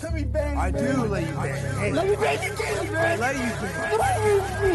[0.00, 0.92] Let me bang you, I baby.
[0.92, 1.78] do let you bang.
[1.78, 3.98] Hey, Let me bang you, baby, I let you bang.
[3.98, 4.14] Let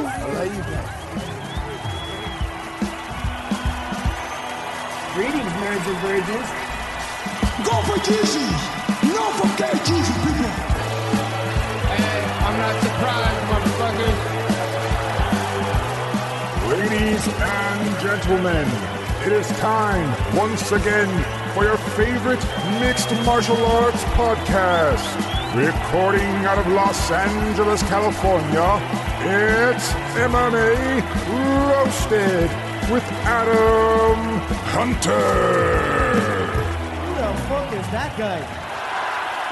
[0.04, 0.88] I let you bang.
[5.16, 6.50] Greetings, marriage and virgins.
[7.64, 8.52] Go for Jesus.
[9.16, 10.52] No forget Jesus, people.
[11.88, 14.20] Hey, I'm not surprised, motherfuckers.
[16.68, 18.68] Ladies and gentlemen,
[19.26, 21.08] it is time once again
[21.54, 22.44] for your favorite
[22.82, 24.33] mixed martial arts podcast.
[24.54, 28.80] Recording out of Los Angeles, California,
[29.26, 31.02] it's MMA
[31.72, 32.52] Roasted
[32.92, 35.18] with Adam Hunter.
[37.02, 38.38] Who the fuck is that guy?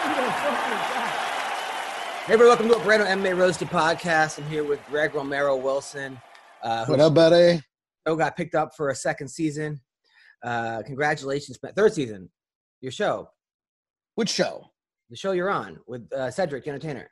[0.04, 2.24] Who the fuck is that?
[2.28, 4.38] Hey, everybody, welcome to a brand new MMA Roasted podcast.
[4.38, 6.22] I'm here with Greg Romero Wilson,
[6.62, 7.60] uh, who What up, buddy?
[8.06, 9.82] show got picked up for a second season.
[10.44, 11.74] Uh, congratulations, man.
[11.74, 12.30] third season.
[12.82, 13.32] Your show,
[14.14, 14.68] Which show?
[15.12, 17.12] The show you're on with uh, Cedric, the entertainer.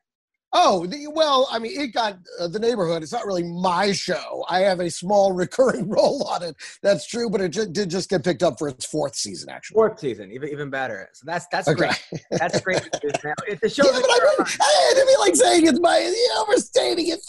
[0.52, 3.04] Oh, the, well, I mean, it got uh, the neighborhood.
[3.04, 4.44] It's not really my show.
[4.50, 6.56] I have a small recurring role on it.
[6.82, 9.76] That's true, but it ju- did just get picked up for its fourth season, actually.
[9.76, 11.08] Fourth season, even even better.
[11.14, 11.90] So that's that's Okay.
[12.12, 12.24] great.
[12.32, 12.82] That's great.
[13.24, 13.36] man.
[13.48, 17.10] If the show Yeah, but I, mean, I didn't like saying it's my yeah, overstating
[17.10, 17.20] it.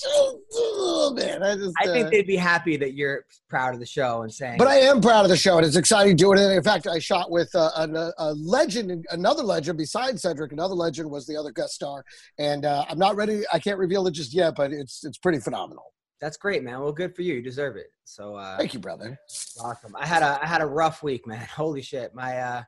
[0.54, 1.74] Oh, man, I just.
[1.78, 4.56] I think uh, they'd be happy that you're proud of the show and saying.
[4.56, 6.50] But I am proud of the show, and it's exciting doing it.
[6.52, 10.52] In fact, I shot with uh, an, a, a legend, another legend besides Cedric.
[10.52, 12.04] Another legend was the other guest star,
[12.38, 13.42] and uh, I'm not ready.
[13.52, 15.84] I can't reveal it just yet, but it's it's pretty phenomenal.
[16.20, 16.80] that's great, man.
[16.80, 17.34] Well, good for you.
[17.34, 17.86] You deserve it.
[18.04, 19.18] So uh, Thank you, brother.
[19.60, 19.94] Awesome.
[19.96, 21.46] I had a I had a rough week, man.
[21.56, 22.14] Holy shit.
[22.14, 22.62] My uh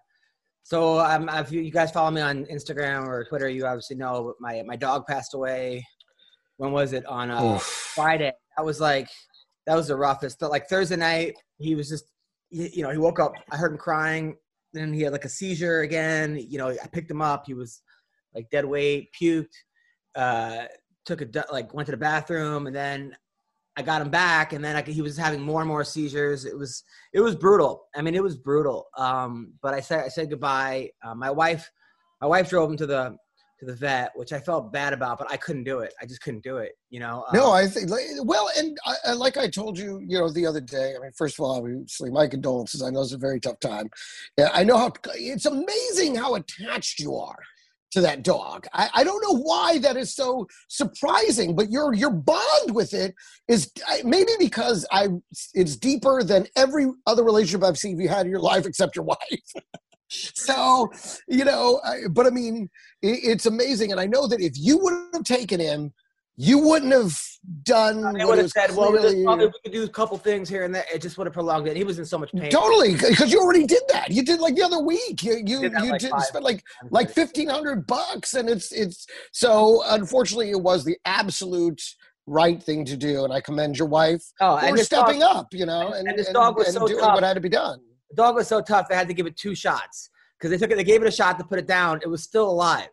[0.65, 4.25] so um if you, you guys follow me on Instagram or Twitter, you obviously know
[4.25, 5.87] but my my dog passed away.
[6.56, 7.05] When was it?
[7.06, 8.33] On uh Friday.
[8.56, 9.09] That was like
[9.66, 10.39] that was the roughest.
[10.41, 12.05] But like Thursday night, he was just
[12.50, 14.37] you you know, he woke up, I heard him crying,
[14.72, 16.39] then he had like a seizure again.
[16.49, 17.83] You know, I picked him up, he was
[18.34, 19.55] like dead weight, puked,
[20.15, 20.65] uh
[21.05, 23.17] took a like went to the bathroom and then
[23.75, 26.45] I got him back, and then I, he was having more and more seizures.
[26.45, 26.84] It was
[27.15, 27.87] it was brutal.
[27.97, 28.89] I mean, it was brutal.
[28.99, 30.91] Um, but I said I said goodbye.
[31.03, 31.71] Uh, my wife,
[32.21, 33.17] my wife drove him to the
[33.61, 35.95] to the vet, which I felt bad about, but I couldn't do it.
[36.03, 36.72] I just couldn't do it.
[36.91, 37.25] You know.
[37.33, 40.45] No, Um, I think like, well, and I- like I told you, you know, the
[40.45, 40.95] other day.
[40.95, 42.83] I mean, first of all, obviously, my condolences.
[42.83, 43.89] I know it's a very tough time.
[44.37, 47.39] Yeah, I know how it's amazing how attached you are
[47.92, 48.66] to that dog.
[48.72, 53.14] I, I don't know why that is so surprising, but your your bond with it
[53.48, 53.70] is
[54.04, 55.08] maybe because I
[55.54, 59.04] it's deeper than every other relationship I've seen you had in your life except your
[59.12, 59.19] wife.
[60.08, 60.91] so
[61.28, 62.69] you know, I, but I mean,
[63.03, 65.92] it, it's amazing, and I know that if you would have taken him.
[66.37, 67.19] You wouldn't have
[67.62, 68.15] done.
[68.16, 70.65] they would have said, "Well, we, clearly- probably we could do a couple things here
[70.65, 71.76] and there." It just would have prolonged it.
[71.76, 72.50] He was in so much pain.
[72.50, 74.10] Totally, because you already did that.
[74.10, 75.22] You did like the other week.
[75.22, 79.06] You you, Did you like did spend like like fifteen hundred bucks, and it's it's
[79.32, 79.82] so.
[79.87, 81.82] Unfortunately, it was the absolute
[82.26, 85.22] right thing to do, and I commend your wife Oh, for and this dog, stepping
[85.22, 85.48] up.
[85.53, 87.15] You know, and and, this dog was and so doing tough.
[87.15, 87.78] what had to be done.
[88.09, 90.71] the dog was so tough they had to give it two shots because they took
[90.72, 90.76] it.
[90.76, 92.00] They gave it a shot to put it down.
[92.03, 92.88] It was still alive.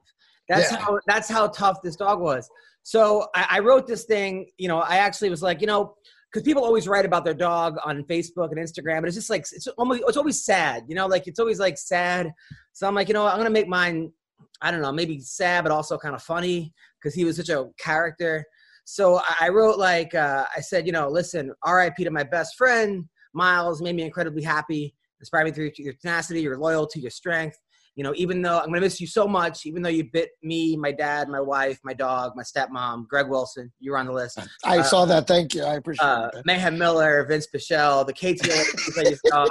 [0.50, 0.80] That's Yeah.
[0.80, 2.50] how that's how tough this dog was.
[2.90, 4.48] So I, I wrote this thing.
[4.58, 5.94] You know, I actually was like, you know,
[6.32, 9.42] because people always write about their dog on Facebook and Instagram, but it's just like
[9.42, 10.86] it's almost it's always sad.
[10.88, 12.32] You know, like it's always like sad.
[12.74, 14.12] So I'm like, you know, I'm gonna make mine.
[14.60, 17.68] I don't know, maybe sad, but also kind of funny because he was such a
[17.78, 18.44] character.
[18.86, 22.04] So I- I wrote like uh, I said, you know, listen, R.I.P.
[22.06, 23.06] to my best friend
[23.36, 23.84] Miles.
[23.84, 24.96] Made me incredibly happy.
[25.20, 27.60] Inspired me through your tenacity, your loyalty, your strength.
[28.00, 30.78] You know, even though I'm gonna miss you so much, even though you bit me,
[30.78, 34.40] my dad, my wife, my dog, my stepmom, Greg Wilson, you were on the list.
[34.64, 35.28] I Uh, saw that.
[35.28, 35.64] Thank you.
[35.66, 36.46] I appreciate Uh, that.
[36.46, 39.50] Mayhem Miller, Vince Pichel, the KTO ladies dog,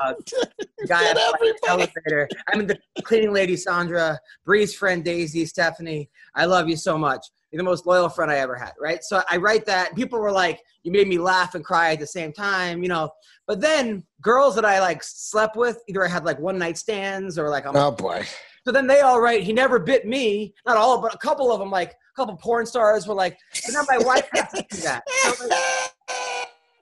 [0.79, 1.53] the guy everybody.
[1.69, 2.27] elevator.
[2.51, 6.09] I mean, the cleaning lady Sandra, Bree's friend Daisy, Stephanie.
[6.35, 7.27] I love you so much.
[7.53, 9.03] The most loyal friend I ever had, right?
[9.03, 9.95] So I write that.
[9.97, 13.11] People were like, "You made me laugh and cry at the same time," you know.
[13.47, 17.39] But then girls that I like slept with, either I had like one night stands
[17.39, 18.27] or like I'm Oh boy.
[18.67, 20.53] so then they all write, he never bit me.
[20.67, 23.73] Not all, but a couple of them, like a couple porn stars were like, but
[23.73, 25.03] now my wife has to do that.
[25.09, 25.59] So, like,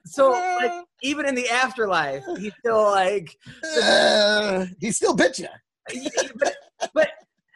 [0.05, 3.37] so, like, even in the afterlife, he's still like,
[3.81, 5.47] Uh, he still bit you.
[6.35, 6.55] but,
[6.93, 7.09] but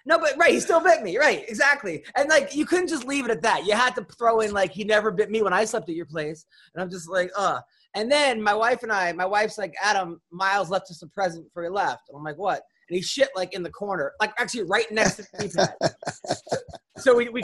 [0.05, 1.17] No, but right, he still bit me.
[1.17, 2.03] Right, exactly.
[2.15, 3.65] And like, you couldn't just leave it at that.
[3.65, 6.05] You had to throw in like, he never bit me when I slept at your
[6.05, 6.45] place.
[6.73, 7.59] And I'm just like, uh.
[7.93, 11.45] And then my wife and I, my wife's like, Adam, Miles left us a present
[11.45, 12.03] before he left.
[12.09, 12.61] And I'm like, what?
[12.89, 16.57] And he shit like in the corner, like actually right next to the keypad.
[16.97, 17.41] so we, we,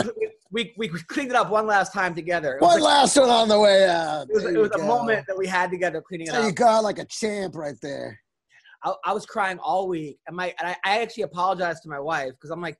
[0.51, 2.57] we, we cleaned it up one last time together.
[2.59, 4.27] One like- last one on the way out.
[4.29, 6.83] it was, it was a moment that we had together cleaning it There you got
[6.83, 8.19] like a champ right there.
[8.83, 11.99] I, I was crying all week, and my and I, I actually apologized to my
[11.99, 12.77] wife because I'm like,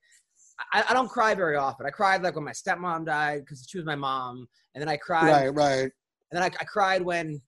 [0.74, 1.86] I, I don't cry very often.
[1.86, 4.98] I cried like when my stepmom died because she was my mom, and then I
[4.98, 5.82] cried, Right, right.
[5.82, 5.92] and
[6.32, 7.42] then I, I cried when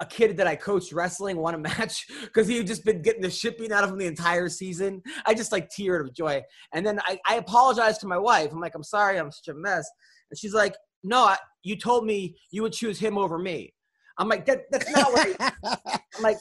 [0.00, 3.22] a kid that I coached wrestling won a match because he had just been getting
[3.22, 5.00] the shit beaten out of him the entire season.
[5.26, 6.42] I just like teared of joy,
[6.74, 8.50] and then I, I apologized to my wife.
[8.52, 9.88] I'm like, I'm sorry, I'm such a mess,
[10.30, 13.72] and she's like, No, I, you told me you would choose him over me.
[14.18, 15.52] I'm like, that, that's not what I,
[16.16, 16.38] I'm like,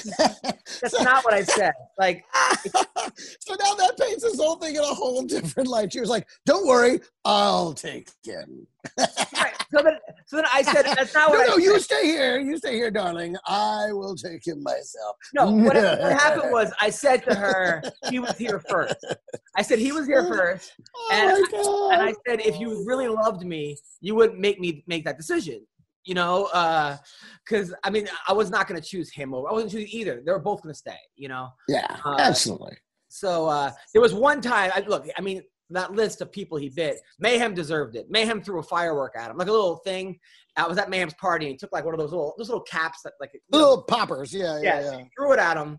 [0.18, 1.72] that's not what I said.
[1.98, 5.92] Like, so now that paints this whole thing in a whole different light.
[5.92, 8.66] She was like, "Don't worry, I'll take him."
[8.98, 9.54] right.
[9.70, 9.94] so then,
[10.26, 11.62] so then I said, that's not what no, I said.
[11.62, 12.40] you stay here.
[12.40, 13.36] You stay here, darling.
[13.46, 15.16] I will take him myself.
[15.34, 18.96] No, what, what happened was I said to her, he was here first.
[19.56, 22.84] I said he was here oh first, Oh and I- and I said if you
[22.86, 25.64] really loved me, you wouldn't make me make that decision.
[26.04, 26.48] You know,
[27.46, 29.48] because I mean, I was not going to choose him over.
[29.48, 30.22] I wasn't choosing either.
[30.24, 30.98] They were both going to stay.
[31.14, 32.76] You know, yeah, uh, absolutely.
[33.08, 34.72] so uh, there was one time.
[34.74, 38.06] I, look, I mean, that list of people he bit, Mayhem deserved it.
[38.10, 40.18] Mayhem threw a firework at him, like a little thing.
[40.56, 42.64] I was at Mayhem's party, and he took like one of those little those little
[42.64, 44.32] caps that like you know, Little poppers.
[44.32, 45.04] Yeah, yeah, yeah, yeah.
[45.16, 45.78] threw it at him,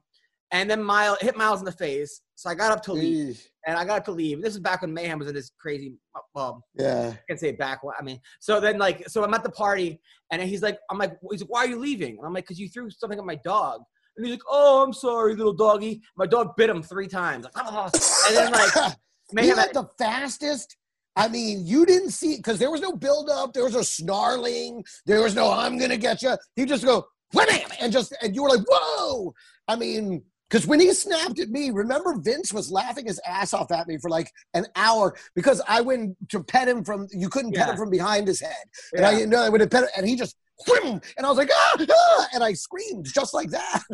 [0.54, 2.22] and then Miles hit Miles in the face.
[2.36, 3.42] So I got up to leave, Eesh.
[3.68, 4.42] and I got up to leave.
[4.42, 5.96] This is back when Mayhem was in this crazy.
[6.34, 7.12] Well, Yeah.
[7.14, 7.80] I can say back.
[8.00, 10.00] I mean, so then like, so I'm at the party,
[10.32, 12.18] and he's like, I'm like, he's like, why are you leaving?
[12.18, 13.82] And I'm like, because you threw something at my dog.
[14.16, 16.02] And he's like, oh, I'm sorry, little doggy.
[16.18, 17.46] My dog bit him three times.
[17.46, 17.90] Like, "Ah."
[18.28, 18.80] and then like, he
[19.34, 19.58] Mayhem.
[19.58, 20.76] had the fastest.
[21.16, 24.84] I mean, you didn't see because there was no build up, there was no snarling,
[25.06, 27.48] there was no "I'm gonna get you." He just go wham
[27.82, 29.34] and just and you were like, "Whoa!"
[29.68, 30.24] I mean,
[30.54, 33.98] because when he snapped at me, remember Vince was laughing his ass off at me
[33.98, 37.72] for like an hour because I went to pet him from you couldn't pet Yeah.
[37.72, 38.54] him from behind his head,
[38.94, 39.10] and Yeah.
[39.10, 40.36] I you know I would have pet him, and he just.
[40.68, 41.02] Wham!
[41.18, 43.82] And I was like, ah, ah, and I screamed just like that.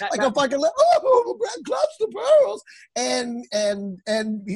[0.00, 2.62] That- like that- a fucking oh clutch the pearls
[2.94, 4.48] and and and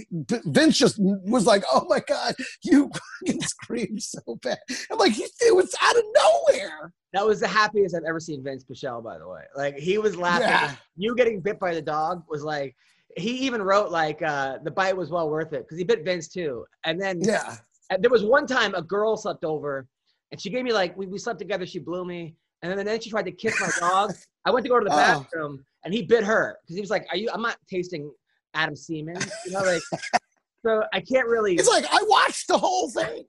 [0.46, 2.90] Vince just was like oh my god you
[3.24, 4.58] fucking screamed so bad
[4.90, 8.42] I'm like he, it was out of nowhere that was the happiest I've ever seen
[8.42, 9.42] Vince Pichel, by the way.
[9.54, 10.48] Like he was laughing.
[10.48, 10.74] Yeah.
[10.96, 12.74] You getting bit by the dog was like.
[13.18, 16.28] He even wrote like uh, the bite was well worth it because he bit Vince
[16.28, 16.64] too.
[16.84, 17.56] And then yeah
[18.00, 19.86] there was one time a girl slept over
[20.32, 22.34] and she gave me like we, we slept together she blew me.
[22.62, 24.12] And then, then she tried to kiss my dog
[24.44, 24.96] i went to go to the Oh.
[24.96, 28.10] bathroom and he bit her because he was like are you i'm not tasting
[28.54, 29.82] adam semen you know like
[30.64, 33.24] so i can't really it's like I watched the whole thing.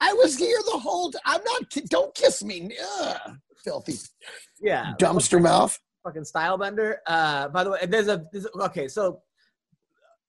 [0.00, 2.70] I was here the whole time I'm not don't kiss me
[3.00, 3.94] Ugh, filthy
[4.60, 4.92] yeah.
[5.00, 5.76] dumpster mouth.
[6.04, 6.96] Fucking Stylebender.
[7.06, 9.22] Uh by the way there's a there's, okay so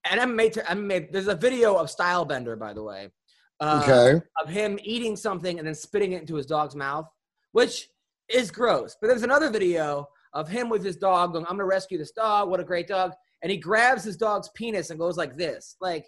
[0.09, 3.09] and i'm made i'm made there's a video of Stylebender by the way
[3.59, 7.07] uh, okay of him eating something and then spitting it into his dog's mouth,
[7.51, 7.89] which
[8.29, 8.95] is gross.
[8.99, 12.49] But there's another video of him with his dog going, I'm gonna rescue this dog,
[12.49, 13.13] what a great dog.
[13.41, 15.75] And he grabs his dog's penis and goes like this.
[15.81, 16.05] Like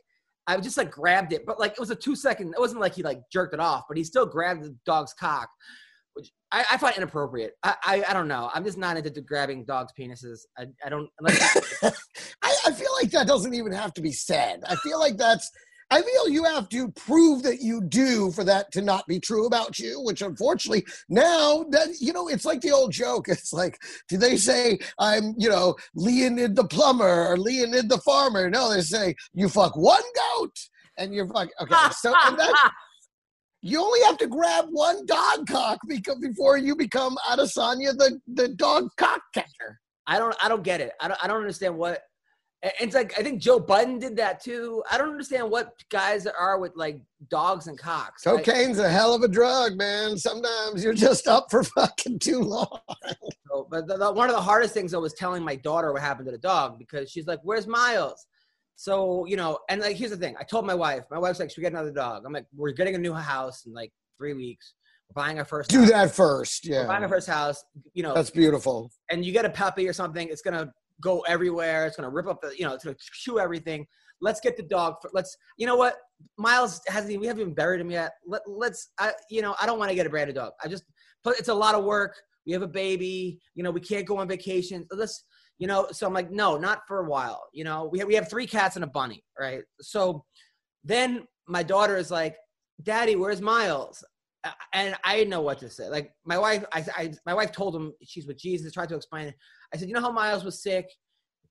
[0.48, 2.95] I just like grabbed it, but like it was a two second, it wasn't like
[2.95, 5.50] he like jerked it off, but he still grabbed the dog's cock,
[6.14, 7.54] which I, I find inappropriate.
[7.64, 8.50] I, I I don't know.
[8.54, 10.40] I'm just not into grabbing dogs' penises.
[10.57, 11.92] I, I don't I,
[12.44, 14.62] I feel like that doesn't even have to be said.
[14.68, 15.50] I feel like that's.
[15.92, 19.48] I feel you have to prove that you do for that to not be true
[19.48, 23.28] about you, which unfortunately now that you know it's like the old joke.
[23.40, 28.50] It's like, do they say I'm you know Leonid the plumber or Leonid the farmer?
[28.50, 30.56] No, they say you fuck one goat
[30.98, 31.50] and you're fuck.
[31.62, 32.72] Okay, so and that,
[33.62, 38.50] you only have to grab one dog cock because before you become Adesanya the the
[38.50, 39.80] dog cock catcher.
[40.06, 40.94] I don't I don't get it.
[41.00, 42.02] I don't I don't understand what
[42.61, 44.83] it's like I think Joe Budden did that too.
[44.92, 48.23] I don't understand what guys are with like dogs and cocks.
[48.23, 50.18] Cocaine's a hell of a drug, man.
[50.18, 52.80] Sometimes you're just up for fucking too long.
[53.49, 56.01] so- but the, the- one of the hardest things I was telling my daughter what
[56.01, 58.25] happened to the dog because she's like, "Where's Miles?"
[58.75, 60.35] So you know, and like here's the thing.
[60.39, 61.04] I told my wife.
[61.11, 63.66] My wife's like, "Should we get another dog?" I'm like, "We're getting a new house
[63.66, 64.73] in like three weeks.
[65.09, 65.69] We're buying our first.
[65.69, 65.89] Do house.
[65.92, 66.68] that first.
[66.69, 67.06] We're buying Yeah.
[67.06, 67.63] our first house.
[67.94, 68.92] You know, That's beautiful.
[69.09, 71.85] and you get a puppy or something, it's gonna go everywhere.
[71.85, 73.85] It's gonna rip up the, you know, it's gonna chew everything.
[74.21, 74.95] Let's get the dog.
[75.01, 75.95] For, let's, you know what?
[76.37, 77.11] Miles hasn't.
[77.11, 78.11] even- We haven't even buried him yet.
[78.27, 80.51] Let, let's, I, you know, I don't want to get a brand dog.
[80.63, 80.83] I just,
[81.25, 82.15] it's a lot of work.
[82.45, 83.39] We have a baby.
[83.56, 84.85] You know, we can't go on vacation.
[84.91, 85.23] Let's,
[85.57, 87.47] You know, so I'm like, no, not for a while.
[87.53, 89.61] You know, we have, we have three cats and a bunny, right?
[89.81, 90.25] So
[90.83, 92.35] then my daughter is like,
[92.83, 94.03] Daddy, where's Miles?
[94.73, 95.89] And I didn't know what to say.
[95.89, 98.71] Like my wife, I, I my wife told him she's with Jesus.
[98.71, 99.35] Tried to explain it.
[99.73, 100.90] I said, you know how Miles was sick.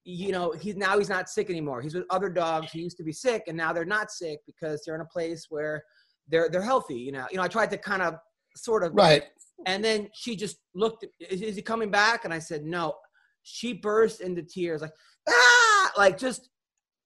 [0.05, 1.83] You know, he's now he's not sick anymore.
[1.83, 4.83] He's with other dogs who used to be sick, and now they're not sick because
[4.85, 5.83] they're in a place where
[6.29, 6.97] they're they're healthy.
[6.97, 7.43] You know, you know.
[7.43, 8.15] I tried to kind of
[8.57, 9.25] sort of Right.
[9.67, 12.25] and then she just looked, is, is he coming back?
[12.25, 12.95] And I said, no.
[13.43, 14.93] She burst into tears, like,
[15.29, 16.51] ah, like just,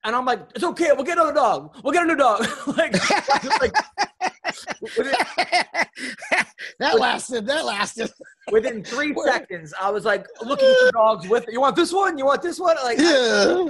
[0.04, 0.90] and I'm like, it's okay.
[0.92, 1.76] We'll get another dog.
[1.85, 2.40] We'll get a new dog.
[2.76, 2.95] like,
[3.61, 3.73] like
[6.79, 7.47] that lasted.
[7.47, 8.11] That lasted.
[8.50, 12.19] within three seconds, I was like looking for dogs with, you want this one?
[12.19, 12.76] You want this one?
[12.83, 13.64] Like, Yeah.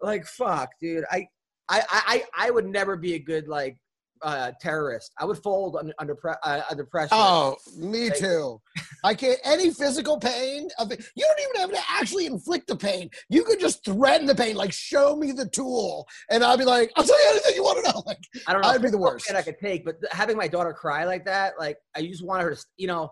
[0.00, 1.04] like fuck, dude.
[1.10, 1.28] I,
[1.68, 3.76] I, I, I would never be a good like
[4.22, 5.12] uh, terrorist.
[5.18, 7.10] I would fold under under, pre- uh, under pressure.
[7.12, 8.60] Oh, me Like- too.
[9.04, 9.38] I can't.
[9.44, 13.10] Any physical pain of it, you don't even have to actually inflict the pain.
[13.28, 16.90] You could just threaten the pain, like show me the tool, and I'll be like,
[16.96, 18.02] I'll tell you anything you want to know.
[18.06, 18.68] Like, I don't know.
[18.68, 19.32] I'd be the worst.
[19.32, 22.54] I could take, but having my daughter cry like that, like I just want her
[22.54, 23.10] to, you know,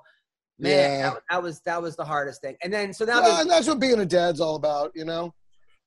[0.58, 0.70] man,
[1.00, 1.10] Yeah.
[1.10, 2.56] that, that was that was the hardest thing.
[2.62, 5.34] And then so now, well, and that's what being a dad's all about, you know.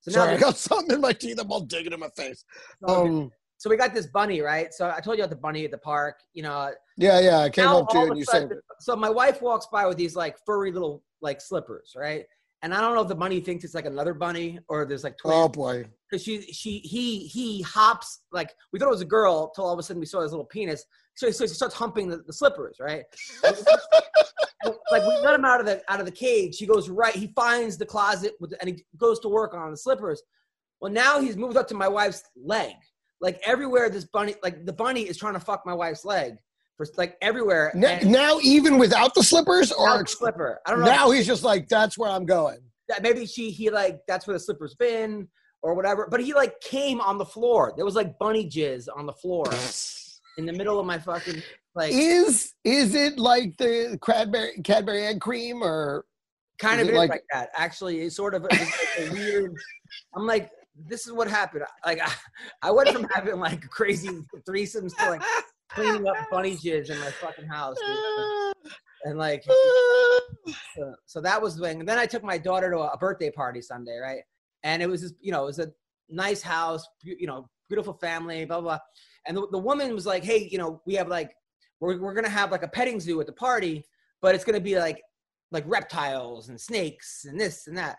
[0.02, 1.40] so now, Sorry, I got something in my teeth.
[1.40, 2.44] I'm all digging in my face.
[2.88, 4.74] Um, so we got this bunny, right?
[4.74, 6.72] So I told you about the bunny at the park, you know.
[6.98, 7.40] yeah, yeah.
[7.40, 8.54] I came now up to you and you saved.
[8.80, 12.26] So my wife walks by with these like furry little like slippers, right?
[12.64, 15.18] And I don't know if the bunny thinks it's like another bunny or there's like
[15.18, 15.36] twins.
[15.38, 15.86] Oh boy.
[16.10, 19.74] because she she he he hops like we thought it was a girl till all
[19.74, 20.86] of a sudden we saw his little penis.
[21.16, 23.04] So, so she starts humping the, the slippers, right?
[24.92, 26.58] like we let him out of the out of the cage.
[26.58, 27.16] He goes right.
[27.16, 30.22] He finds the closet with and he goes to work on the slippers.
[30.82, 32.74] Well, now he's moved up to my wife's leg.
[33.22, 36.38] Like everywhere, this bunny, like the bunny is trying to fuck my wife's leg
[36.76, 37.72] for like everywhere.
[37.74, 40.60] Now, now even without the slippers, or the slipper.
[40.66, 40.86] I don't know.
[40.86, 42.60] now he's just like, that's where I'm going.
[42.90, 45.28] that maybe she he like that's where the slipper's been
[45.64, 46.08] or whatever.
[46.10, 47.74] But he like came on the floor.
[47.76, 49.46] There was like bunny jizz on the floor
[50.38, 51.42] in the middle of my fucking
[51.76, 56.06] like Is is it like the Cadbury Cadbury egg cream or
[56.60, 57.50] kind of like- like, that.
[57.56, 58.60] Actually, it's sort of it's
[59.00, 59.54] like a weird.
[60.16, 60.50] I'm like,
[60.86, 61.63] this is what happened.
[61.86, 62.12] Like I,
[62.62, 64.10] I went from having like crazy
[64.48, 65.24] threesomes to like
[65.69, 67.77] cleaning up bunny jizz in my fucking house.
[69.03, 69.43] And like
[70.75, 71.79] so, so that was the thing.
[71.79, 74.22] And then I took my daughter to a, a birthday party Sunday, right?
[74.63, 75.72] And it was just, you know, it was a
[76.10, 78.79] nice house, you know, beautiful family, blah, blah, blah.
[79.27, 81.31] And the, the woman was like, hey, you know, we have like,
[81.79, 83.86] we're, we're going to have like a petting zoo at the party,
[84.22, 85.01] but it's going to be like,
[85.51, 87.98] like reptiles and snakes and this and that.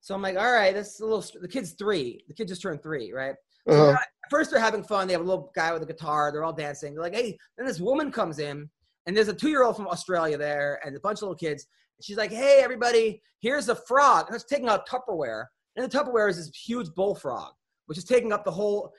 [0.00, 2.24] So I'm like, all right, that's a little, the kid's three.
[2.28, 3.34] The kid just turned three, right?
[3.68, 3.86] So Uh-huh.
[3.92, 3.98] they're-
[4.30, 5.08] First, they're having fun.
[5.08, 6.30] They have a little guy with a guitar.
[6.30, 6.94] They're all dancing.
[6.94, 8.70] They're like, hey, then this woman comes in,
[9.06, 11.66] and there's a two year old from Australia there, and a bunch of little kids.
[12.00, 14.26] She's like, hey, everybody, here's a frog.
[14.28, 15.46] And it's taking out Tupperware.
[15.74, 17.52] And the Tupperware is this huge bullfrog,
[17.86, 18.92] which is taking up the whole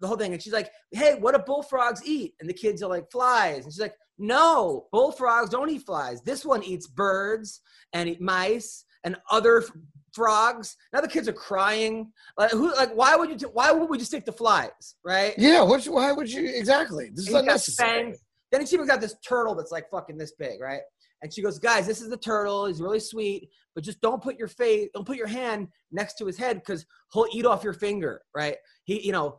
[0.00, 0.32] the whole thing.
[0.32, 2.34] And she's like, hey, what do bullfrogs eat?
[2.40, 3.64] And the kids are like, flies.
[3.64, 6.22] And she's like, no, bullfrogs don't eat flies.
[6.22, 7.60] This one eats birds
[7.92, 9.64] and eat mice and other
[10.12, 10.76] frogs.
[10.92, 12.12] Now the kids are crying.
[12.36, 12.74] Like, who?
[12.74, 13.36] Like, why would you?
[13.36, 15.34] T- why would we just take the flies, right?
[15.36, 17.10] Yeah, what, why would you exactly?
[17.14, 18.14] This is unnecessary.
[18.50, 20.82] Then she even got this turtle that's like fucking this big, right?
[21.22, 22.66] And she goes, guys, this is the turtle.
[22.66, 26.26] He's really sweet, but just don't put your face, don't put your hand next to
[26.26, 28.56] his head because he'll eat off your finger, right?
[28.84, 29.38] He, you know.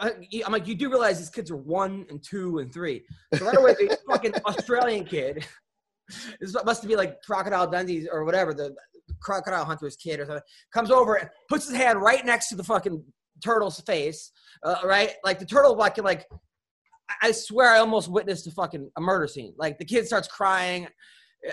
[0.00, 0.08] Uh,
[0.46, 3.02] I'm like, you do realize these kids are one and two and three.
[3.34, 5.46] So right away, the fucking Australian kid,
[6.40, 8.74] this must be like Crocodile Dundee's or whatever, the
[9.22, 12.64] crocodile hunter's kid or something, comes over and puts his hand right next to the
[12.64, 13.02] fucking
[13.42, 14.32] turtle's face,
[14.64, 15.12] uh, right?
[15.24, 16.26] Like the turtle, like, like
[17.22, 19.54] I- swear I almost witnessed a fucking a murder scene.
[19.56, 20.86] Like the kid starts crying,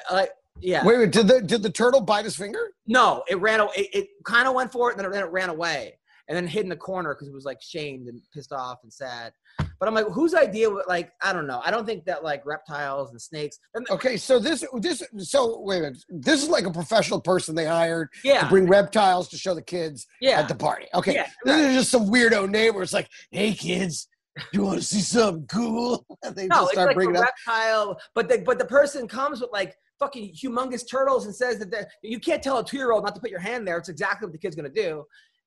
[0.10, 0.86] uh, like yeah.
[0.86, 2.72] Wait, wait, did the did the turtle bite his finger?
[2.88, 3.62] No, it ran.
[3.76, 5.99] It, it kind of went for it, and then it, then it ran away,
[6.30, 8.94] and then hid in the corner because it was like shamed and pissed off and
[8.94, 9.34] sad.
[9.80, 10.70] But I'm like, whose idea?
[10.88, 11.60] Like, I don't know.
[11.66, 13.58] I don't think that like reptiles and snakes.
[13.74, 15.98] And Okay, so this this so wait a minute.
[16.10, 20.06] This is like a professional person they hired to bring reptiles to show the kids
[20.22, 20.86] yeah, at the party.
[20.94, 22.84] Okay, Yeah, this is just some weirdo neighbor.
[22.84, 24.08] It's like, hey kids,
[24.54, 26.06] you want to see something cool?
[26.24, 27.24] And they no, just it's start like a bringing up.
[27.48, 28.00] reptile.
[28.14, 32.20] But the but the person comes with like fucking humongous turtles and says that you
[32.20, 33.78] can't tell a two year old not to put your hand there.
[33.78, 35.06] It's exactly what the kid's gonna do.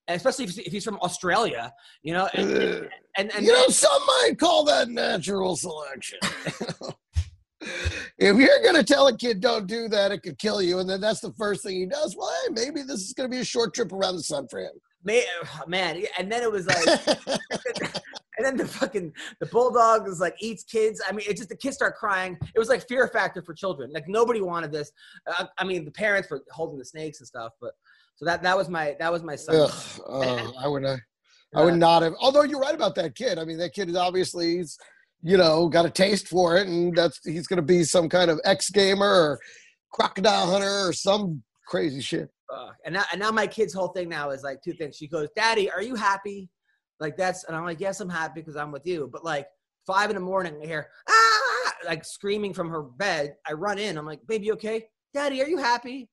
[0.09, 2.29] Especially if, he's from Australia, you know.
[2.35, 6.19] And, and, and, and you know, some might call that natural selection.
[8.19, 10.91] if you're going to tell a kid don't do that, it could kill you, and
[10.91, 12.17] then that's the first thing he does.
[12.17, 14.61] Well, hey, maybe this is going to be a short trip around the sun for
[14.61, 14.73] him.
[15.05, 15.23] man,
[15.67, 18.01] man, and then it was like.
[18.39, 21.03] And then the fucking the bulldog is like eats kids.
[21.07, 22.39] I mean, it just the kids start crying.
[22.55, 23.93] It was like fear factor for children.
[23.93, 24.91] Like nobody wanted this.
[25.27, 27.73] Uh, I mean, the parents were holding the snakes and stuff, but
[28.23, 29.57] So that that was my that was my son.
[29.57, 30.85] Ugh, uh, I would.
[30.85, 30.97] Uh,
[31.57, 32.15] I would not have.
[32.21, 33.37] Although you're right about that kid.
[33.37, 34.79] I mean, that kid is obviously, he's,
[35.23, 38.31] you know, got a taste for it, and that's he's going to be some kind
[38.31, 39.41] of ex gamer or
[39.91, 42.31] crocodile hunter or some crazy shit.
[42.55, 44.97] Uh, and now and now my kid's whole thing now is like two things.
[44.97, 46.49] She goes, "Daddy, are you happy?"
[47.01, 49.49] Like that's, and I'm like, "Yes, I'm happy because I'm with you." But like
[49.85, 53.35] five in the morning, I hear ah, like screaming from her bed.
[53.49, 53.99] I run in.
[53.99, 54.87] I'm like, "Baby, okay?
[55.13, 56.09] Daddy, are you happy?"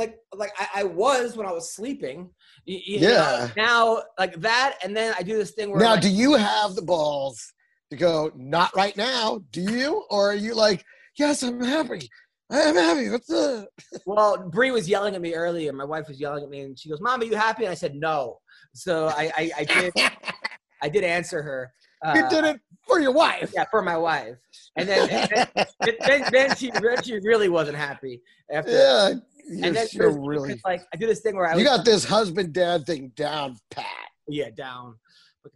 [0.00, 2.30] Like, like, I, I was when I was sleeping.
[2.64, 3.08] You- you know?
[3.10, 3.48] Yeah.
[3.56, 6.74] Now, like that, and then I do this thing where Now, like, do you have
[6.74, 7.52] the balls
[7.90, 8.30] to go?
[8.34, 9.42] Not right now.
[9.52, 10.84] Do you, or are you like,
[11.18, 12.08] yes, I'm happy.
[12.50, 13.08] I'm happy.
[13.10, 13.68] What's the?
[14.06, 15.72] Well, Bree was yelling at me earlier.
[15.72, 17.74] My wife was yelling at me, and she goes, "Mom, are you happy?" And I
[17.74, 18.40] said, "No."
[18.74, 19.92] So I, I, I did,
[20.82, 21.72] I did answer her.
[22.16, 23.52] you Uh, did it for your wife.
[23.54, 24.36] Yeah, for my wife.
[24.76, 25.66] And then, and then,
[26.08, 28.70] then, then she, then she really wasn't happy after.
[28.72, 29.14] Yeah,
[29.48, 30.60] you're, And then you're there's- really.
[30.64, 33.86] like I do this thing where I You got this husband dad thing down pat.
[34.28, 34.96] yeah down,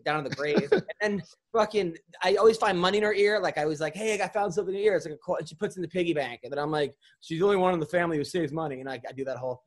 [0.05, 1.23] down in the grave, and then
[1.53, 3.39] fucking I always find money in her ear.
[3.41, 4.97] Like I was like, hey, I found something in her ear.
[4.97, 6.71] It's like a call, and she puts it in the piggy bank, and then I'm
[6.71, 9.25] like, she's the only one in the family who saves money, and I, I do
[9.25, 9.63] that whole.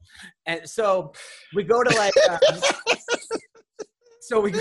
[0.45, 1.13] And so
[1.55, 2.37] we go to like, uh,
[4.21, 4.53] so we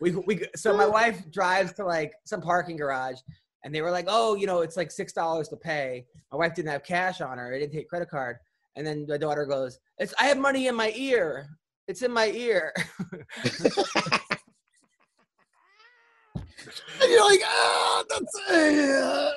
[0.00, 3.18] we we so my wife drives to like some parking garage.
[3.64, 6.54] And they were like, "Oh, you know, it's like six dollars to pay." My wife
[6.54, 8.36] didn't have cash on her; I didn't take credit card.
[8.76, 11.48] And then my daughter goes, "It's I have money in my ear.
[11.88, 12.72] It's in my ear."
[17.00, 18.50] And you're like, ah, that's.
[18.50, 19.30] Uh,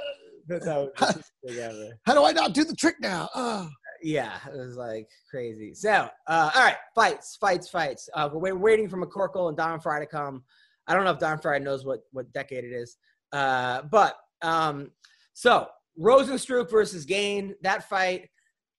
[0.47, 0.89] That's how.
[0.99, 1.99] that's the thing ever.
[2.05, 3.29] how do I not do the trick now?
[3.35, 3.69] Ah.
[4.01, 5.73] Yeah, it was like crazy.
[5.75, 8.09] So, uh, all right, fights, fights, fights.
[8.13, 10.43] Uh, we're waiting for McCorkle and Don Frye to come.
[10.87, 12.97] I don't know if Don Frye knows what what decade it is,
[13.33, 14.91] uh, but um,
[15.33, 15.67] so
[15.99, 17.55] Rozenstruik versus Gane.
[17.61, 18.29] That fight,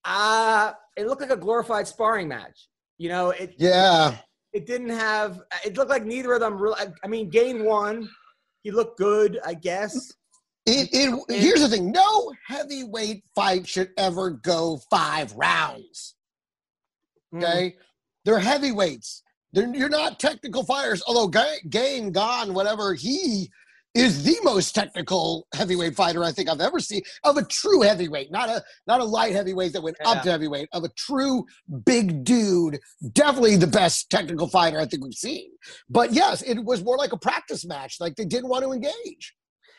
[0.04, 2.68] uh, it looked like a glorified sparring match.
[2.98, 4.16] You know, it Yeah.
[4.52, 5.40] it didn't have.
[5.64, 6.58] It looked like neither of them.
[6.60, 8.08] Real, I, mean, Gane won.
[8.62, 10.12] He looked good, I guess.
[10.66, 16.14] It, it, here's the thing no heavyweight fight should ever go five rounds.
[17.34, 17.42] Mm.
[17.42, 17.76] Okay?
[18.24, 19.22] They're heavyweights.
[19.52, 21.02] They're, you're not technical fighters.
[21.06, 23.50] Although Ga- Gane, Gone, whatever, he
[23.94, 28.30] is the most technical heavyweight fighter I think I've ever seen of a true heavyweight,
[28.30, 30.10] not a not a light heavyweight that went Yeah.
[30.10, 31.44] up to heavyweight, of a true
[31.84, 32.78] big dude.
[33.12, 35.50] Definitely the best technical fighter I think we've seen.
[35.88, 37.96] But yes, it was more like a practice match.
[38.00, 39.34] Like they didn't want to engage.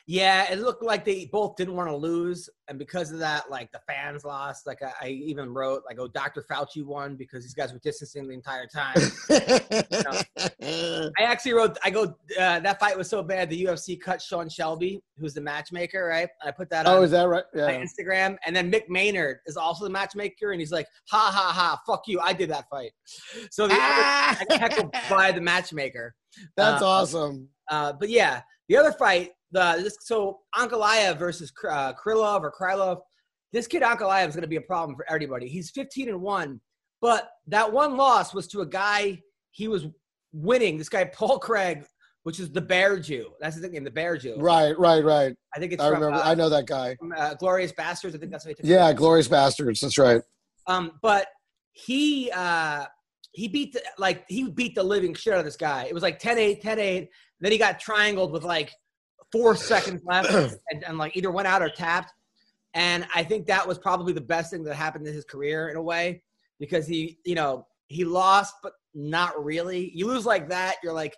[0.07, 3.71] Yeah, it looked like they both didn't want to lose, and because of that, like
[3.71, 4.65] the fans lost.
[4.65, 6.43] Like I, I even wrote, like, "Oh, Dr.
[6.49, 8.95] Fauci won because these guys were distancing the entire time."
[10.61, 14.49] I actually wrote, I go, uh, that fight was so bad, the UFC cut Sean
[14.49, 16.29] Shelby, who's the matchmaker, right?
[16.43, 17.43] I put that on oh, is that right?
[17.53, 17.71] Yeah.
[17.71, 21.81] Instagram, and then Mick Maynard is also the matchmaker, and he's like, "Ha ha ha,
[21.85, 22.91] fuck you, I did that fight."
[23.51, 24.37] So the Ah!
[24.39, 26.15] I got heckled by the matchmaker.
[26.55, 27.49] That's Uh, awesome.
[27.69, 32.99] Uh, but yeah, the other fight, the this, so Ankalaev versus uh, Krylov or Krylov.
[33.53, 35.47] This kid Ankalaev is going to be a problem for everybody.
[35.47, 36.61] He's 15 and one,
[37.01, 39.85] but that one loss was to a guy he was
[40.31, 40.77] winning.
[40.77, 41.85] This guy Paul Craig,
[42.23, 43.31] which is the Bear Jew.
[43.39, 44.35] That's the name, the Bear Jew.
[44.37, 45.35] Right, right, right.
[45.55, 46.23] I think it's I from, remember.
[46.23, 46.95] uh, I know that guy.
[46.95, 48.15] from uh, Glorious Bastards.
[48.15, 48.65] I think that's what he took.
[48.65, 49.81] Yeah, Glorious Bastards.
[49.81, 50.21] That's right.
[50.67, 51.27] Um, but
[51.73, 52.85] he uh
[53.33, 55.85] he beat the, like he beat the living shit out of this guy.
[55.85, 57.07] It was like 10-8, 10-8.
[57.39, 58.71] Then he got triangled with like
[59.31, 60.29] four seconds left
[60.71, 62.13] and, and like either went out or tapped.
[62.73, 65.75] And I think that was probably the best thing that happened in his career in
[65.75, 66.23] a way
[66.59, 69.91] because he, you know, he lost, but not really.
[69.93, 71.15] You lose like that, you're like,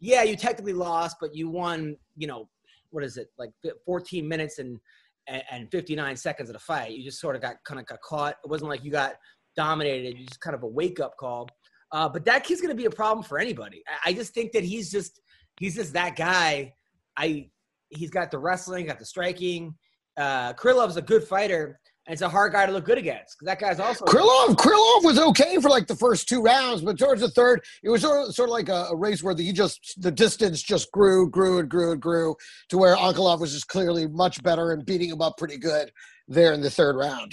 [0.00, 2.48] yeah, you technically lost, but you won, you know,
[2.90, 3.50] what is it, like
[3.84, 4.78] 14 minutes and
[5.26, 6.92] and, and 59 seconds of the fight.
[6.92, 8.36] You just sort of got kind of got caught.
[8.44, 9.14] It wasn't like you got
[9.56, 10.18] dominated.
[10.18, 11.48] You just kind of a wake up call.
[11.92, 13.82] Uh, but that kid's going to be a problem for anybody.
[13.88, 15.20] I, I just think that he's just
[15.58, 16.74] he's just that guy.
[17.16, 17.48] I
[17.90, 19.74] he's got the wrestling, got the striking.
[20.16, 23.36] Uh, Krylov's a good fighter, and it's a hard guy to look good against.
[23.42, 27.20] that guy's also Krylov, Krylov was okay for like the first two rounds, but towards
[27.20, 29.52] the third, it was sort of, sort of like a, a race where the, he
[29.52, 32.36] just the distance just grew, grew, and grew and grew
[32.68, 35.90] to where Ankalaev was just clearly much better and beating him up pretty good
[36.28, 37.32] there in the third round.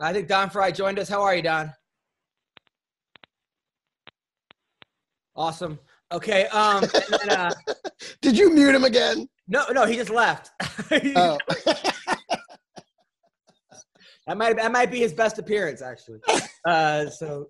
[0.00, 1.08] I think Don Frye joined us.
[1.08, 1.72] How are you, Don?
[5.36, 5.78] Awesome.
[6.12, 6.46] Okay.
[6.46, 6.82] Um.
[6.84, 7.50] and then, uh,
[8.22, 9.28] Did you mute him again?
[9.48, 10.50] no, no, he just left.
[11.16, 11.38] Oh,
[14.26, 16.20] That might that might be his best appearance, actually.
[16.66, 17.48] Uh, so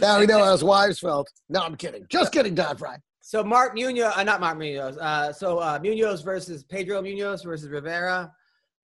[0.00, 1.26] now we know how his wives felt.
[1.48, 2.04] No, I'm kidding.
[2.10, 2.98] Just kidding, Don Frye.
[3.22, 4.98] so Mark Munoz, uh, not Mark Munoz.
[4.98, 8.30] Uh, so uh, Munhoz versus Pedro Munhoz versus Rivera.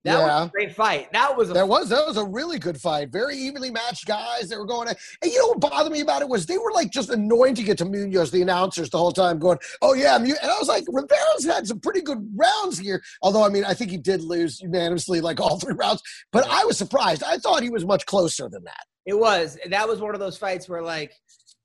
[0.05, 0.45] That was Yeah.
[0.45, 1.11] a great fight.
[1.11, 3.09] That was a That was that was a really good fight.
[3.11, 4.47] Very evenly matched guys.
[4.47, 4.87] They were going.
[4.87, 7.55] At, and you know what bothered me about it was they were like just annoying
[7.55, 10.57] to get to Munhoz, the announcers, the whole time, going, "Oh yeah," Mu-" and I
[10.57, 13.03] was like, Rivera's had some pretty good rounds here.
[13.21, 16.01] Although I mean, I think he did lose unanimously, like all three rounds.
[16.31, 17.21] But I was surprised.
[17.23, 18.83] I thought he was much closer than that.
[19.05, 19.57] It was.
[19.69, 21.11] That was one of those fights where like,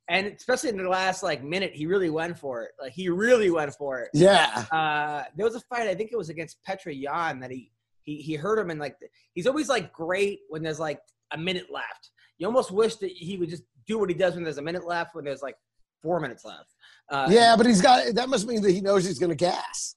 [0.09, 2.73] and especially in the last like minute, he really went for it.
[2.83, 4.09] Like he really went for it.
[4.13, 4.65] Yeah.
[4.73, 5.87] Uh, there was a fight.
[5.87, 7.71] I think it was against Petra Yan that he
[8.05, 8.97] he he hurt him and like
[9.35, 11.01] he's always like great when there's like
[11.33, 12.11] a minute left.
[12.39, 14.87] You almost wish that he would just do what he does when there's a minute
[14.87, 15.15] left.
[15.15, 15.57] When there's like
[16.03, 16.75] four minutes left.
[17.11, 19.97] Uh, Yeah, but he's got that must mean that he knows he's to gas.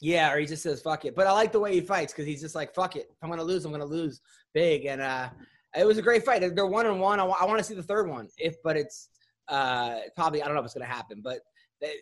[0.00, 1.14] Yeah, or he just says fuck it.
[1.14, 3.06] But I like the way he fights because he's just like fuck it.
[3.10, 4.20] If I'm gonna lose, I'm gonna lose
[4.54, 4.86] big.
[4.86, 5.28] And uh,
[5.76, 6.40] it was a great fight.
[6.40, 7.20] They're one and one.
[7.20, 8.28] I want to see the third one.
[8.38, 9.08] If but it's
[9.48, 11.20] uh, probably I don't know if it's gonna happen.
[11.22, 11.40] But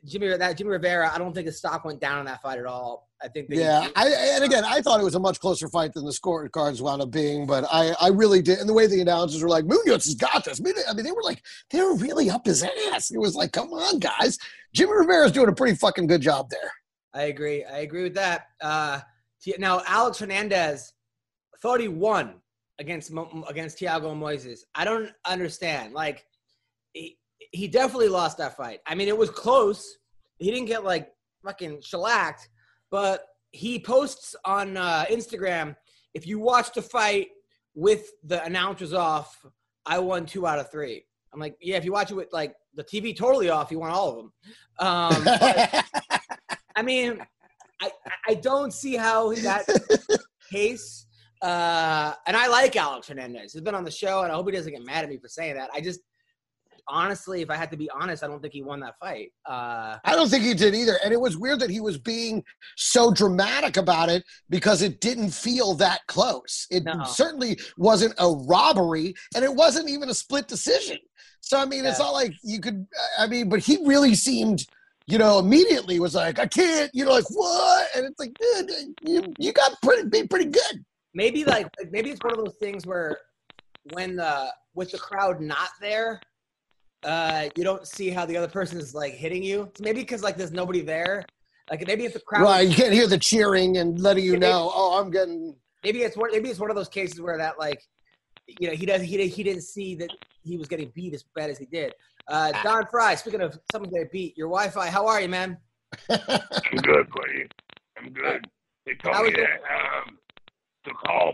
[0.04, 2.66] Jimmy that Jimmy Rivera, I don't think his stock went down in that fight at
[2.66, 3.08] all.
[3.22, 6.04] I think Yeah, I, and again, I thought it was a much closer fight than
[6.04, 8.58] the scorecards wound up being, but I, I really did.
[8.58, 10.60] And the way the announcers were like, Munhoz has got this.
[10.60, 12.62] I mean, they were like, they were really up his
[12.92, 13.10] ass.
[13.10, 14.38] It was like, come on, guys.
[14.72, 16.72] Jimmy Rivera's doing a pretty fucking good job there.
[17.14, 17.64] I agree.
[17.64, 18.46] I agree with that.
[18.60, 19.00] Uh,
[19.58, 20.92] now Alex Hernandez
[21.60, 22.34] thought he won
[22.78, 24.60] against Mo- against Thiago Moises.
[24.74, 25.94] I don't understand.
[25.94, 26.24] Like
[26.92, 27.17] he,
[27.52, 28.80] he definitely lost that fight.
[28.86, 29.98] I mean, it was close.
[30.38, 31.12] He didn't get like
[31.44, 32.48] fucking shellacked,
[32.90, 35.74] but he posts on uh, Instagram.
[36.14, 37.28] If you watch the fight
[37.74, 39.44] with the announcers off,
[39.86, 41.04] I won two out of three.
[41.32, 41.76] I'm like, yeah.
[41.76, 44.32] If you watch it with like the TV totally off, you won all of them.
[44.78, 45.84] Um, but-
[46.76, 47.18] I mean,
[47.82, 47.90] I
[48.28, 49.66] I don't see how that
[50.52, 51.06] case.
[51.42, 53.52] Uh, and I like Alex Hernandez.
[53.52, 55.28] He's been on the show, and I hope he doesn't get mad at me for
[55.28, 55.70] saying that.
[55.74, 56.00] I just
[56.88, 59.32] honestly, if I had to be honest, I don't think he won that fight.
[59.46, 60.98] Uh, I don't think he did either.
[61.04, 62.42] And it was weird that he was being
[62.76, 66.66] so dramatic about it because it didn't feel that close.
[66.70, 67.04] It No.
[67.04, 70.98] certainly wasn't a robbery, and it wasn't even a split decision.
[71.40, 72.86] So, I mean, it's not like you could,
[73.18, 74.64] I mean, but he really seemed,
[75.06, 77.88] you know, immediately was like, I can't, you know, like, what?
[77.96, 78.70] And it's like, dude,
[79.02, 80.84] you, you got pretty, be pretty good.
[81.14, 83.16] maybe like maybe it's one of those things where
[83.94, 86.20] when the with the crowd not there,
[87.04, 89.70] uh, you don't see how the other person is like hitting you.
[89.76, 91.24] So maybe because like there's nobody there.
[91.70, 92.66] Like maybe if the crowd Right.
[92.68, 95.54] You can't hear the cheering and letting you Yeah, they- know, oh, I'm getting.
[95.84, 97.80] maybe it's one maybe it's one of those cases where that like
[98.46, 100.10] you know he does he did, he didn't see that
[100.42, 101.94] he was getting beat as bad as he did.
[102.26, 104.88] Uh, Don Frye, speaking of someone getting beat, your Wi-Fi.
[104.90, 105.56] How are you, man?
[106.10, 106.18] I'm
[106.82, 107.48] good, buddy.
[107.98, 108.46] I'm good.
[108.86, 110.18] They How told me that um,
[110.84, 111.32] to call.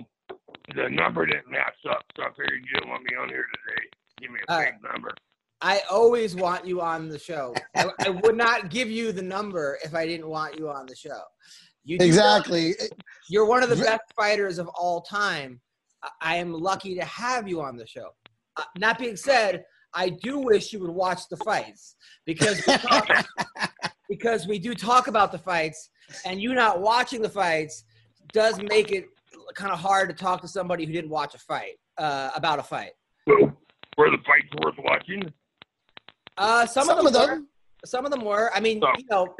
[0.74, 3.82] The number didn't match up, so I figured you didn't want me on here today.
[4.20, 5.10] Give me a All fake number.
[5.60, 7.54] I always want you on the show.
[7.74, 10.94] I, I would not give you the number if I didn't want you on the
[10.96, 11.20] show.
[11.84, 12.74] You do Exactly.
[13.28, 15.60] You're one of the best fighters of all time.
[16.02, 18.10] I- I am lucky to have you on the show.
[18.56, 19.64] Uh, that being said,
[19.94, 23.08] I do wish you would watch the fights because we talk,
[24.08, 25.88] because we do talk about the fights,
[26.26, 27.84] and you not watching the fights
[28.32, 29.06] does make it
[29.54, 32.62] kind of hard to talk to somebody who didn't watch a fight uh, about a
[32.62, 32.92] fight.
[33.28, 33.52] So,
[33.96, 35.32] were the fights worth watching?
[36.36, 37.38] Uh, some, Some of of them, them.
[37.40, 37.46] were.
[37.86, 38.50] Some of them were.
[38.54, 38.94] I mean, Some.
[38.98, 39.34] you know,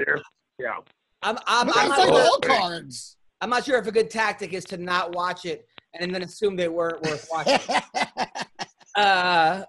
[0.58, 0.76] Yeah.
[1.22, 3.16] I'm I'm, I'm, that's not like all cards.
[3.40, 5.66] I'm not sure if a good tactic is to not watch it
[5.98, 7.58] and then assume they weren't worth watching.
[8.96, 9.64] uh,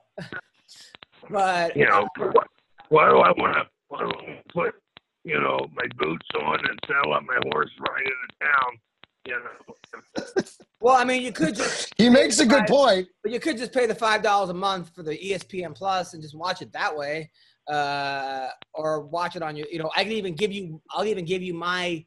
[1.29, 2.47] but You know, what,
[2.89, 3.63] why do I want to?
[3.88, 4.75] Why do I wanna put,
[5.23, 8.79] you know, my boots on and saddle up my horse right into town?
[9.25, 10.43] You know.
[10.79, 13.07] well, I mean, you could just he makes a good point.
[13.23, 16.21] But you could just pay the five dollars a month for the ESPN Plus and
[16.21, 17.31] just watch it that way,
[17.67, 19.67] uh, or watch it on your.
[19.71, 20.81] You know, I can even give you.
[20.91, 22.05] I'll even give you my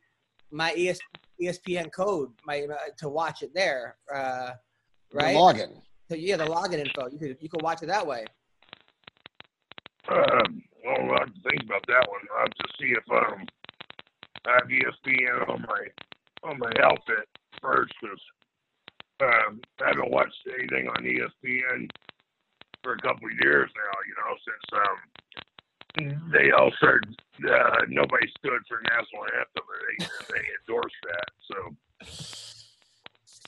[0.51, 0.99] my ES,
[1.43, 3.97] ESPN code my uh, to watch it there.
[4.13, 4.51] Uh,
[5.13, 5.37] right?
[5.37, 5.81] Login.
[6.09, 7.09] So, yeah, the login info.
[7.11, 8.25] You could you could watch it that way.
[10.09, 12.21] Um, well, I'll have to think about that one.
[12.35, 13.45] I'll have to see if um,
[14.47, 15.87] I have ESPN on my
[16.43, 17.29] on my outfit
[17.61, 18.21] first, 'cause
[19.21, 21.89] um, I haven't watched anything on ESPN
[22.83, 23.99] for a couple of years now.
[24.07, 27.15] You know, since um, they all started,
[27.51, 31.29] uh, nobody stood for national anthem, and they they endorsed that.
[31.51, 31.57] So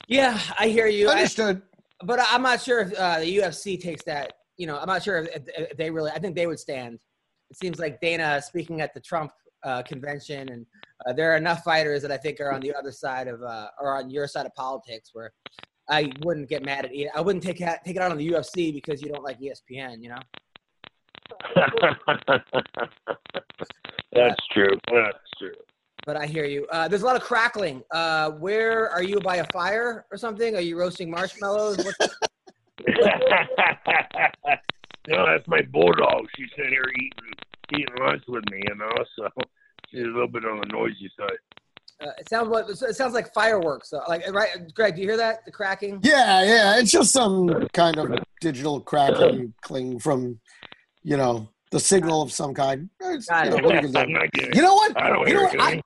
[0.07, 1.07] Yeah, I hear you.
[1.09, 1.61] I, Understood.
[2.03, 4.33] but I'm not sure if uh, the UFC takes that.
[4.57, 6.11] You know, I'm not sure if, if they really.
[6.11, 6.99] I think they would stand.
[7.49, 9.31] It seems like Dana speaking at the Trump
[9.63, 10.65] uh, convention, and
[11.05, 13.67] uh, there are enough fighters that I think are on the other side of, uh,
[13.79, 15.31] or on your side of politics, where
[15.89, 16.93] I wouldn't get mad at.
[16.93, 17.09] it.
[17.15, 20.01] I wouldn't take it, take it out on the UFC because you don't like ESPN.
[20.01, 20.19] You know.
[24.13, 24.77] that's true.
[24.91, 25.53] That's true.
[26.05, 26.67] but I hear you.
[26.71, 27.83] Uh, there's a lot of crackling.
[27.91, 30.55] Uh, where are you by a fire or something?
[30.55, 31.77] Are you roasting marshmallows?
[35.07, 36.27] No, that's my bulldog.
[36.37, 37.33] She's sitting here eating
[37.73, 38.91] eating lunch with me, you know.
[39.17, 39.27] So
[39.89, 41.37] she's a little bit on the noisy side.
[42.01, 43.93] uh, it sounds like it sounds like fireworks.
[43.93, 45.45] Uh, like right, Greg, do you hear that?
[45.45, 45.99] The cracking.
[46.03, 46.77] Yeah, yeah.
[46.79, 50.39] It's just some kind of digital crackling cling from,
[51.03, 52.89] you know, the signal of some kind.
[52.99, 54.13] It's, Got you, know, what you I'm do?
[54.13, 54.55] not.
[54.55, 54.99] You know what?
[54.99, 55.59] I don't You know hear what?
[55.61, 55.83] I, anything.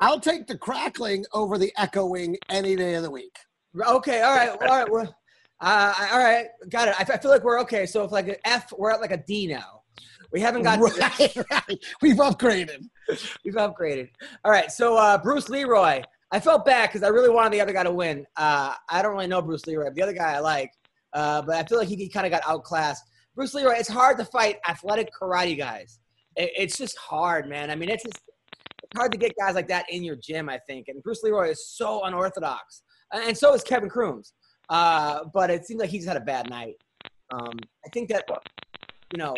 [0.00, 3.36] I'll take the crackling over the echoing any day of the week.
[3.80, 4.88] Okay, all right, all right.
[4.88, 5.08] We're,
[5.60, 6.94] uh, all right, got it.
[6.98, 7.84] I, I feel like we're okay.
[7.84, 9.77] So if like an F, we're at like a D now.
[10.32, 10.78] We haven't got.
[10.78, 11.78] Right, right.
[12.02, 12.84] We've upgraded.
[13.44, 14.10] We've upgraded.
[14.44, 14.70] All right.
[14.70, 17.92] So uh, Bruce Leroy, I felt bad because I really wanted the other guy to
[17.92, 18.26] win.
[18.36, 19.90] Uh, I don't really know Bruce Leroy.
[19.94, 20.70] The other guy I like,
[21.14, 23.02] uh, but I feel like he, he kind of got outclassed.
[23.34, 25.98] Bruce Leroy, it's hard to fight athletic karate guys.
[26.36, 27.70] It, it's just hard, man.
[27.70, 28.20] I mean, it's just
[28.82, 30.48] it's hard to get guys like that in your gym.
[30.48, 34.34] I think, and Bruce Leroy is so unorthodox, and so is Kevin Crooms.
[34.68, 36.74] Uh, but it seems like he just had a bad night.
[37.32, 38.24] Um, I think that
[39.12, 39.34] you know.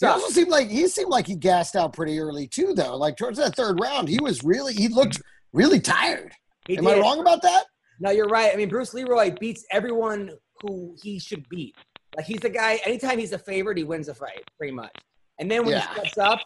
[0.00, 2.96] He also seemed like he seemed like he gassed out pretty early too, though.
[2.96, 5.20] Like towards that third round, he was really he looked
[5.52, 6.32] really tired.
[6.66, 7.64] He Am I wrong about that?
[8.00, 8.52] No, you're right.
[8.52, 11.76] I mean, Bruce Leroy beats everyone who he should beat.
[12.16, 12.80] Like he's the guy.
[12.86, 14.94] Anytime he's a favorite, he wins a fight, pretty much.
[15.38, 15.86] And then when Yeah.
[15.88, 16.40] he steps up,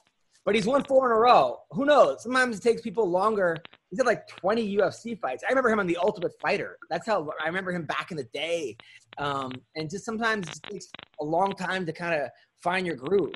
[0.44, 1.58] but he's won four in a row.
[1.70, 2.22] Who knows?
[2.22, 3.56] Sometimes it takes people longer.
[3.90, 5.44] He's had like 20 UFC fights.
[5.46, 6.76] I remember him on The Ultimate Fighter.
[6.88, 8.76] That's how I remember him back in the day.
[9.18, 10.86] Um, and just sometimes it takes
[11.20, 12.30] a long time to kind of
[12.62, 13.32] find your groove.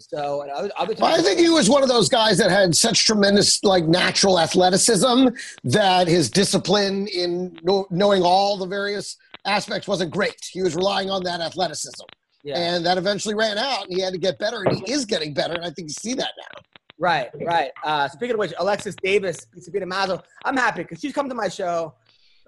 [0.00, 2.74] So and other, other Well, I think he was one of those guys that had
[2.74, 5.28] such tremendous like natural athleticism
[5.64, 10.36] that his discipline in know, knowing all the various aspects wasn't great.
[10.52, 12.04] He was relying on that athleticism,
[12.42, 12.58] yeah.
[12.58, 15.32] and that eventually ran out, and he had to get better, and he is getting
[15.32, 16.62] better, and I think you see that now.
[16.98, 17.70] Right, right.
[17.84, 21.48] Uh, speaking of which, Alexis Davis, Sabina Mazo, I'm happy because she's come to my
[21.48, 21.94] show.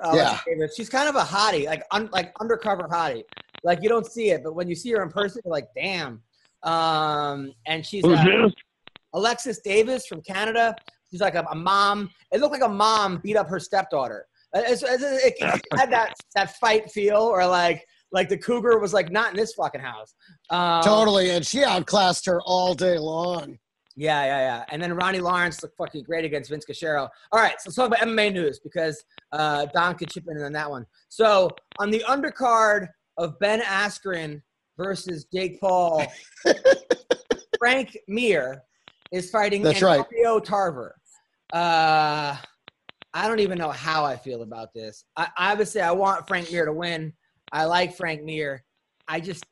[0.02, 0.76] Uh, Alexis Davis.
[0.76, 3.24] She's kind of a hottie, like un, like undercover hottie.
[3.64, 6.22] Like you don't see it, but when you see her in person, you're like, damn.
[6.62, 8.48] Um, and she's uh.
[9.14, 10.74] Alexis Davis from Canada.
[11.10, 12.10] She's like a, a mom.
[12.32, 14.26] It looked like a mom beat up her stepdaughter.
[14.54, 18.78] Uh, It's, it's, it, it had that that fight feel, or like like the cougar
[18.78, 20.14] was like not in this fucking house.
[20.50, 23.58] Um, totally, and she outclassed her all day long.
[23.96, 24.64] Yeah, yeah, yeah.
[24.70, 27.08] And then Ronnie Lawrence looked fucking great against Vince Cachero.
[27.32, 30.52] All right, so let's talk about MMA news because uh, Don could chip in on
[30.52, 30.86] that one.
[31.08, 32.88] So on the undercard
[33.18, 34.40] of Ben Askren
[34.78, 36.06] versus Jake Paul,
[37.58, 38.62] Frank Mir
[39.12, 40.00] is fighting That's right.
[40.00, 40.94] Antonio Tarver.
[41.52, 42.36] Uh,
[43.14, 45.04] I don't even know how I feel about this.
[45.16, 47.12] I obviously I want Frank Mir to win.
[47.52, 48.62] I like Frank Mir.
[49.08, 49.48] I just, I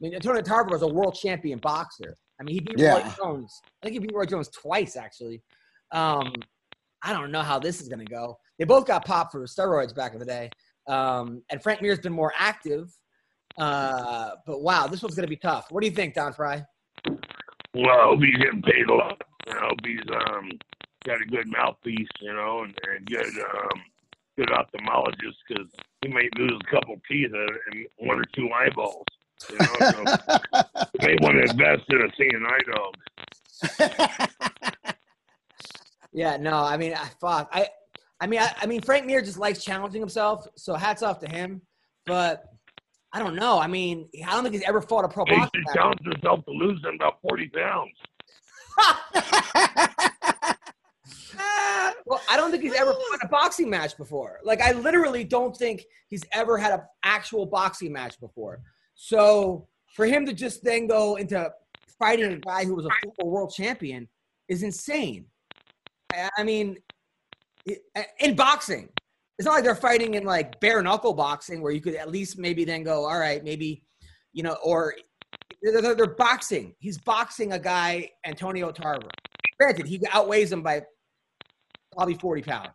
[0.00, 2.16] mean, Antonio Tarver was a world champion boxer.
[2.40, 3.60] I mean, he beat Roy Jones.
[3.82, 5.42] I think he beat Roy Jones twice, actually.
[5.92, 6.32] Um,
[7.02, 8.38] I don't know how this is going to go.
[8.58, 10.50] They both got popped for steroids back in the day.
[10.86, 12.90] Um, and Frank Mir's been more active.
[13.58, 15.70] Uh, but wow, this one's going to be tough.
[15.70, 16.64] What do you think, Don Frye?
[17.74, 19.20] Well, he's getting paid a lot.
[19.48, 20.50] I hope he's um
[21.04, 23.82] got a good mouthpiece, you know, and, and good um
[24.36, 25.68] good ophthalmologist because
[26.02, 29.04] he might lose a couple teeth and one or two eyeballs.
[29.50, 30.00] You know, so
[31.00, 34.30] you may want to invest in a seeing eye dog.
[36.12, 37.48] Yeah, no, I mean, I fuck.
[37.52, 37.68] I,
[38.20, 41.28] I mean, I, I mean, Frank Mir just likes challenging himself, so hats off to
[41.28, 41.62] him.
[42.06, 42.44] But
[43.12, 43.58] I don't know.
[43.58, 45.50] I mean, I don't think he's ever fought a pro He boxer.
[45.54, 47.92] should challenge himself to lose about forty pounds.
[52.06, 54.40] Well, I don't think he's ever fought a boxing match before.
[54.42, 58.62] Like, I literally don't think he's ever had an actual boxing match before.
[58.96, 61.48] So for him to just then go into
[62.00, 64.08] fighting a guy who was a former world champion
[64.48, 65.26] is insane.
[66.36, 66.78] I mean,
[68.18, 68.88] in boxing,
[69.40, 72.36] it's not like they're fighting in like bare knuckle boxing where you could at least
[72.36, 73.82] maybe then go, all right, maybe,
[74.34, 74.94] you know, or
[75.62, 76.74] they're, they're, they're boxing.
[76.78, 79.08] He's boxing a guy, Antonio Tarver.
[79.58, 80.82] Granted, he outweighs him by
[81.96, 82.74] probably 40 pounds.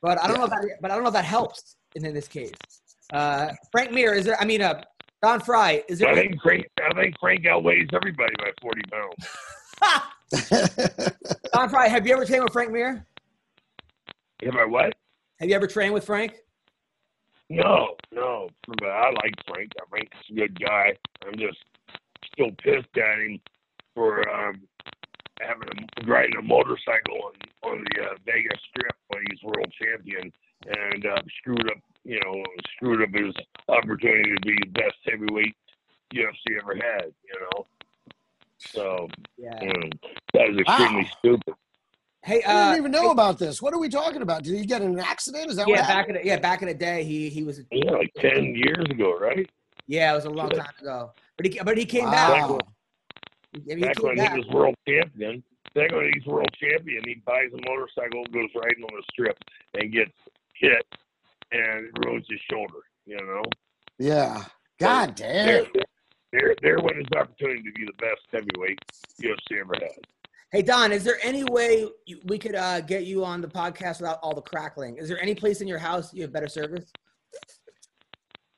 [0.00, 2.14] But I don't know if that, but I don't know if that helps in, in
[2.14, 2.54] this case.
[3.12, 4.82] Uh, Frank Mir, is there, I mean, uh,
[5.22, 6.08] Don Frye, is there?
[6.08, 6.64] I think Frank.
[6.82, 9.28] I think Frank outweighs everybody by forty pounds.
[11.52, 13.06] Don Frye, have you ever trained with Frank Mir?
[14.42, 14.94] Am I what?
[15.42, 16.36] Have you ever trained with Frank?
[17.50, 18.48] No, no.
[18.78, 19.72] But I like Frank.
[19.90, 20.92] Frank's a good guy.
[21.26, 21.58] I'm just
[22.32, 23.40] still pissed at him
[23.92, 24.60] for um,
[25.40, 27.32] having a, riding a motorcycle on
[27.72, 30.32] on the uh, Vegas Strip when he's world champion
[30.68, 31.78] and uh, screwed up.
[32.04, 32.44] You know,
[32.76, 33.34] screwed up his
[33.68, 35.56] opportunity to be the best heavyweight
[36.14, 37.06] UFC ever had.
[37.24, 37.66] You know,
[38.58, 39.58] so Yeah.
[40.34, 41.10] that was extremely Wow.
[41.18, 41.54] stupid.
[42.24, 43.60] Hey, I uh, didn't even know hey- about this.
[43.60, 44.44] What are we talking about?
[44.44, 45.50] Did he get in an accident?
[45.50, 45.96] Is that what yeah, happened?
[45.96, 48.86] back in the, yeah, back in the day, he he was Yeah, like ten years
[48.90, 49.48] ago, right?
[49.88, 50.62] yeah, it was a long Yeah.
[50.62, 51.12] time ago.
[51.36, 52.10] But he but he came Wow.
[52.12, 52.44] back.
[53.54, 54.32] I mean, he Back came when back.
[54.32, 55.42] he was world champion.
[55.74, 59.38] Back when he's world champion, he buys a motorcycle, goes riding on the strip,
[59.74, 60.12] and gets
[60.54, 60.86] hit,
[61.50, 62.80] and ruins his shoulder.
[63.04, 63.42] You know.
[63.98, 64.44] Yeah.
[64.78, 65.46] God damn.
[65.46, 65.66] There,
[66.32, 68.78] there, there went his opportunity to be the best heavyweight
[69.20, 70.06] UFC ever had.
[70.52, 74.02] Hey Don, is there any way you, we could uh, get you on the podcast
[74.02, 74.98] without all the crackling?
[74.98, 76.92] Is there any place in your house you have better service?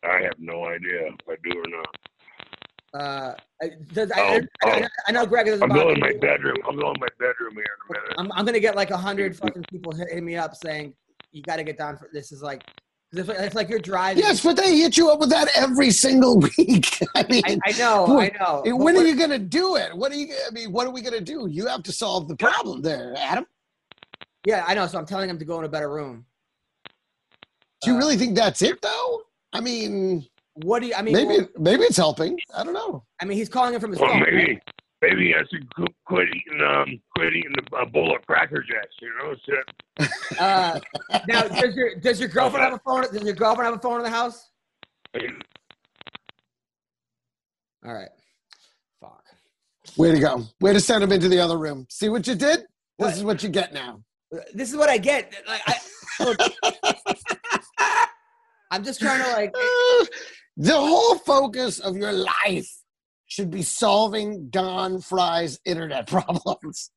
[0.03, 3.01] I have no idea if I do or not.
[3.01, 6.13] Uh, I, does, I, I, Oh, I, know Greg doesn't I'll go bother in my
[6.21, 6.57] bedroom.
[6.65, 8.15] I'll go in my bedroom here in a minute.
[8.19, 10.95] I'm, I'm gonna get like a hundred fucking people hit, hit me up saying
[11.31, 12.33] you got to get Don for this.
[12.33, 12.65] Is like,
[13.15, 14.23] 'cause if, it's like you're driving.
[14.23, 16.99] Yes, but they hit you up with that every single week.
[17.15, 18.63] I mean, I, I know, I know.
[18.65, 19.95] But when are you going to do it?
[19.97, 20.35] What are you?
[20.47, 21.47] I mean, what are we going to do?
[21.47, 23.47] You have to solve the problem there, Adam.
[24.47, 24.87] Yeah, I know.
[24.87, 26.27] So I'm telling him to go in a better room.
[27.83, 29.23] Do you Uh, really think that's it, though?
[29.53, 30.95] I mean, What do you?
[30.95, 32.39] I mean, maybe well, maybe it's helping.
[32.57, 33.05] I don't know.
[33.21, 34.23] I mean, he's calling him from his Well, phone.
[34.23, 34.63] right?
[35.09, 35.69] Maybe, maybe I should
[36.07, 38.95] quit eating, um, quit eating the uh, bowl of Cracker Jacks.
[39.01, 40.41] You know, shit.
[40.41, 40.81] Uh,
[41.29, 43.03] now, does your does your girlfriend have a phone?
[43.03, 44.51] Does your girlfriend have a phone in the house?
[47.87, 48.09] All right.
[49.01, 49.25] Fuck.
[49.97, 50.45] Way to go.
[50.61, 51.87] Way to send him into the other room.
[51.91, 52.61] See what you did?
[52.61, 53.15] This What?
[53.15, 54.03] is what you get now.
[54.55, 55.33] This is what I get.
[55.47, 55.77] Like, I,
[56.25, 56.39] look,
[58.71, 59.55] I'm just trying to like.
[60.57, 62.71] The whole focus of your life
[63.35, 66.91] should be solving Don Frye's internet problems.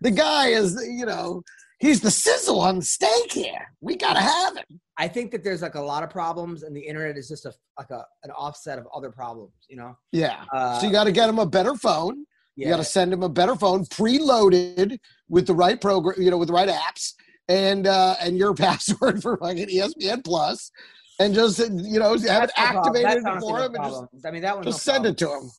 [0.00, 1.42] The guy is, you know,
[1.80, 3.66] he's the sizzle on the steak here.
[3.80, 4.80] We gotta have him.
[4.96, 7.52] I think that there's like a lot of problems, and the internet is just a
[7.78, 9.54] like a an offset of other problems.
[9.68, 9.96] You know.
[10.12, 10.44] Yeah.
[10.54, 12.24] Uh, so you got to get him a better phone.
[12.54, 14.98] You got to send him a better phone, preloaded
[15.28, 17.12] with the right program, you know, with the right apps,
[17.48, 20.70] and uh, and your password for fucking ESPN Plus,
[21.18, 22.96] and just you know have it That's problem.
[22.96, 24.26] activated for no him, and just.
[24.26, 25.50] I mean, that one's just no send it to him.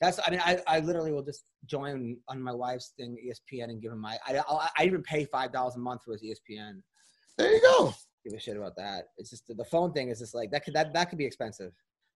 [0.00, 0.20] That's.
[0.26, 3.92] I mean, I, I literally will just join on my wife's thing, ESPN, and give
[3.92, 4.18] him my.
[4.26, 6.80] I I'll, I even pay five dollars a month for his ESPN.
[7.38, 7.94] There you go.
[8.24, 9.06] Give a shit about that.
[9.18, 10.64] It's just the phone thing is just like that.
[10.64, 11.72] Could that that could be expensive.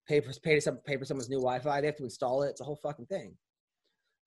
[0.08, 1.80] Pay for pay to some pay for someone's new Wi-Fi.
[1.80, 2.50] They have to install it.
[2.50, 3.34] It's a whole fucking thing.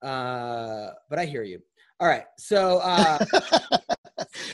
[0.02, 1.60] Uh, but I hear you.
[2.00, 3.24] All right, so uh,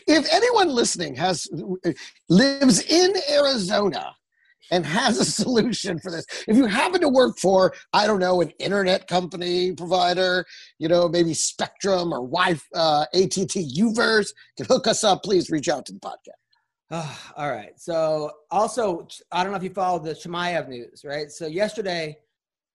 [0.08, 1.46] if anyone listening has
[2.28, 4.14] lives in Arizona
[4.70, 8.40] and has a solution for this, if you happen to work for, I don't know,
[8.40, 10.44] an internet company provider,
[10.78, 15.22] you know, maybe Spectrum or Wi uh, ATT Uverse, can hook us up.
[15.22, 16.40] Please reach out to the podcast.
[16.90, 17.78] Ah, all right.
[17.78, 21.30] So also, I don't know if you followed the Chimaev news, right?
[21.30, 22.16] So yesterday,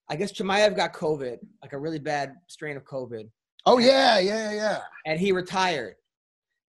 [0.10, 3.28] I guess Chimaev got COVID, like a really bad strain of COVID,
[3.66, 4.80] Oh yeah, yeah, yeah.
[5.06, 5.96] and he retired.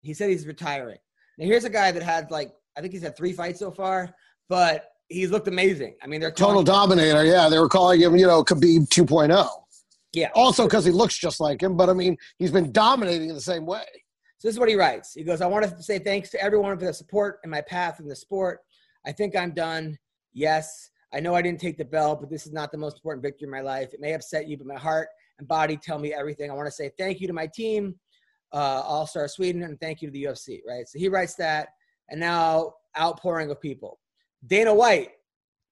[0.04, 0.98] He said he's retiring.
[1.38, 4.14] Now here's a guy that had like I think he's had three fights so far,
[4.48, 5.96] but he's looked amazing.
[6.02, 7.24] I mean, they're Total dominator.
[7.24, 9.48] Yeah, they were calling him, you know, Khabib 2.0.
[10.12, 10.30] Yeah.
[10.34, 13.40] Also because he looks just like him, but I mean, he's been dominating in the
[13.40, 13.84] same way.
[14.38, 15.14] So this is what he writes.
[15.14, 17.98] He goes, I want to say thanks to everyone for the support in my path
[17.98, 18.60] in the sport.
[19.06, 19.98] I think I'm done.
[20.32, 23.22] Yes, I know I didn't take the belt, but this is not the most important
[23.22, 23.94] victory in my life.
[23.94, 26.50] It may upset you, but my heart and body tell me everything.
[26.50, 27.94] I want to say thank you to my team,
[28.54, 30.88] uh, All Star Sweden, and thank you to the UFC, right?
[30.88, 31.68] So he writes that,
[32.08, 33.98] and now outpouring of people.
[34.46, 35.10] Dana White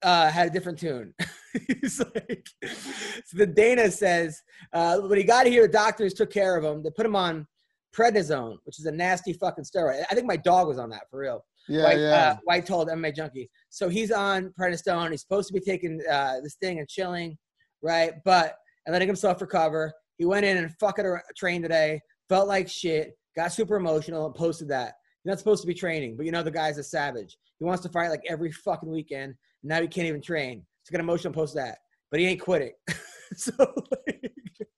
[0.03, 1.14] uh, had a different tune.
[1.81, 4.42] He's like, so the Dana says,
[4.73, 6.83] uh, when he got here, the doctors took care of him.
[6.83, 7.47] They put him on
[7.95, 10.03] prednisone, which is a nasty fucking steroid.
[10.11, 11.45] I think my dog was on that for real.
[11.68, 12.11] Yeah, White, yeah.
[12.11, 13.49] Uh, White told MMA Junkie.
[13.68, 15.11] So he's on prednisone.
[15.11, 17.38] He's supposed to be taking uh, this thing and chilling,
[17.83, 18.14] right?
[18.25, 19.92] But and letting himself recover.
[20.18, 22.01] He went in and fucking a train today.
[22.28, 23.16] Felt like shit.
[23.37, 24.94] Got super emotional and posted that.
[25.24, 27.37] You're not supposed to be training, but you know the guy's a savage.
[27.58, 29.35] He wants to fight like every fucking weekend.
[29.62, 30.64] Now he can't even train.
[30.82, 31.78] So got emotional post that,
[32.11, 32.72] but he ain't quitting.
[33.37, 34.32] so like,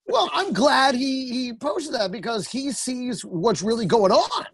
[0.06, 4.46] Well, I'm glad he he posted that because he sees what's really going on.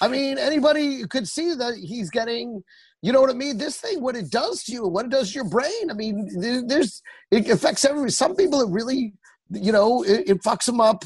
[0.00, 2.62] I mean, anybody could see that he's getting,
[3.02, 3.58] you know what I mean?
[3.58, 5.90] This thing, what it does to you, what it does to your brain.
[5.90, 6.28] I mean,
[6.66, 8.12] there's it affects everybody.
[8.12, 9.14] Some people it really,
[9.50, 11.04] you know, it, it fucks them up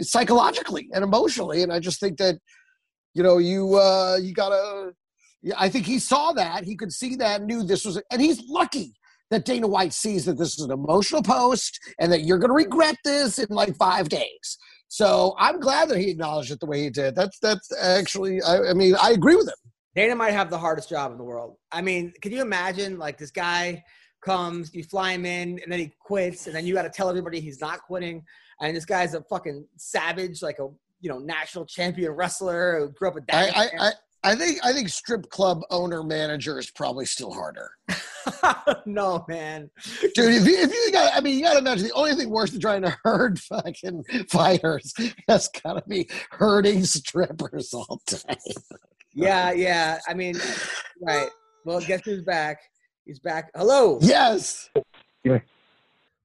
[0.00, 1.62] psychologically and emotionally.
[1.62, 2.38] And I just think that,
[3.14, 4.92] you know, you uh you gotta.
[5.58, 6.62] I think he saw that.
[6.64, 8.94] He could see that, knew this was, and he's lucky
[9.32, 12.54] that Dana White sees that this is an emotional post and that you're going to
[12.54, 14.58] regret this in like five days.
[14.86, 17.16] So I'm glad that he acknowledged it the way he did.
[17.16, 19.54] That's that's actually, I, I mean, I agree with him.
[19.96, 21.56] Dana might have the hardest job in the world.
[21.72, 23.82] I mean, can you imagine like this guy
[24.24, 27.08] comes, you fly him in, and then he quits, and then you got to tell
[27.08, 28.22] everybody he's not quitting,
[28.62, 30.68] and this guy's a fucking savage, like a
[31.00, 33.48] you know national champion wrestler who grew up with I.
[33.48, 33.92] I, I,
[34.24, 37.72] I think I think strip club owner manager is probably still harder.
[38.86, 39.68] no man.
[40.14, 42.30] Dude, if you, if you got, I mean, you got to imagine the only thing
[42.30, 44.94] worse than trying to herd fucking fighters
[45.28, 48.36] has got to be herding strippers all day.
[49.12, 49.98] Yeah, yeah.
[50.08, 50.36] I mean,
[51.00, 51.28] right.
[51.64, 52.60] Well, guess who's back?
[53.04, 53.50] He's back.
[53.56, 53.98] Hello.
[54.00, 54.70] Yes.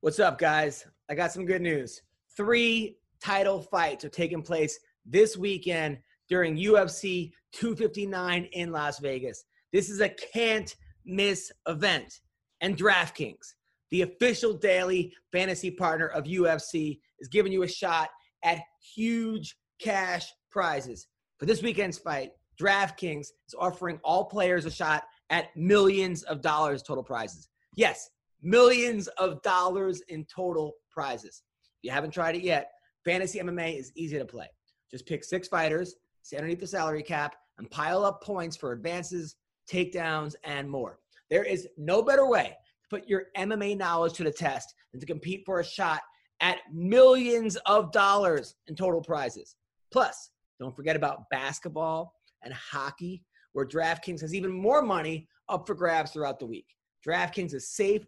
[0.01, 0.85] What's up, guys?
[1.09, 2.01] I got some good news.
[2.37, 5.97] Three title fights are taking place this weekend
[6.29, 9.43] during UFC 259 in Las Vegas.
[9.73, 10.73] This is a can't
[11.03, 12.21] miss event.
[12.61, 13.53] And DraftKings,
[13.89, 18.09] the official daily fantasy partner of UFC, is giving you a shot
[18.43, 18.59] at
[18.95, 21.07] huge cash prizes.
[21.39, 22.31] For this weekend's fight,
[22.61, 27.49] DraftKings is offering all players a shot at millions of dollars total prizes.
[27.75, 28.09] Yes,
[28.43, 31.41] millions of dollars in total prizes.
[31.81, 32.71] You haven't tried it yet,
[33.07, 34.47] Fantasy MMA is easy to play.
[34.91, 39.37] Just pick six fighters, stay underneath the salary cap, and pile up points for advances,
[39.71, 40.99] takedowns, and more.
[41.29, 45.07] There is no better way to put your MMA knowledge to the test than to
[45.07, 46.01] compete for a shot
[46.41, 49.55] at millions of dollars in total prizes.
[49.91, 52.13] Plus, don't forget about basketball
[52.43, 53.23] and hockey,
[53.53, 56.67] where DraftKings has even more money up for grabs throughout the week.
[57.07, 58.05] DraftKings is safe,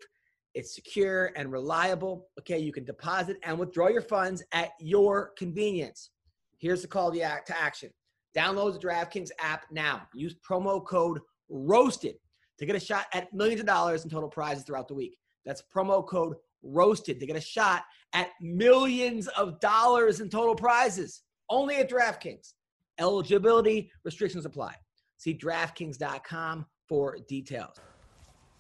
[0.56, 2.28] it's secure and reliable.
[2.40, 6.10] Okay, you can deposit and withdraw your funds at your convenience.
[6.58, 7.90] Here's the call to action.
[8.36, 10.04] Download the DraftKings app now.
[10.14, 11.20] Use promo code
[11.50, 12.16] ROASTED
[12.58, 15.18] to get a shot at millions of dollars in total prizes throughout the week.
[15.46, 17.84] That's promo code ROASTED to get a shot
[18.14, 21.22] at millions of dollars in total prizes.
[21.50, 22.54] Only at DraftKings.
[23.00, 24.76] Eligibility restrictions apply.
[25.18, 27.76] See DraftKings.com for details.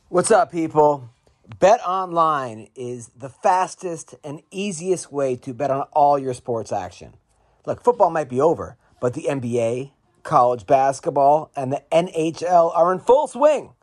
[0.08, 1.10] What's up, people?
[1.58, 7.16] Bet online is the fastest and easiest way to bet on all your sports action.
[7.66, 9.92] Look, football might be over, but the NBA,
[10.22, 13.74] college basketball, and the NHL are in full swing.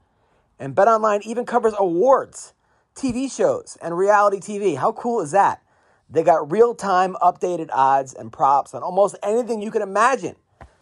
[0.61, 2.55] And BetOnline even covers awards,
[2.95, 4.77] TV shows, and reality TV.
[4.77, 5.61] How cool is that?
[6.09, 10.37] They got real-time updated odds and props on almost anything you can imagine.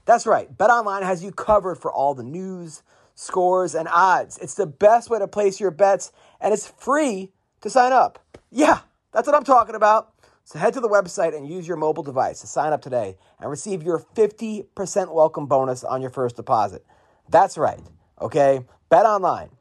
[0.04, 0.54] That's right.
[0.54, 2.82] BetOnline has you covered for all the news,
[3.14, 4.38] scores, and odds.
[4.38, 6.12] It's the best way to place your bets,
[6.44, 7.32] and it's free
[7.62, 8.22] to sign up.
[8.50, 8.80] Yeah,
[9.12, 10.12] that's what I'm talking about.
[10.44, 13.48] So head to the website and use your mobile device to sign up today and
[13.48, 16.84] receive your 50% welcome bonus on your first deposit.
[17.30, 17.80] That's right.
[18.20, 18.60] Okay?
[18.90, 19.52] Bet online.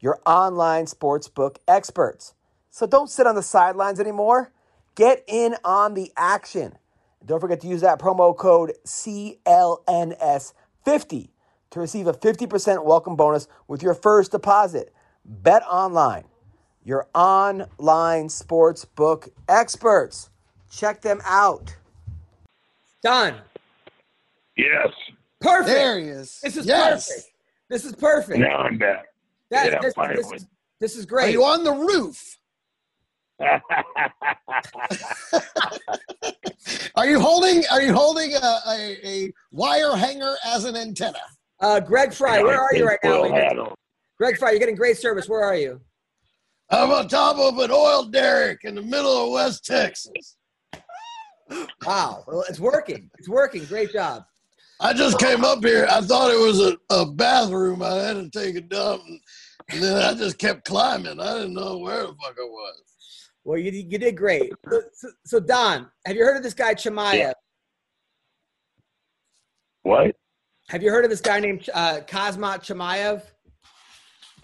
[0.00, 2.32] Your online sportsbook experts.
[2.70, 4.50] So don't sit on the sidelines anymore.
[4.94, 6.78] Get in on the action.
[7.24, 11.28] Don't forget to use that promo code CLNS50
[11.70, 14.94] to receive a 50% welcome bonus with your first deposit.
[15.24, 16.24] Bet online,
[16.84, 20.30] your online sports book experts.
[20.70, 21.74] Check them out.
[23.02, 23.36] Done.
[24.56, 24.88] Yes.
[25.40, 25.66] Perfect.
[25.68, 26.40] There he is.
[26.42, 27.08] This is yes.
[27.08, 27.30] perfect.
[27.68, 28.38] This is perfect.
[28.38, 29.06] Now I'm back.
[29.50, 30.22] That- yeah, this, finally.
[30.22, 30.46] this,
[30.80, 31.28] this is great.
[31.28, 32.38] Are you on the roof?
[36.96, 37.64] Are you holding?
[37.70, 41.20] Are you holding a, a, a wire hanger as an antenna?
[41.60, 43.74] Uh, Greg Frye, where are you right now?
[44.18, 44.32] Tinfoil hat on.
[44.32, 45.28] Greg Frye, you're getting great service.
[45.28, 45.80] Where are you?
[46.70, 50.36] I'm on top of an oil derrick in the middle of West Texas.
[51.86, 52.24] Wow.
[52.26, 53.10] Well, it's working.
[53.18, 53.64] It's working.
[53.66, 54.24] Great job.
[54.80, 55.86] I just came up here.
[55.90, 57.82] I thought it was a, a bathroom.
[57.82, 59.20] I had to take a dump, and,
[59.68, 61.20] and then I just kept climbing.
[61.20, 62.82] I didn't know where the fuck I was.
[63.44, 64.52] Well, you, you did great.
[64.68, 67.14] So, so, so, Don, have you heard of this guy Chimaya?
[67.14, 67.32] Yeah.
[69.82, 70.16] What?
[70.70, 73.22] Have you heard of this guy named uh, Khamzat Chimaev?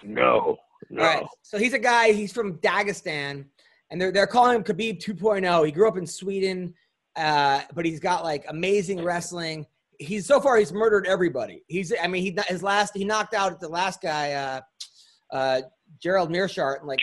[0.05, 0.57] No.
[0.89, 1.03] No.
[1.03, 1.27] All right.
[1.43, 2.13] So he's a guy.
[2.13, 3.45] He's from Dagestan,
[3.91, 5.67] and they're they're calling him Khabib 2.0.
[5.67, 6.75] He grew up in Sweden,
[7.17, 9.67] uh, but he's got like amazing wrestling.
[9.99, 11.63] He's so far he's murdered everybody.
[11.69, 14.61] He's I mean he his last he knocked out the last guy, uh,
[15.33, 15.61] uh,
[16.03, 17.01] Gerald Meerschaert, in like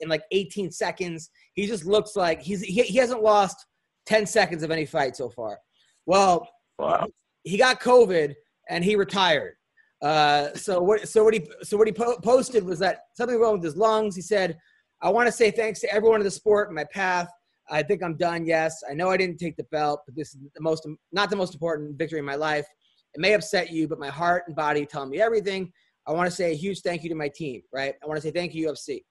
[0.00, 1.30] in like 18 seconds.
[1.54, 3.66] He just looks like he's he, he hasn't lost
[4.06, 5.58] 10 seconds of any fight so far.
[6.06, 7.08] Well, Wow.
[7.42, 8.34] he got COVID
[8.70, 9.54] and he retired.
[10.00, 11.08] Uh, so what?
[11.08, 14.14] So what he so what he po- posted was that something wrong with his lungs.
[14.14, 14.56] He said,
[15.02, 17.28] "I want to say thanks to everyone in the sport, my path.
[17.70, 18.46] I think I'm done.
[18.46, 21.36] Yes, I know I didn't take the belt, but this is the most not the
[21.36, 22.66] most important victory in my life.
[23.14, 25.72] It may upset you, but my heart and body tell me everything.
[26.06, 27.62] I want to say a huge thank you to my team.
[27.72, 27.94] Right?
[28.02, 29.02] I want to say thank you, UFC.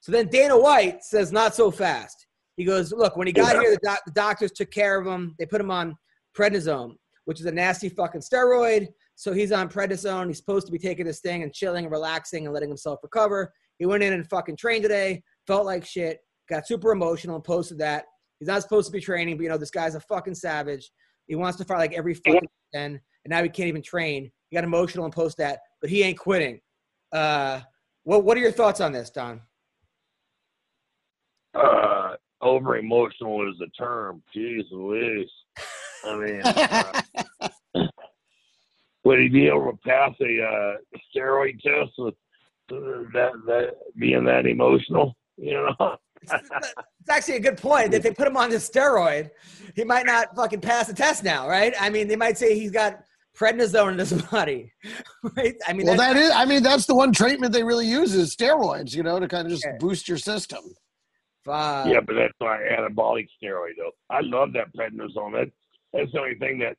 [0.00, 3.72] So then Dana White says, "Not so fast." He goes, "Look, when he got here,
[3.72, 5.34] the, doc- the doctors took care of him.
[5.40, 5.96] They put him on
[6.36, 8.86] prednisone, which is a nasty fucking steroid."
[9.20, 10.28] So he's on prednisone.
[10.28, 13.52] He's supposed to be taking this thing and chilling and relaxing and letting himself recover.
[13.78, 17.76] He went in and fucking trained today, felt like shit, got super emotional and posted
[17.80, 18.06] that.
[18.38, 20.90] He's not supposed to be training, but you know, this guy's a fucking savage.
[21.26, 24.32] He wants to fight like every fucking weekend, and now he can't even train.
[24.48, 26.58] He got emotional and post that, but he ain't quitting.
[27.12, 27.60] Uh,
[28.04, 29.42] what What are your thoughts on this, Don?
[31.54, 34.22] Uh, over emotional is the term.
[34.34, 35.28] Jeez Louise.
[36.06, 37.39] I mean, uh,
[39.04, 40.76] would he be able to pass a uh,
[41.14, 42.14] steroid test with
[42.72, 45.16] uh, that that being that emotional?
[45.36, 45.96] You know.
[46.22, 47.94] It's actually a good point.
[47.94, 49.30] If they put him on the steroid,
[49.74, 51.72] he might not fucking pass the test now, right?
[51.80, 53.00] I mean, they might say he's got
[53.34, 54.70] prednisone in his body,
[55.36, 55.54] right?
[55.66, 56.30] I mean, well, that is.
[56.30, 58.94] I mean, that's the one treatment they really use is steroids.
[58.94, 59.78] You know, to kind of just Yeah.
[59.78, 60.60] boost your system.
[61.44, 61.86] Fuck.
[61.86, 63.92] Yeah, but that's why anabolic steroid though.
[64.10, 65.32] I love that prednisone.
[65.32, 65.50] That
[65.94, 66.76] that's the only thing that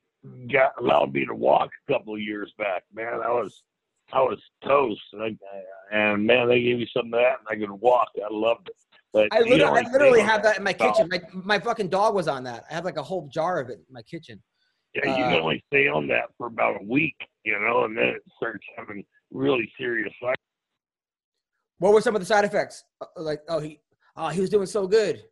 [0.52, 2.84] got allowed me to walk a couple of years back.
[2.94, 3.62] Man, I was
[4.12, 7.56] I was toast, and, I, and man, they gave me some of that, and I
[7.56, 8.08] could walk.
[8.16, 8.76] I loved it.
[9.12, 11.08] But I literally, I literally have that in my kitchen.
[11.10, 12.64] My, my fucking dog was on that.
[12.70, 14.42] I have like a whole jar of it in my kitchen.
[14.94, 17.96] Yeah, you uh, can only stay on that for about a week, you know, and
[17.96, 20.34] then it starts having really serious side.
[21.78, 22.84] What were some of the side effects?
[23.00, 23.80] Uh, Like, oh, he,
[24.16, 25.22] oh, he was doing so good.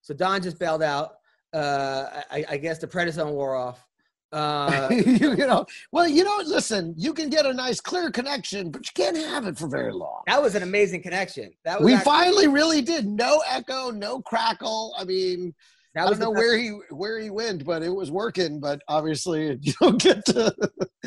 [0.00, 1.16] So Don just bailed out.
[1.52, 3.86] Uh, I, I guess the prednisone wore off.
[4.32, 8.70] Uh, you, you know, well, you know, listen, you can get a nice clear connection,
[8.70, 10.22] but you can't have it for very long.
[10.26, 11.52] that was an amazing connection.
[11.64, 13.06] That was We act- finally really did.
[13.06, 14.94] No echo, no crackle.
[14.96, 15.52] I mean,
[15.94, 18.60] that I don't know where he where he went, but it was working.
[18.60, 20.54] But obviously, you don't get to.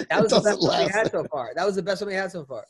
[0.09, 1.51] That was the best one we had so far.
[1.55, 2.65] That was the best one we had so far.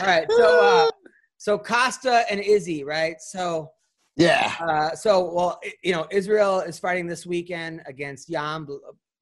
[0.00, 0.90] All right, so uh,
[1.38, 3.20] so Costa and Izzy, right?
[3.20, 3.70] So
[4.16, 4.52] Yeah.
[4.60, 8.66] uh, so well, you know, Israel is fighting this weekend against Jan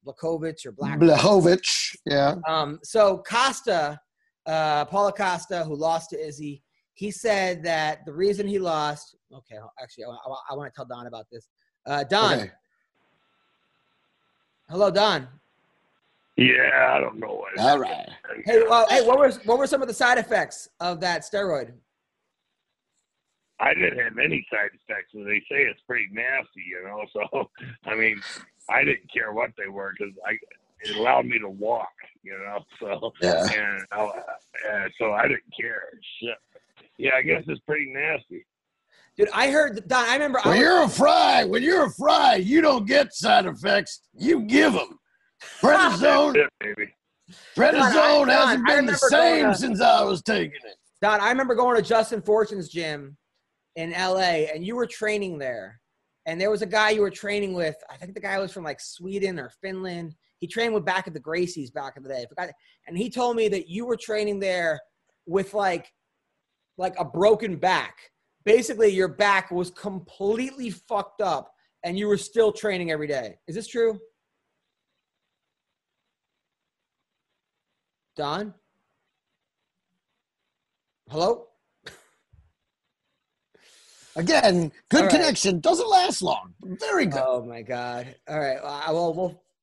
[0.03, 0.99] Bl- Blakovic or Black.
[0.99, 1.95] Blahovic.
[2.05, 2.35] Yeah.
[2.47, 3.99] Um, so Costa,
[4.45, 6.61] uh, Paulo Costa, who lost to Izzy,
[6.93, 9.15] he said that the reason he lost.
[9.33, 11.49] Okay, actually, I, want to tell Don about this.
[11.85, 12.51] Uh, Don, Okay.
[14.69, 15.27] hello, Don.
[16.37, 17.57] Yeah, I don't know what.
[17.59, 18.09] All right.
[18.45, 21.73] Hey, well, hey, what were what were some of the side effects of that steroid?
[23.59, 27.03] I didn't have any side effects, and they say it's pretty nasty, you know.
[27.13, 27.49] So,
[27.85, 28.19] I mean,
[28.69, 30.37] I didn't care what they were because I
[30.85, 31.93] it allowed me to walk,
[32.23, 32.59] you know.
[32.79, 33.45] So, Yeah.
[33.53, 34.09] and uh,
[34.99, 35.83] so I didn't care.
[36.19, 36.37] Shit.
[36.97, 38.45] Yeah, I guess it's pretty nasty.
[39.17, 40.05] Dude, I heard that Don.
[40.09, 40.39] I remember.
[40.43, 44.01] I When was- you're a fry, when you're a fry, you don't get side effects.
[44.17, 44.99] You give them.
[45.61, 46.93] Prednisone, Shit, baby.
[47.55, 50.75] prednisone Don, I hasn't been the same to- since I was taking it.
[51.01, 53.17] Don, I remember going to Justin Fortune's gym
[53.75, 55.79] in LA and you were training there.
[56.25, 57.75] And there was a guy you were training with.
[57.89, 60.15] I think the guy was from like Sweden or Finland.
[60.39, 62.25] He trained with back at the Gracies back in the day.
[62.87, 64.79] And he told me that you were training there
[65.25, 65.91] with like
[66.77, 67.95] like a broken back.
[68.45, 71.53] Basically, your back was completely fucked up
[71.83, 73.37] and you were still training every day.
[73.47, 73.99] Is this true?
[78.15, 78.53] Don?
[81.09, 81.47] Hello?
[84.15, 85.09] Again, good right.
[85.09, 86.53] connection doesn't last long.
[86.61, 87.21] Very good.
[87.25, 88.15] Oh my god!
[88.27, 88.57] All right.
[88.57, 89.13] Uh, well,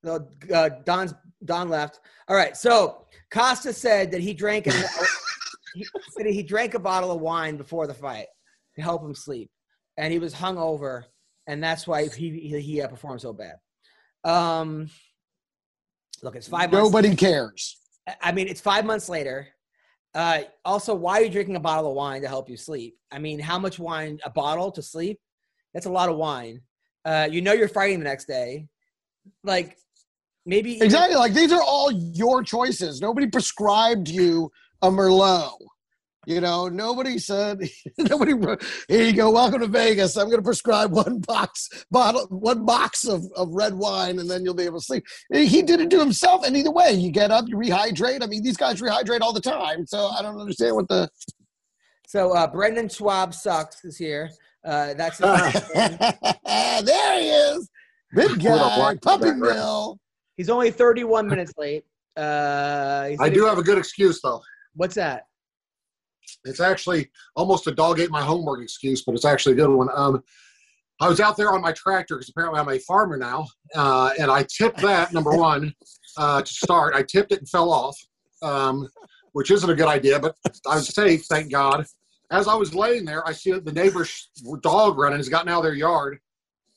[0.04, 2.00] we'll uh, Don's Don left.
[2.28, 2.56] All right.
[2.56, 4.72] So Costa said that he drank a,
[5.74, 8.26] he said he drank a bottle of wine before the fight
[8.74, 9.50] to help him sleep,
[9.96, 11.04] and he was hungover,
[11.46, 13.54] and that's why he he, he uh, performed so bad.
[14.24, 14.90] Um,
[16.22, 16.72] look, it's five.
[16.72, 17.76] months- Nobody cares.
[18.20, 19.48] I mean, it's five months later.
[20.14, 22.96] Uh, also, why are you drinking a bottle of wine to help you sleep?
[23.12, 24.18] I mean, how much wine?
[24.24, 25.20] A bottle to sleep?
[25.72, 26.60] That's a lot of wine.
[27.04, 28.66] Uh, you know you're fighting the next day.
[29.44, 29.76] Like,
[30.46, 31.16] maybe Exactly.
[31.16, 33.00] Like these are all your choices.
[33.00, 34.50] Nobody prescribed you
[34.82, 35.58] a Merlot.
[36.30, 37.58] You know, nobody said,
[37.98, 38.34] nobody,
[38.86, 40.16] here you go, welcome to Vegas.
[40.16, 44.44] I'm going to prescribe one box, bottle, one box of, of red wine, and then
[44.44, 45.04] you'll be able to sleep.
[45.32, 46.46] He did it to himself.
[46.46, 48.22] And either way, you get up, you rehydrate.
[48.22, 49.88] I mean, these guys rehydrate all the time.
[49.88, 51.10] So I don't understand what the.
[52.06, 54.30] So uh, Brendan Schaub sucks is here.
[54.64, 55.34] Uh, that's there
[57.20, 57.68] he is.
[58.14, 59.02] Big guy, what?
[59.02, 59.98] puppy mill.
[60.36, 61.82] he's only 31 minutes late.
[62.16, 64.40] Uh, I do have a good excuse though.
[64.74, 65.24] What's that?
[66.44, 69.88] It's actually almost a dog ate my homework excuse, but it's actually a good one.
[69.94, 70.22] Um,
[71.00, 74.30] I was out there on my tractor because apparently I'm a farmer now, uh, and
[74.30, 75.74] I tipped that number one
[76.16, 76.94] uh, to start.
[76.94, 77.98] I tipped it and fell off,
[78.42, 78.86] um,
[79.32, 80.36] which isn't a good idea, but
[80.68, 81.86] I was safe, thank God.
[82.30, 85.18] As I was laying there, I see the neighbor's dog running.
[85.18, 86.18] Has gotten out of their yard.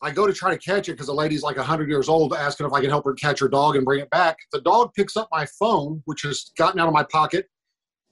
[0.01, 2.65] I go to try to catch it because the lady's like 100 years old, asking
[2.65, 4.37] if I can help her catch her dog and bring it back.
[4.51, 7.47] The dog picks up my phone, which has gotten out of my pocket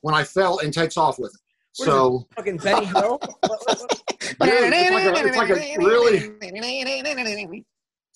[0.01, 1.41] when I fell, and takes off with it.
[1.77, 2.27] What So.
[2.35, 3.19] Fucking Benny Hill?
[3.21, 6.33] Dude, it's like a, it's like a really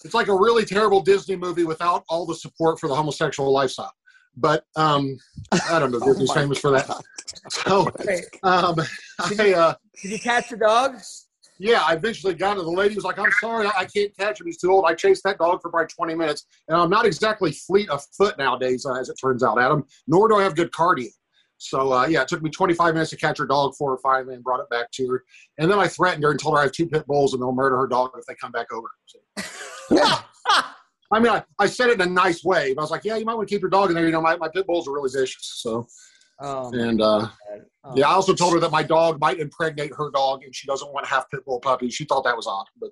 [0.03, 3.93] it's like a really terrible Disney movie without all the support for the homosexual lifestyle.
[4.37, 5.17] But um,
[5.69, 5.99] I don't know.
[6.03, 6.87] Oh Disney's my famous for that.
[7.49, 7.87] So
[8.43, 8.75] um,
[9.19, 10.97] I, uh, did you catch the dog?
[11.57, 12.63] yeah, I eventually got it.
[12.63, 14.47] The lady was like, "I'm sorry, I can't catch him.
[14.47, 17.51] He's too old." I chased that dog for probably 20 minutes, and I'm not exactly
[17.51, 19.85] fleet of foot nowadays, uh, as it turns out, Adam.
[20.07, 21.07] Nor do I have good cardio.
[21.57, 24.35] So uh, yeah, it took me 25 minutes to catch her dog for her finally,
[24.35, 25.23] and brought it back to her.
[25.57, 27.51] And then I threatened her and told her I have two pit bulls and they'll
[27.53, 28.87] murder her dog if they come back over.
[29.05, 29.19] So,
[29.91, 30.19] Yeah.
[31.11, 33.15] I mean, I, I said it in a nice way, but I was like, "Yeah,
[33.15, 34.05] you might want to keep your dog in there.
[34.05, 35.87] You know, my, my pit bulls are really vicious." So
[36.39, 37.27] Oh, and uh,
[37.87, 37.93] Oh.
[37.95, 40.91] yeah, I also told her that my dog might impregnate her dog, and she doesn't
[40.91, 41.93] want half pit bull puppies.
[41.93, 42.89] She thought that was odd, but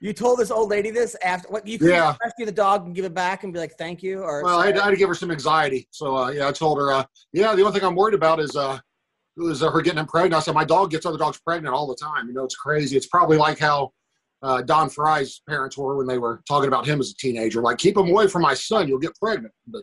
[0.00, 1.66] You told this old lady this after what?
[1.66, 2.14] You could Yeah.
[2.22, 4.66] rescue the dog and give it back and be like, "Thank you," or well, I
[4.66, 5.88] had, I had to give her some anxiety.
[5.90, 8.54] So uh, yeah, I told her, uh, yeah, the only thing I'm worried about is
[8.56, 8.78] uh,
[9.38, 10.34] is uh, her getting pregnant.
[10.34, 12.28] I said my dog gets other dogs pregnant all the time.
[12.28, 12.96] You know, it's crazy.
[12.96, 13.92] It's probably like how
[14.42, 17.60] uh, Don Frye's parents were when they were talking about him as a teenager.
[17.62, 19.52] Like, keep him away from my son, you'll get pregnant.
[19.66, 19.82] But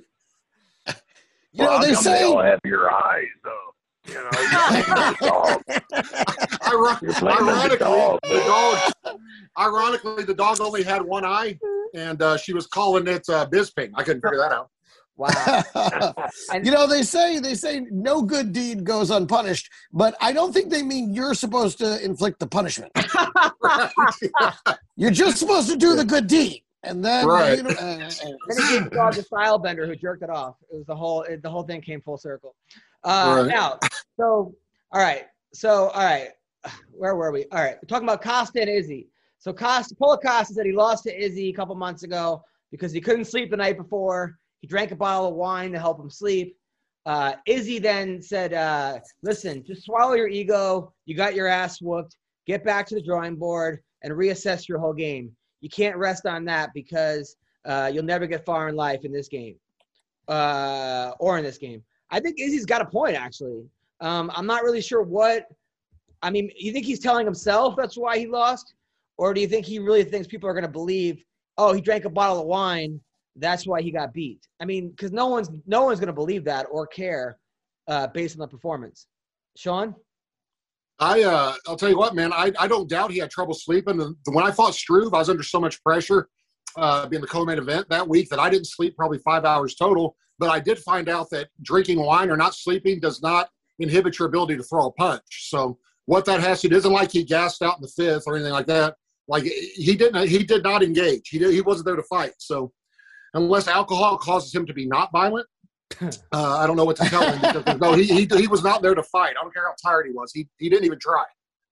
[1.51, 3.64] You know, they how come say all have your eyes though.
[4.07, 5.61] You know, you're the dog.
[6.61, 8.19] Iron- You're playing with the ironically, dog.
[8.23, 9.19] the dog,
[9.57, 11.57] ironically, the dog only had one eye,
[11.95, 13.91] and uh, she was calling it uh, Bisping.
[13.95, 14.69] I couldn't figure that out.
[15.17, 15.63] wow.
[16.63, 20.69] you know, they say they say no good deed goes unpunished, but I don't think
[20.69, 22.91] they mean you're supposed to inflict the punishment.
[24.97, 27.57] You're just supposed to do the good deed, and then Right.
[27.57, 28.09] you know, uh, Then
[28.57, 30.55] he gave the dog a Stylebender who jerked it off.
[30.71, 32.55] It was the whole it, the whole thing came full circle.
[33.05, 33.47] Uh, Right.
[33.47, 33.79] Now,
[34.17, 34.55] so
[34.91, 36.29] all right, so all right,
[36.91, 37.45] where were we?
[37.51, 39.07] All right, we're talking about Costa and Izzy.
[39.37, 42.99] So Costa, Paulo Costa said he lost to Izzy a couple months ago because he
[42.99, 44.37] couldn't sleep the night before.
[44.61, 46.57] He drank a bottle of wine to help him sleep.
[47.05, 50.91] Uh, Izzy then said, uh, "Listen, just swallow your ego.
[51.05, 52.15] You got your ass whooped.
[52.47, 55.35] Get back to the drawing board and reassess your whole game.
[55.61, 59.27] You can't rest on that because uh, you'll never get far in life in this
[59.27, 59.55] game
[60.27, 61.83] uh, or in this game.
[62.11, 63.63] I think Izzy's got a point, actually.
[64.01, 65.45] Um, I'm not really sure what.
[66.21, 68.73] I mean, you think he's telling himself that's why he lost?
[69.17, 71.23] Or do you think he really thinks people are going to believe,
[71.57, 72.99] oh, he drank a bottle of wine,
[73.37, 74.47] that's why he got beat?
[74.59, 77.37] I mean, because no one's no one's going to believe that or care
[77.87, 79.07] uh, based on the performance.
[79.55, 79.95] Sean?
[80.99, 82.31] I uh, I'll tell you what, man.
[82.33, 84.15] I, I don't doubt he had trouble sleeping.
[84.25, 86.29] When I fought Struve, I was under so much pressure,
[86.77, 90.15] uh, being the co-main event that week, that I didn't sleep probably five hours total.
[90.37, 94.27] But I did find out that drinking wine or not sleeping does not inhibit your
[94.27, 95.49] ability to throw a punch.
[95.49, 98.35] So what that has to do isn't like he gassed out in the fifth or
[98.35, 98.95] anything like that.
[99.27, 101.29] Like he didn't, he did not engage.
[101.29, 102.33] He did, he wasn't there to fight.
[102.37, 102.71] So
[103.33, 105.47] unless alcohol causes him to be not violent,
[106.01, 107.39] uh, I don't know what to tell him.
[107.41, 109.35] Because, no, he, he he was not there to fight.
[109.39, 110.31] I don't care how tired he was.
[110.33, 111.23] He he didn't even try.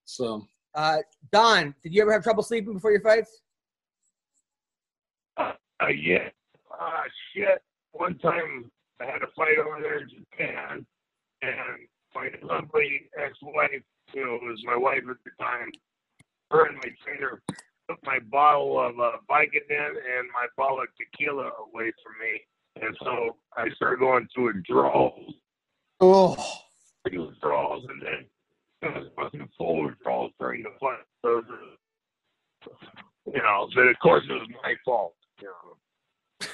[0.05, 0.45] So
[0.75, 0.99] Uh,
[1.31, 3.41] Don, did you ever have trouble sleeping before your fights?
[5.37, 5.53] Uh,
[5.95, 6.29] yeah.
[6.71, 7.03] Ah,
[7.33, 7.61] shit.
[7.93, 8.69] One time
[8.99, 10.85] I had a fight over there in Japan,
[11.41, 13.83] and my lovely ex-wife,
[14.13, 15.71] you know, was my wife at the time,
[16.51, 17.41] her and my trainer
[17.89, 22.41] took my bottle of uh, Vicodin and my bottle of tequila away from me.
[22.81, 25.33] And so I started going through withdrawals,
[25.99, 26.35] oh,
[27.05, 28.25] withdrawals, and then
[28.81, 31.05] I was fucking full withdrawals during the fight.
[31.23, 31.43] So,
[33.27, 35.15] you know, but of course it was my fault.
[35.39, 35.77] You know.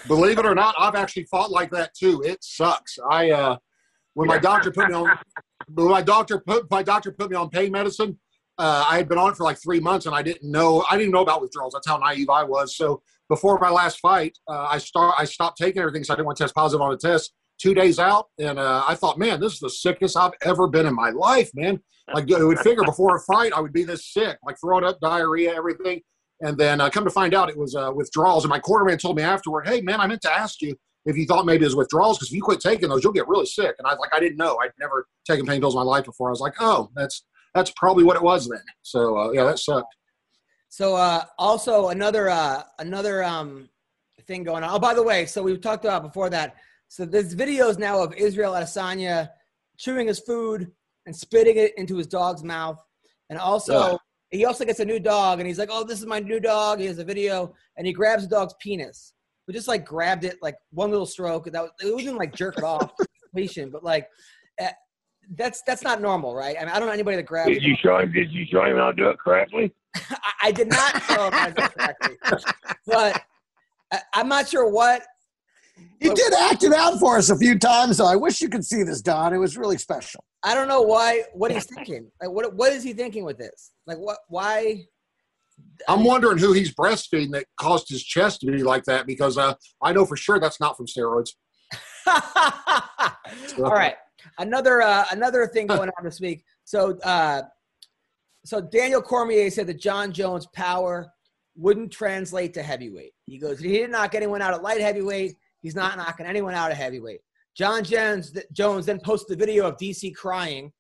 [0.08, 2.22] Believe it or not, I've actually fought like that too.
[2.26, 2.98] It sucks.
[3.10, 3.58] I uh,
[4.14, 5.18] when my doctor put me on,
[5.74, 8.18] when my doctor put my doctor put me on pain medicine.
[8.58, 10.98] Uh, I had been on it for like three months, and I didn't know I
[10.98, 11.74] didn't know about withdrawals.
[11.74, 12.76] That's how naive I was.
[12.76, 16.26] So before my last fight, uh, I start I stopped taking everything, so I didn't
[16.26, 17.34] want to test positive on a test.
[17.58, 20.86] Two days out, and uh, I thought, man, this is the sickest I've ever been
[20.86, 21.80] in my life, man.
[22.14, 25.00] Like I would figure before a fight, I would be this sick, like throwing up
[25.02, 26.02] diarrhea, everything.
[26.42, 28.46] And then uh, come to find out, it was uh, withdrawals.
[28.46, 30.76] And my quarterman told me afterward, "Hey, man, I meant to ask you
[31.06, 33.28] if you thought maybe it was withdrawals because if you quit taking those, you'll get
[33.28, 34.58] really sick." And I was like, "I didn't know.
[34.64, 37.72] I'd never taken pain pills in my life before." I was like, "Oh, that's that's
[37.76, 39.94] probably what it was then." So uh, yeah, that sucked.
[40.70, 43.68] So uh, also another uh, another um,
[44.26, 44.74] thing going on.
[44.74, 46.56] Oh, by the way, so we talked about before that.
[46.88, 49.30] So there's videos now of Israel Adesanya
[49.78, 50.72] chewing his food
[51.06, 52.82] and spitting it into his dog's mouth,
[53.30, 54.00] and also Ugh.
[54.32, 56.80] He also gets a new dog, and he's like, "Oh, this is my new dog."
[56.80, 59.13] He has a video, and he grabs the dog's penis.
[59.47, 61.45] We just like grabbed it like one little stroke.
[61.51, 62.91] That was, it wasn't like jerk it off,
[63.36, 64.07] patient, but like.
[64.59, 64.71] eh,
[65.36, 66.55] That's that's not normal, right?
[66.59, 67.49] I mean, I don't know anybody that grabs.
[67.49, 68.11] Did you show him?
[68.11, 69.73] Did you show him how to do it correctly?
[69.95, 72.15] I, I did not show him how to do it correctly,
[72.88, 73.21] but
[73.91, 75.03] I, I'm not sure what.
[75.99, 77.97] he did act it out for us a few times.
[77.97, 79.34] So I wish you could see this, Don.
[79.34, 80.23] It was really special.
[80.44, 81.24] I don't know why.
[81.34, 82.12] What he's thinking?
[82.22, 83.72] Like, what what is he thinking with this?
[83.86, 84.20] Like, what?
[84.28, 84.86] Why?
[85.90, 89.56] I'm wondering who he's breastfeeding that caused his chest to be like that because uh,
[89.82, 91.32] I know for sure that's not from steroids.
[92.08, 93.96] All right,
[94.38, 96.44] another uh, another thing going on this week.
[96.64, 97.42] So, uh,
[98.46, 101.12] so Daniel Cormier said that John Jones' power
[101.56, 103.12] wouldn't translate to heavyweight.
[103.26, 105.36] He goes, he didn't knock anyone out at light heavyweight.
[105.62, 107.20] He's not knocking anyone out at heavyweight.
[107.56, 110.72] John Jones, Jones then posted a video of DC crying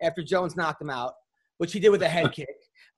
[0.00, 1.12] after Jones knocked him out,
[1.58, 2.48] which he did with a head kick.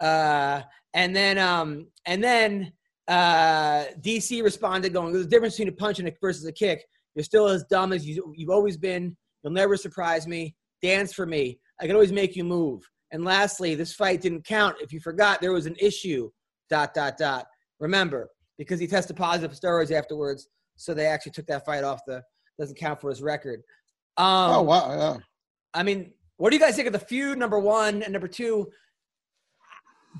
[0.00, 0.62] Uh,
[0.94, 2.72] and then, um, and then
[3.08, 6.84] uh, DC responded, going, "There's a difference between a punch and a versus a kick.
[7.14, 9.16] You're still as dumb as you, you've always been.
[9.42, 10.54] You'll never surprise me.
[10.82, 11.58] Dance for me.
[11.80, 14.76] I can always make you move." And lastly, this fight didn't count.
[14.80, 16.30] If you forgot, there was an issue.
[16.70, 17.46] Dot dot dot.
[17.78, 22.00] Remember, because he tested positive for steroids afterwards, so they actually took that fight off
[22.06, 22.22] the
[22.58, 23.62] doesn't count for his record.
[24.16, 24.90] Um, oh wow!
[24.96, 25.16] Yeah.
[25.72, 27.38] I mean, what do you guys think of the feud?
[27.38, 28.70] Number one and number two.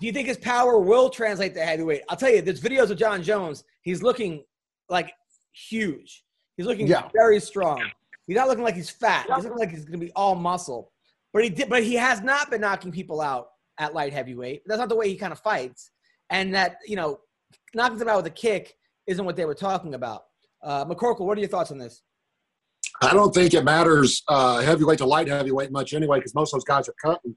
[0.00, 2.02] Do you think his power will translate to heavyweight?
[2.08, 3.62] I'll tell you, there's videos of John Jones.
[3.82, 4.42] He's looking
[4.88, 5.12] like
[5.52, 6.24] huge.
[6.56, 7.08] He's looking Yeah.
[7.14, 7.80] very strong.
[8.26, 9.26] He's not looking like he's fat.
[9.32, 10.90] He's looking like he's going to be all muscle.
[11.32, 11.68] But he did.
[11.68, 14.62] But he has not been knocking people out at light heavyweight.
[14.66, 15.90] That's not the way he kind of fights.
[16.30, 17.20] And that you know,
[17.74, 18.76] knocking them out with a kick
[19.06, 20.24] isn't what they were talking about.
[20.62, 22.02] Uh, McCorkle, what are your thoughts on this?
[23.02, 26.58] I don't think it matters uh, heavyweight to light heavyweight much anyway, because most of
[26.58, 27.36] those guys are cutting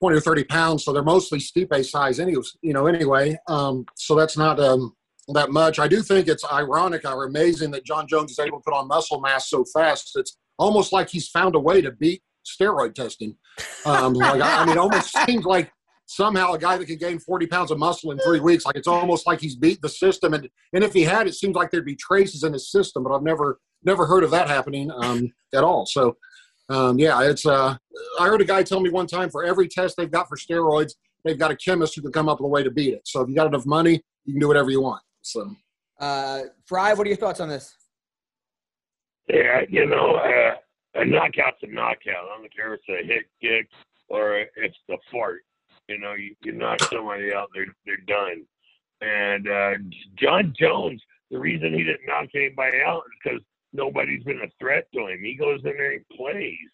[0.00, 2.42] twenty or thirty pounds, so they're mostly Stipe size, anyway.
[2.62, 3.36] You know, anyway.
[3.48, 4.94] Um, so that's not um,
[5.28, 5.78] that much.
[5.78, 8.88] I do think it's ironic or amazing that John Jones is able to put on
[8.88, 10.12] muscle mass so fast.
[10.14, 13.36] It's almost like he's found a way to beat steroid testing.
[13.84, 15.70] Um, like I, I mean, it almost seems like
[16.06, 18.86] somehow a guy that can gain 40 pounds of muscle in three weeks, like it's
[18.86, 20.34] almost like he's beat the system.
[20.34, 23.14] And and if he had, it seems like there'd be traces in his system, but
[23.14, 25.86] I've never never heard of that happening um, at all.
[25.86, 26.16] So
[26.68, 27.46] um, yeah, it's.
[27.46, 27.76] Uh,
[28.20, 30.92] I heard a guy tell me one time for every test they've got for steroids,
[31.24, 33.02] they've got a chemist who can come up with a way to beat it.
[33.04, 35.02] So if you got enough money, you can do whatever you want.
[35.22, 35.54] So
[35.98, 37.74] Uh, Frye, what are your thoughts on this?
[39.28, 42.24] Yeah, you know, uh, a knockout's a knockout.
[42.30, 43.68] I don't care if it's a hit kick
[44.08, 45.42] or it's the fart.
[45.88, 48.44] You know, you, you knock somebody out, they're they're done.
[49.00, 49.72] And uh,
[50.16, 53.40] John Jones, the reason he didn't knock anybody out is because
[53.76, 55.20] nobody's been a threat to him.
[55.22, 56.70] He goes in there and plays.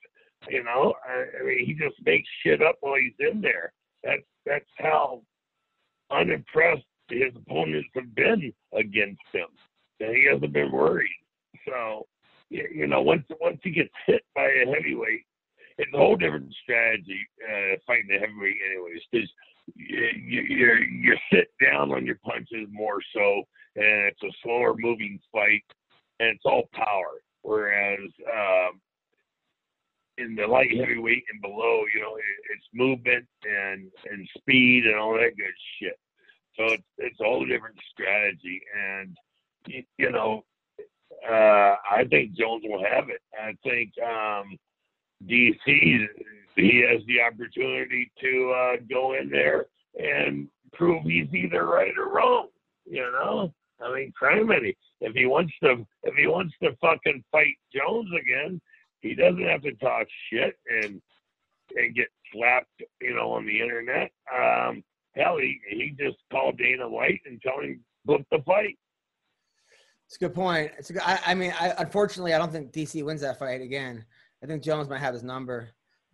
[0.48, 3.72] You know, I, I mean, he just makes shit up while he's in there.
[4.02, 5.22] That's that's how
[6.10, 9.46] unimpressed his opponents have been against him.
[10.00, 11.10] And he hasn't been worried.
[11.68, 12.06] So,
[12.50, 15.24] you, know, once once he gets hit by a heavyweight,
[15.78, 19.02] it's a whole different strategy uh, fighting a heavyweight, anyways.
[19.10, 19.28] Because
[19.76, 23.44] you, you you you sit down on your punches more so,
[23.76, 25.62] and it's a slower moving fight,
[26.20, 27.22] and it's all power.
[27.42, 27.98] Whereas
[28.32, 28.80] um,
[30.18, 32.22] in the light heavyweight and below, you know, it,
[32.54, 35.98] it's movement and and speed and all that good shit.
[36.56, 39.16] So it's it's all a different strategy, and
[39.66, 40.44] you, you know,
[41.28, 43.20] uh, I think Jones will have it.
[43.38, 44.58] I think um,
[45.24, 46.06] DC
[46.56, 49.66] he has the opportunity to uh, go in there
[49.98, 52.48] and prove he's either right or wrong.
[52.84, 54.76] You know, I mean, criminy.
[55.02, 58.60] If he wants to, if he wants to fucking fight Jones again,
[59.00, 61.02] he doesn't have to talk shit and
[61.76, 64.10] and get slapped, you know, on the internet.
[64.32, 64.82] Um,
[65.16, 68.78] hell, he he just called Dana White and tell him book the fight.
[70.06, 70.72] It's a good point.
[70.78, 73.60] It's a good, I, I mean, I, unfortunately, I don't think DC wins that fight
[73.60, 74.04] again.
[74.42, 75.70] I think Jones might have his number.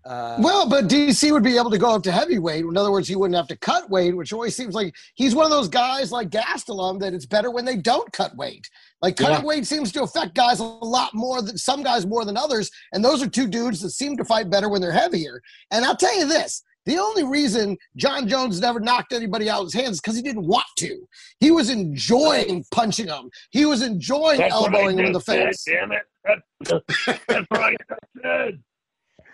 [0.09, 2.65] Uh, Well, but DC would be able to go up to heavyweight.
[2.65, 5.45] In other words, he wouldn't have to cut weight, which always seems like he's one
[5.45, 8.69] of those guys like Gastelum that it's better when they don't cut weight.
[9.03, 9.45] Like cutting Yeah.
[9.45, 13.05] weight seems to affect guys a lot more than some guys more than others, and
[13.05, 15.43] those are two dudes that seem to fight better when they're heavier.
[15.71, 16.63] And I'll tell you this.
[16.87, 20.23] The only reason John Jones never knocked anybody out of his hands is because he
[20.23, 21.07] didn't want to.
[21.39, 23.29] He was enjoying punching them.
[23.51, 25.65] He was enjoying That's elbowing them in the just said, face.
[25.65, 26.03] Damn it!
[26.25, 26.73] That's,
[27.07, 27.21] right.
[27.29, 27.77] that's what I
[28.23, 28.63] said.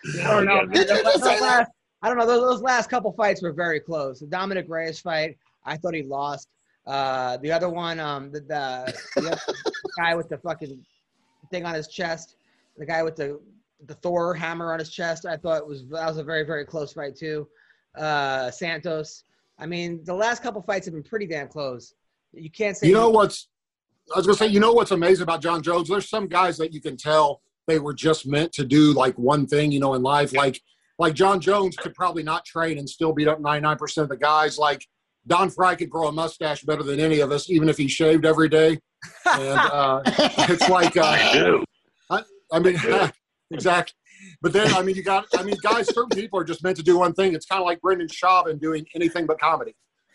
[0.05, 0.61] You I don't know.
[0.62, 1.42] know, Did you Those just say that?
[1.59, 1.70] last-
[2.02, 2.26] I don't know.
[2.26, 4.20] Those, those last couple fights were very close.
[4.20, 6.48] The Dominick Reyes fight, I thought he lost.
[6.86, 10.84] Uh, the other one, um, the, the, the guy with the fucking
[11.50, 12.36] thing on his chest,
[12.76, 13.40] the guy with the
[13.86, 16.92] the Thor hammer on his chest, I thought was that was a very very close
[16.92, 17.48] fight too.
[17.96, 19.24] Uh, Santos.
[19.59, 21.94] I mean, the last couple fights have been pretty damn close.
[22.32, 23.48] You can't say you know what's
[24.14, 25.88] I was gonna say, you know what's amazing about John Jones?
[25.88, 29.47] There's some guys that you can tell they were just meant to do like one
[29.47, 30.35] thing, you know, in life.
[30.35, 30.61] Like
[30.99, 34.59] like John Jones could probably not train and still beat up 99% of the guys.
[34.59, 34.87] Like
[35.27, 38.25] Don Frye could grow a mustache better than any of us, even if he shaved
[38.25, 38.79] every day.
[39.27, 41.65] And uh, it's like, uh, Dude,
[42.53, 42.77] I mean,
[43.51, 43.95] exactly.
[44.41, 46.83] But then, I mean, you got, I mean, guys, certain people are just meant to
[46.83, 47.35] do one thing.
[47.35, 49.75] It's kind of like Brendan Schaub and doing anything but comedy.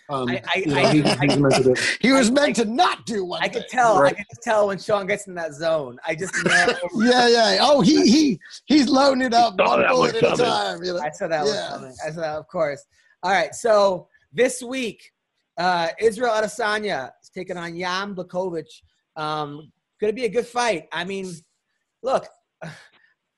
[0.10, 1.76] Um, I- I- you know, I- he, I- he's meant to do.
[2.01, 3.41] He was meant to not do one.
[3.43, 3.70] I could thing.
[3.72, 3.97] tell.
[4.03, 5.97] I could tell when Sean gets in that zone.
[6.05, 6.68] I just know.
[6.95, 7.57] Yeah, yeah.
[7.62, 10.84] Oh, he he he's loading it up saw one bullet at a time.
[10.84, 10.99] You know?
[10.99, 11.68] I saw that one Yeah.
[11.70, 11.95] coming.
[12.05, 12.84] I saw that, of course.
[13.24, 13.53] All right.
[13.53, 15.12] So this week,
[15.57, 18.82] uh, Israel Adesanya is taking on Jan Blachowicz.
[19.16, 20.88] Um, going to be a good fight.
[20.91, 21.32] I mean,
[22.01, 22.26] look,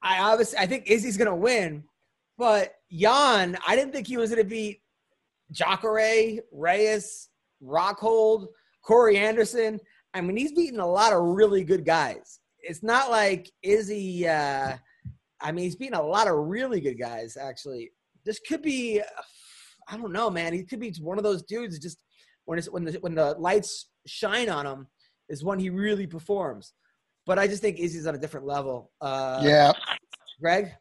[0.03, 1.83] I obviously I think Izzy's going to win,
[2.37, 4.80] but Jan, I didn't think he was going to beat
[5.51, 7.29] Jacare, Reyes,
[7.63, 8.47] Rockhold,
[8.83, 9.79] Corey Anderson.
[10.13, 12.39] I mean, he's beaten a lot of really good guys.
[12.59, 14.27] It's not like Izzy.
[14.27, 14.77] Uh,
[15.41, 17.37] I mean, he's beaten a lot of really good guys.
[17.37, 17.91] Actually,
[18.25, 19.01] this could be.
[19.87, 20.53] I don't know, man.
[20.53, 21.79] He could be one of those dudes.
[21.79, 22.03] Just
[22.45, 24.87] when it's when the when the lights shine on him
[25.29, 26.73] is when he really performs.
[27.25, 28.91] But I just think Izzy's on a different level.
[28.99, 29.71] Uh, yeah,
[30.39, 30.71] Greg.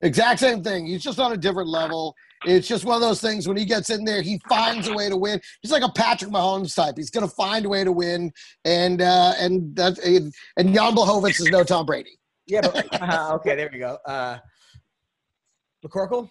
[0.00, 0.86] exact same thing.
[0.86, 2.14] He's just on a different level.
[2.44, 5.08] It's just one of those things when he gets in there, he finds a way
[5.08, 5.40] to win.
[5.62, 6.94] He's like a Patrick Mahomes type.
[6.96, 8.32] He's going to find a way to win,
[8.64, 12.18] and uh, and that and, and Jan Blachowicz is no Tom Brady.
[12.46, 12.60] Yeah.
[12.62, 13.56] But, uh, okay.
[13.56, 13.98] There we go.
[14.06, 14.38] Uh,
[15.84, 16.30] McCorkle.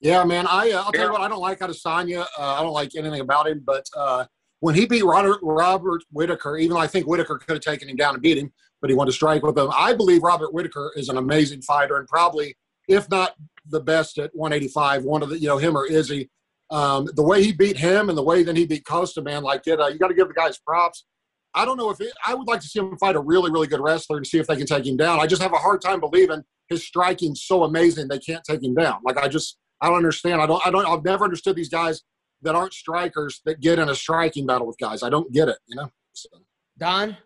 [0.00, 0.46] Yeah, man.
[0.46, 1.20] I uh, I'll tell you what.
[1.20, 2.26] I don't like Adesanya.
[2.38, 3.62] Uh, I don't like anything about him.
[3.64, 4.26] But uh,
[4.60, 7.96] when he beat Robert, Robert Whitaker, even though I think Whitaker could have taken him
[7.96, 9.70] down and beat him, but he wanted to strike with him.
[9.74, 12.56] I believe Robert Whitaker is an amazing fighter and probably,
[12.88, 13.34] if not
[13.70, 16.30] the best at 185, one of the you know him or Izzy.
[16.70, 19.66] Um, the way he beat him and the way that he beat Costa, man, like
[19.66, 21.04] it, uh, you got to give the guys props.
[21.54, 23.68] I don't know if it, I would like to see him fight a really, really
[23.68, 25.20] good wrestler and see if they can take him down.
[25.20, 28.74] I just have a hard time believing his striking's so amazing they can't take him
[28.74, 28.98] down.
[29.04, 30.42] Like I just I don't understand.
[30.42, 32.02] I don't I don't I've never understood these guys
[32.42, 35.02] that aren't strikers that get in a striking battle with guys.
[35.02, 35.90] I don't get it, you know.
[36.12, 36.28] So.
[36.78, 37.16] Don.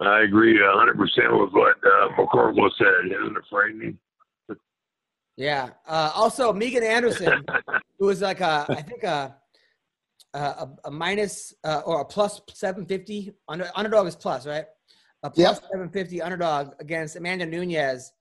[0.00, 3.06] I agree 100% with what uh, McCorkle said.
[3.06, 3.98] Isn't it frightening?
[5.42, 5.70] Yeah.
[5.88, 7.44] Uh, also, Megan Anderson,
[7.98, 9.36] who was like a, I think a,
[10.34, 13.32] a, a minus uh, or a plus 750.
[13.48, 14.66] Under, underdog is plus, right?
[15.24, 15.62] A plus Yep.
[15.72, 18.12] 750 underdog against Amanda Nunes.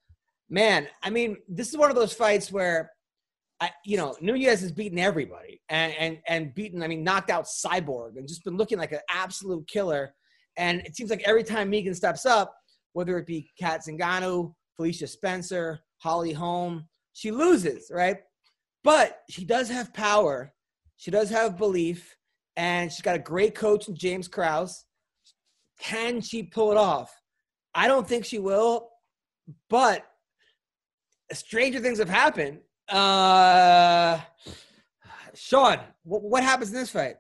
[0.49, 2.91] Man, I mean, this is one of those fights where,
[3.59, 7.45] I, you know, Nunes has beaten everybody and, and, and beaten, I mean, knocked out
[7.45, 10.15] Cyborg and just been looking like an absolute killer.
[10.57, 12.55] And it seems like every time Megan steps up,
[12.93, 18.17] whether it be Cat Zingano, Felicia Spencer, Holly Holm, she loses, right?
[18.83, 20.53] But she does have power.
[20.97, 22.15] She does have belief,
[22.55, 24.85] and she's got a great coach in James Krause.
[25.79, 27.11] Can she pull it off?
[27.73, 28.89] I don't think she will,
[29.69, 30.05] but
[31.33, 32.59] stranger things have happened.
[32.89, 34.19] Uh,
[35.33, 37.15] Sean, what, what happens in this fight?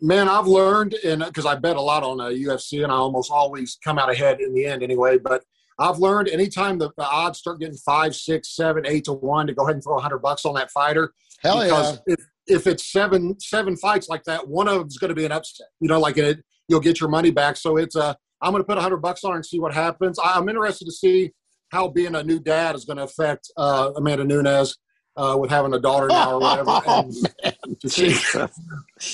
[0.00, 3.30] Man, I've learned, and because I bet a lot on uh, UFC, and I almost
[3.30, 5.18] always come out ahead in the end anyway.
[5.18, 5.44] But
[5.80, 9.54] I've learned anytime the, the odds start getting five, six, seven, eight to one, to
[9.54, 11.12] go ahead and throw a hundred bucks on that fighter.
[11.42, 11.96] Hell yeah.
[12.06, 15.32] if if it's seven seven fights like that, one of them's going to be an
[15.32, 15.68] upset.
[15.80, 17.56] You know, like it, you'll get your money back.
[17.56, 20.18] So it's uh, I'm going to put a hundred bucks on and see what happens.
[20.18, 21.32] I, I'm interested to see
[21.70, 24.76] how being a new dad is going to affect uh, Amanda Nunes
[25.16, 26.70] uh, with having a daughter now or whatever.
[26.86, 27.10] Oh,
[27.44, 28.16] And to see-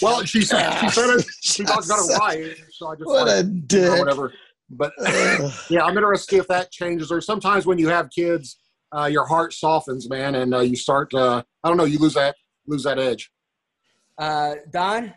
[0.03, 1.27] well, she said she said it.
[1.43, 4.33] She talks about her wife, so I just What like, a you know, whatever.
[4.69, 4.93] But
[5.71, 7.13] yeah, I'm interested to see if that changes.
[7.13, 8.59] Or sometimes when you have kids,
[8.97, 11.13] uh, your heart softens, man, and uh, you start.
[11.15, 11.85] Uh, I don't know.
[11.85, 12.35] You lose that
[12.67, 13.31] lose that edge.
[14.19, 15.13] Uh, Don?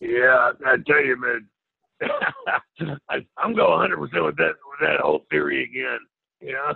[0.00, 1.48] Yeah, I tell you, man.
[3.08, 5.98] I, I'm going 100 percent with that with that whole theory again.
[6.40, 6.74] You know,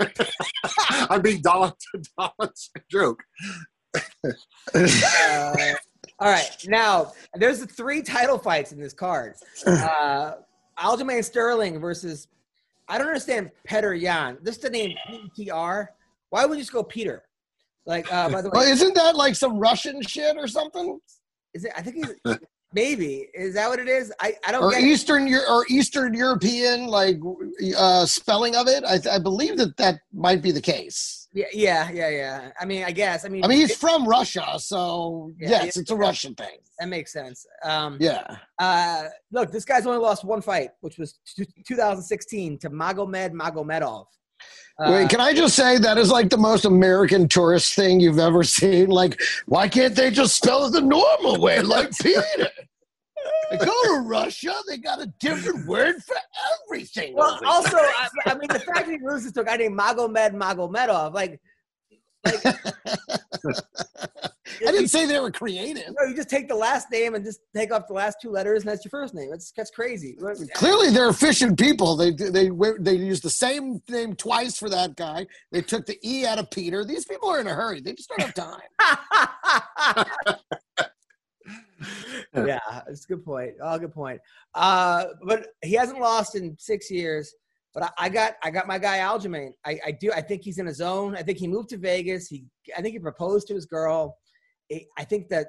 [1.08, 3.22] I beat Don to Don's joke.
[6.18, 9.34] All right, now there's the three title fights in this card.
[9.66, 10.32] Uh,
[10.78, 12.28] Aljamain Sterling versus
[12.88, 14.38] I don't understand Peter Yan.
[14.42, 15.88] This is the name PTR.
[16.30, 17.22] Why would you just go Peter?
[17.84, 20.98] Like, uh, by the Well, way, isn't that like some Russian shit or something?
[21.54, 21.72] is it?
[21.76, 22.36] I think he's
[22.72, 23.28] maybe.
[23.34, 24.12] Is that what it is?
[24.20, 24.86] I, I don't Or get it.
[24.86, 27.18] Eastern Eu- or Eastern European like
[27.76, 28.84] uh, spelling of it?
[28.84, 31.25] I, I believe that that might be the case.
[31.36, 32.50] Yeah, yeah, yeah, yeah.
[32.58, 33.26] I mean, I guess.
[33.26, 36.56] I mean, I mean, he's it- from Russia, so Yeah, yes, it's a Russian thing.
[36.78, 37.46] that makes sense.
[37.62, 38.24] Um, Yeah.
[38.58, 44.06] Uh, look, this guy's only lost one fight, which was t- 2016 to Magomed Magomedov.
[44.78, 48.18] Uh, Wait, can I just say that is like the most American tourist thing you've
[48.18, 48.88] ever seen?
[48.88, 52.48] Like, why can't they just spell it the normal way, like Peter?
[53.50, 56.16] They go to Russia, they got a different word for
[56.64, 57.14] everything.
[57.14, 60.34] well, also, I, I mean, the fact that he loses to a guy named Magomed
[60.34, 61.40] Magomedov, like,
[62.24, 62.46] like
[64.66, 65.94] I didn't say they were creative.
[65.98, 68.62] No, you just take the last name and just take off the last two letters,
[68.62, 69.30] and that's your first name.
[69.30, 70.16] That's that's crazy.
[70.54, 71.96] Clearly, they're efficient people.
[71.96, 75.26] They they they used the same name twice for that guy.
[75.52, 76.84] They took the e out of Peter.
[76.84, 77.80] These people are in a hurry.
[77.80, 78.60] They just don't have time.
[82.34, 83.54] yeah, it's a good point.
[83.62, 84.20] Oh, good point.
[84.54, 87.32] Uh, but he hasn't lost in six years.
[87.74, 89.50] But I, I got I got my guy Aljamain.
[89.64, 90.10] I, I do.
[90.12, 91.14] I think he's in a zone.
[91.14, 92.26] I think he moved to Vegas.
[92.26, 92.46] He
[92.76, 94.16] I think he proposed to his girl.
[94.98, 95.48] I think that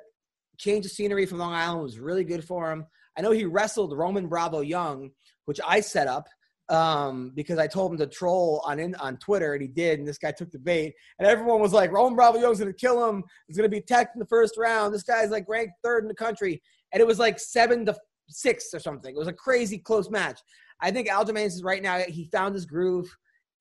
[0.58, 2.86] change of scenery from Long Island was really good for him.
[3.18, 5.12] I know he wrestled Roman Bravo Young,
[5.46, 6.28] which I set up
[6.70, 10.00] um, because I told him to troll on in, on Twitter, and he did.
[10.00, 13.08] And this guy took the bait, and everyone was like, "Roman Bravo Young's gonna kill
[13.08, 13.24] him.
[13.48, 14.94] He's gonna be teched in the first round.
[14.94, 16.62] This guy's like ranked third in the country."
[16.92, 17.96] And it was like seven to
[18.30, 19.16] six or something.
[19.16, 20.40] It was a crazy close match.
[20.82, 22.00] I think Aljamain is right now.
[22.00, 23.10] He found his groove,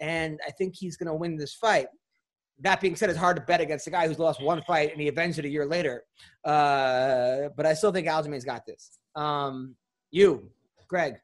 [0.00, 1.86] and I think he's gonna win this fight.
[2.60, 4.98] That being said, it's hard to bet against a guy who's lost one fight and
[4.98, 6.04] he avenged it a year later.
[6.42, 8.98] Uh, but I still think Aljamain's got this.
[9.14, 9.76] Um,
[10.10, 10.50] you,
[10.88, 11.16] Greg.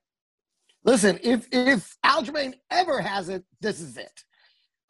[0.84, 4.24] Listen, if if Aljamain ever has it, this is it.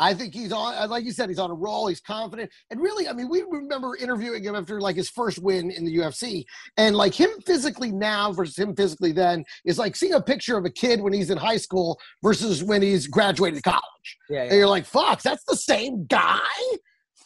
[0.00, 1.86] I think he's on, uh, like you said, he's on a roll.
[1.86, 5.70] He's confident, and really, I mean, we remember interviewing him after like his first win
[5.70, 6.44] in the UFC,
[6.76, 10.64] and like him physically now versus him physically then is like seeing a picture of
[10.64, 13.82] a kid when he's in high school versus when he's graduated college.
[14.28, 14.42] Yeah, yeah.
[14.44, 16.40] And you're like, fuck, that's the same guy.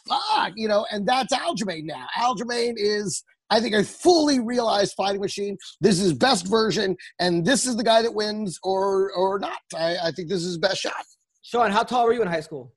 [0.07, 2.05] Fuck, you know, and that's Aljamain now.
[2.15, 5.57] Aljamain is I think a fully realized fighting machine.
[5.79, 9.59] This is best version, and this is the guy that wins or or not.
[9.75, 11.05] I, I think this is his best shot.
[11.43, 12.73] Sean, how tall were you in high school?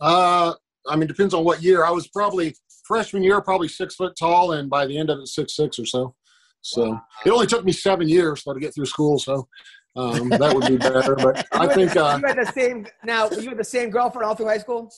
[0.00, 0.52] Uh,
[0.88, 1.84] I mean, depends on what year.
[1.84, 5.28] I was probably freshman year, probably six foot tall, and by the end of it,
[5.28, 6.14] six six or so.
[6.62, 7.02] So wow.
[7.24, 9.18] it only took me seven years though, to get through school.
[9.18, 9.48] So
[9.94, 11.14] um, that would be better.
[11.14, 12.86] But I think the, uh, you had the same.
[13.04, 14.90] Now you had the same girlfriend all through high school.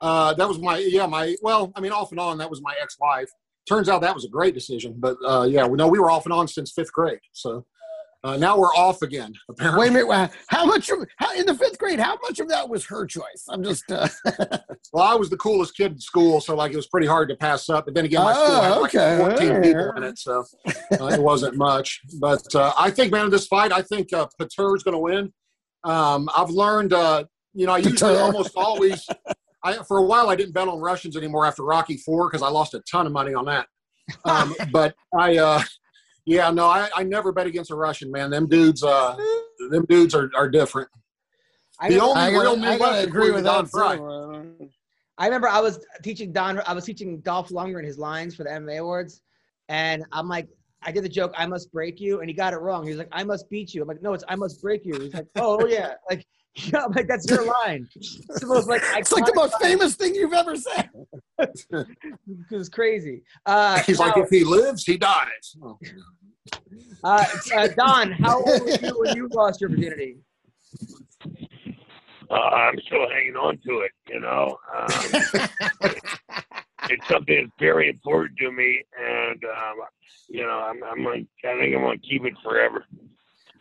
[0.00, 2.74] Uh, that was my yeah my well I mean off and on that was my
[2.82, 3.30] ex wife.
[3.68, 6.26] Turns out that was a great decision, but uh, yeah we know we were off
[6.26, 7.20] and on since fifth grade.
[7.32, 7.64] So
[8.24, 9.34] uh, now we're off again.
[9.50, 9.90] Apparently.
[9.90, 10.30] Wait a minute.
[10.48, 12.00] How much of how, in the fifth grade?
[12.00, 13.44] How much of that was her choice?
[13.50, 13.84] I'm just.
[13.92, 14.08] Uh...
[14.94, 17.36] well, I was the coolest kid in school, so like it was pretty hard to
[17.36, 17.84] pass up.
[17.84, 19.18] But then again, my oh, school had like okay.
[19.18, 22.00] 14 people in it, so uh, it wasn't much.
[22.18, 25.30] But uh, I think, man, in this fight, I think uh, Pater's going to win.
[25.84, 29.06] Um, I've learned, uh, you know, I usually almost always.
[29.64, 32.48] I, for a while, I didn't bet on Russians anymore after Rocky Four because I
[32.48, 33.66] lost a ton of money on that.
[34.26, 35.62] Um, but I, uh,
[36.26, 38.30] yeah, no, I, I never bet against a Russian man.
[38.30, 39.16] Them dudes, uh,
[39.70, 40.88] them dudes are, are different.
[41.80, 43.98] I the only I real gotta, I gotta agree with Don Frye.
[45.16, 46.60] I remember I was teaching Don.
[46.66, 49.22] I was teaching Dolph Lundgren his lines for the MMA awards,
[49.68, 50.48] and I'm like,
[50.82, 52.84] I did the joke, "I must break you," and he got it wrong.
[52.84, 54.98] He was like, "I must beat you." I'm like, "No, it's I must break you."
[55.00, 56.26] He's like, "Oh yeah," like.
[56.72, 57.88] Yeah, like that's your line.
[57.96, 59.72] It's the most like it's like the most line.
[59.72, 60.88] famous thing you've ever said.
[62.50, 63.22] it's crazy.
[63.44, 65.56] Uh, He's like, if he lives, he dies.
[67.02, 67.24] Uh,
[67.56, 70.18] uh, Don, how old were you when you lost your virginity?
[72.30, 73.90] Uh, I'm still hanging on to it.
[74.08, 74.88] You know, um,
[76.88, 79.76] it's something that's very important to me, and um,
[80.28, 82.84] you know, I'm, I'm I think I'm gonna keep it forever.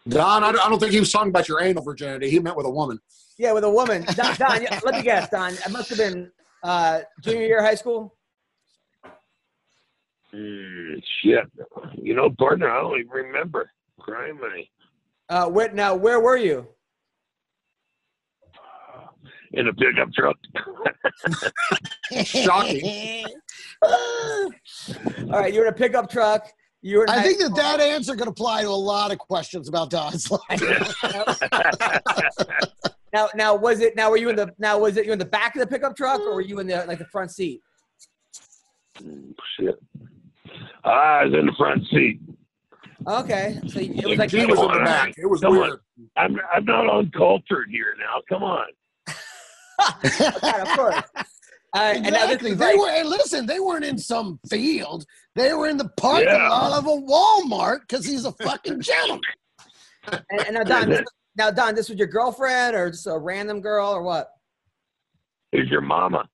[0.09, 2.29] Don, I don't, think he was talking about your anal virginity.
[2.29, 2.99] He meant with a woman.
[3.37, 4.03] Yeah, with a woman.
[4.15, 5.53] Don, Don let me guess, Don.
[5.53, 6.29] It must have been
[6.61, 8.15] uh, junior year high school.
[10.33, 11.45] Mm, shit.
[11.95, 13.69] You know, partner, I don't even remember.
[13.99, 14.69] Crime money.
[15.29, 15.95] Uh, where now?
[15.95, 16.67] Where were you?
[19.53, 20.35] In a pickup truck.
[22.25, 23.25] Shocking.
[23.83, 24.49] All
[25.29, 26.51] right, you're in a pickup truck.
[26.83, 27.09] You were.
[27.09, 30.41] I think that that answer could apply to a lot of questions about Don's life.
[33.13, 33.95] now, now was it?
[33.95, 34.53] Now were you in the?
[34.59, 36.67] Now was it you in the back of the pickup truck, or were you in
[36.67, 37.61] the like the front seat?
[38.97, 39.81] Shit.
[40.83, 42.19] Ah, I was in the front seat.
[43.07, 45.13] Okay, so it was like he was in the back.
[45.17, 45.71] It was Come weird.
[45.71, 45.79] On.
[46.17, 48.19] I'm I'm not uncultured here now.
[48.27, 48.67] Come on.
[50.05, 51.01] okay, of course.
[51.73, 52.51] Uh, exactly.
[52.51, 52.89] And they were.
[52.89, 55.05] Hey, listen, they weren't in some field.
[55.35, 56.49] They were in the parking yeah.
[56.49, 59.21] lot of a Walmart because he's a fucking gentleman.
[60.11, 61.01] and, and now, Don, this,
[61.35, 64.29] now, Don, this was your girlfriend or just a random girl or what?
[65.51, 65.61] what?
[65.61, 66.27] Is your mama?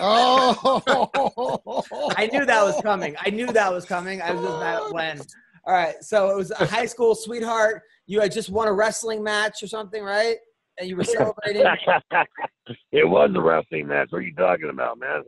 [0.00, 1.82] oh,
[2.16, 3.16] I knew that was coming.
[3.24, 4.20] I knew that was coming.
[4.20, 5.20] I was just mad when.
[5.64, 7.82] All right, so it was a high school sweetheart.
[8.06, 10.36] You had just won a wrestling match or something, right?
[10.78, 11.62] And you were celebrating.
[12.92, 14.08] it was a wrestling match.
[14.10, 15.22] What are you talking about, man?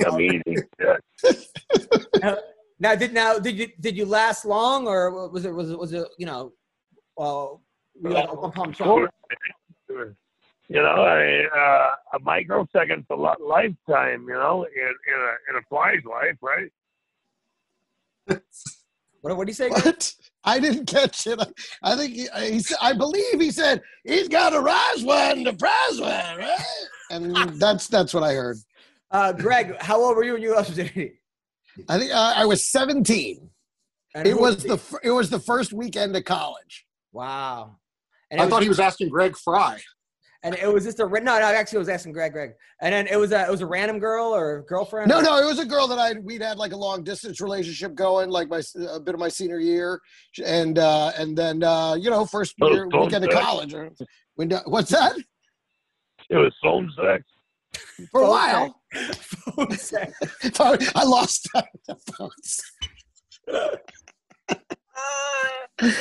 [0.00, 0.56] Come easy.
[2.78, 5.92] now, did now did you did you last long, or was it was it was
[5.92, 6.52] it you know,
[7.16, 7.62] well,
[8.00, 8.78] we had a one pump
[9.88, 10.14] You
[10.68, 14.26] know, I, uh, a microsecond's a lot lifetime.
[14.28, 16.70] You know, in in a in a fly's life, right?
[19.22, 19.68] What what do you say?
[19.68, 20.12] What?
[20.44, 21.38] I didn't catch it.
[21.82, 25.52] I think he, he said, I believe he said he's got a rise one, the
[25.52, 26.64] prize one, right?
[27.10, 28.56] And that's that's what I heard.
[29.10, 31.20] Uh, Greg, how old were you when you lost virginity?
[31.88, 33.48] I think uh, I was 17.
[34.14, 36.86] And It who was the it was the first weekend of college.
[37.12, 37.76] wow.
[38.30, 39.80] And I it thought he was asking Greg Frye.
[40.44, 41.36] And it was just a no, no.
[41.36, 43.98] Actually, I was asking Greg, Greg, and then it was a it was a random
[43.98, 45.08] girl or girlfriend.
[45.08, 47.40] No, or- no, it was a girl that I we'd had like a long distance
[47.40, 50.00] relationship going, like my a bit of my senior year,
[50.44, 53.72] and uh and then uh you know first year phone weekend of college.
[53.74, 53.90] or-
[54.34, 55.14] When what's that?
[56.30, 57.24] It was phone sex.
[58.10, 58.82] For a Phone while,
[59.54, 60.12] Phone sex.
[60.94, 62.60] I lost the phones.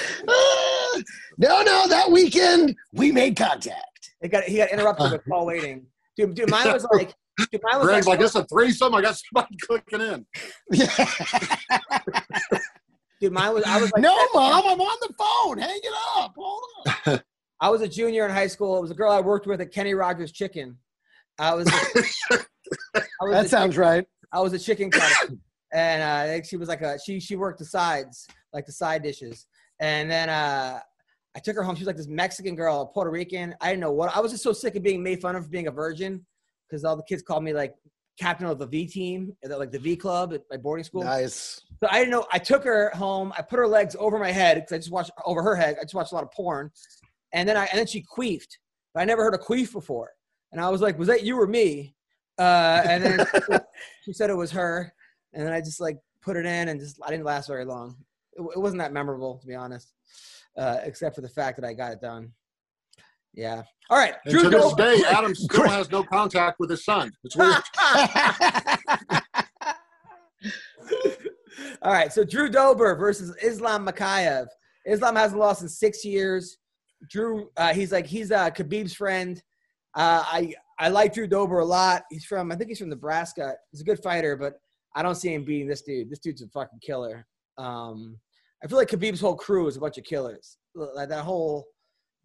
[1.37, 3.90] no, no, that weekend we made contact.
[4.21, 5.85] He got he got interrupted with call waiting.
[6.15, 7.13] Dude, dude, mine was like,
[7.51, 8.93] dude, mine was Greg's like, like, it's a threesome.
[8.93, 10.25] I got somebody clicking in.
[13.21, 13.63] dude, mine was.
[13.65, 15.57] I was like, no, mom, I'm on the phone.
[15.57, 16.33] Hang it up.
[16.37, 16.63] Hold
[17.07, 17.19] on.
[17.61, 18.77] I was a junior in high school.
[18.77, 20.77] It was a girl I worked with at Kenny Rogers Chicken.
[21.39, 21.67] I was.
[21.69, 24.05] I was That a sounds right.
[24.31, 25.33] I was a chicken cutter,
[25.73, 26.01] and
[26.41, 29.45] uh, she was like a she she worked the sides like the side dishes,
[29.79, 30.79] and then uh,
[31.35, 31.75] I took her home.
[31.75, 33.55] She was like this Mexican girl, Puerto Rican.
[33.61, 34.15] I didn't know what.
[34.15, 36.25] I was just so sick of being made fun of for being a virgin
[36.69, 37.73] because all the kids called me like
[38.19, 41.03] captain of the V team, like the V club at my boarding school.
[41.03, 41.61] Nice.
[41.81, 42.25] So I didn't know.
[42.31, 43.33] I took her home.
[43.37, 45.77] I put her legs over my head because I just watched over her head.
[45.79, 46.71] I just watched a lot of porn,
[47.33, 48.57] and then I and then she queefed.
[48.93, 50.11] But I never heard a queef before,
[50.51, 51.95] and I was like, "Was that you or me?"
[52.37, 53.25] Uh, and then
[54.05, 54.93] she said it was her,
[55.33, 57.95] and then I just like put it in, and just I didn't last very long.
[58.33, 59.93] It, it wasn't that memorable, to be honest,
[60.57, 62.31] uh, except for the fact that I got it done.
[63.33, 63.63] Yeah.
[63.89, 64.15] All right.
[64.25, 64.83] And to this Dober.
[64.83, 67.11] day, Adam still has no contact with his son.
[67.23, 67.61] It's weird.
[71.83, 74.45] All right, so Drew Dober versus Islam Makhachev.
[74.85, 76.57] Islam hasn't lost in six years.
[77.09, 79.41] Drew, uh, he's like he's uh, Khabib's friend.
[79.95, 82.03] Uh, I I like Drew Dober a lot.
[82.11, 83.55] He's from I think he's from Nebraska.
[83.71, 84.53] He's a good fighter, but
[84.95, 86.09] I don't see him beating this dude.
[86.09, 87.25] This dude's a fucking killer.
[87.57, 88.17] Um,
[88.63, 90.57] I feel like Khabib's whole crew is a bunch of killers.
[90.75, 91.67] Like that whole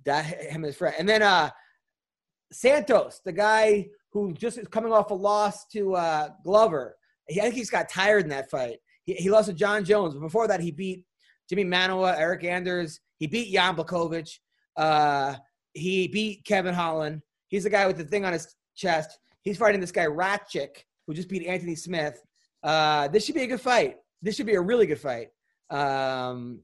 [0.04, 1.50] that him and his friend, and then uh,
[2.52, 6.96] Santos, the guy who just is coming off a loss to uh, Glover.
[7.28, 8.76] He, I think he's got tired in that fight.
[9.04, 11.04] He, he lost to Jon Jones, but before that, he beat
[11.50, 13.00] Jimi Manuwa, Eric Anders.
[13.18, 14.38] He beat Jan Blachowicz.
[14.76, 15.34] Uh,
[15.72, 17.22] he beat Kevin Holland.
[17.48, 19.18] He's the guy with the thing on his chest.
[19.42, 20.68] He's fighting this guy Rakić,
[21.06, 22.20] who just beat Anthony Smith.
[22.62, 23.96] Uh, this should be a good fight.
[24.22, 25.28] This should be a really good fight.
[25.70, 26.60] Um,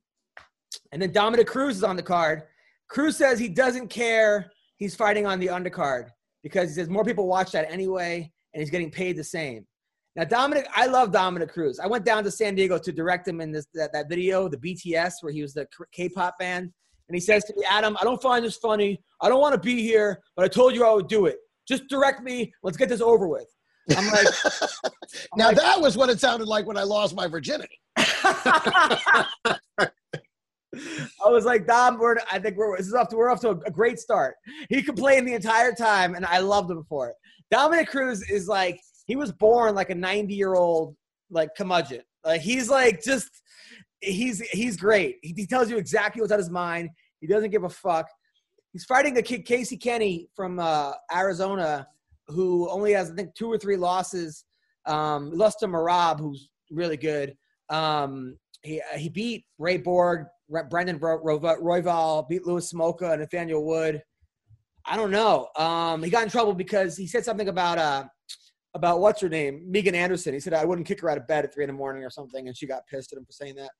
[0.92, 2.42] and then Dominick Cruz is on the card.
[2.88, 4.50] Cruz says he doesn't care.
[4.76, 6.08] He's fighting on the undercard
[6.42, 9.66] because he says more people watch that anyway, and he's getting paid the same.
[10.14, 11.78] Now, Dominick, I love Dominick Cruz.
[11.78, 14.58] I went down to San Diego to direct him in this that, that video, the
[14.58, 16.70] BTS, where he was the K-pop band,
[17.08, 19.00] and he says to me, "Adam, I don't find this funny.
[19.22, 21.38] I don't want to be here, but I told you I would do it.
[21.66, 22.52] Just direct me.
[22.62, 23.46] Let's get this over with."
[23.96, 24.26] I'm like,
[25.36, 27.80] now that was what it sounded like when I lost my virginity.
[31.24, 33.50] I was like, Dom, we're, I think we're this is off to we're off to
[33.50, 34.36] a, a great start.
[34.68, 37.14] He complained the entire time, and I loved him for it.
[37.50, 40.96] Dominick Cruz is like he was born like a 90 year old
[41.30, 42.02] like curmudgeon.
[42.24, 43.28] Like he's like just
[44.00, 45.18] he's he's great.
[45.22, 46.90] He, he tells you exactly what's on his mind.
[47.20, 48.06] He doesn't give a fuck.
[48.72, 51.86] He's fighting a kid Casey Kenney from uh, Arizona,
[52.32, 54.44] who only has I think two or three losses.
[54.86, 57.36] Um, lost to Merab, who's really good.
[57.68, 63.20] Um, he he beat Ray Borg, Re- Brandon Ro- Ro- Royval, beat Louis Smolka and
[63.20, 64.02] Nathaniel Wood.
[64.84, 65.48] I don't know.
[65.56, 68.04] Um, he got in trouble because he said something about uh
[68.74, 70.32] about what's her name, Megan Anderson.
[70.34, 72.10] He said I wouldn't kick her out of bed at three in the morning or
[72.10, 73.70] something, and she got pissed at him for saying that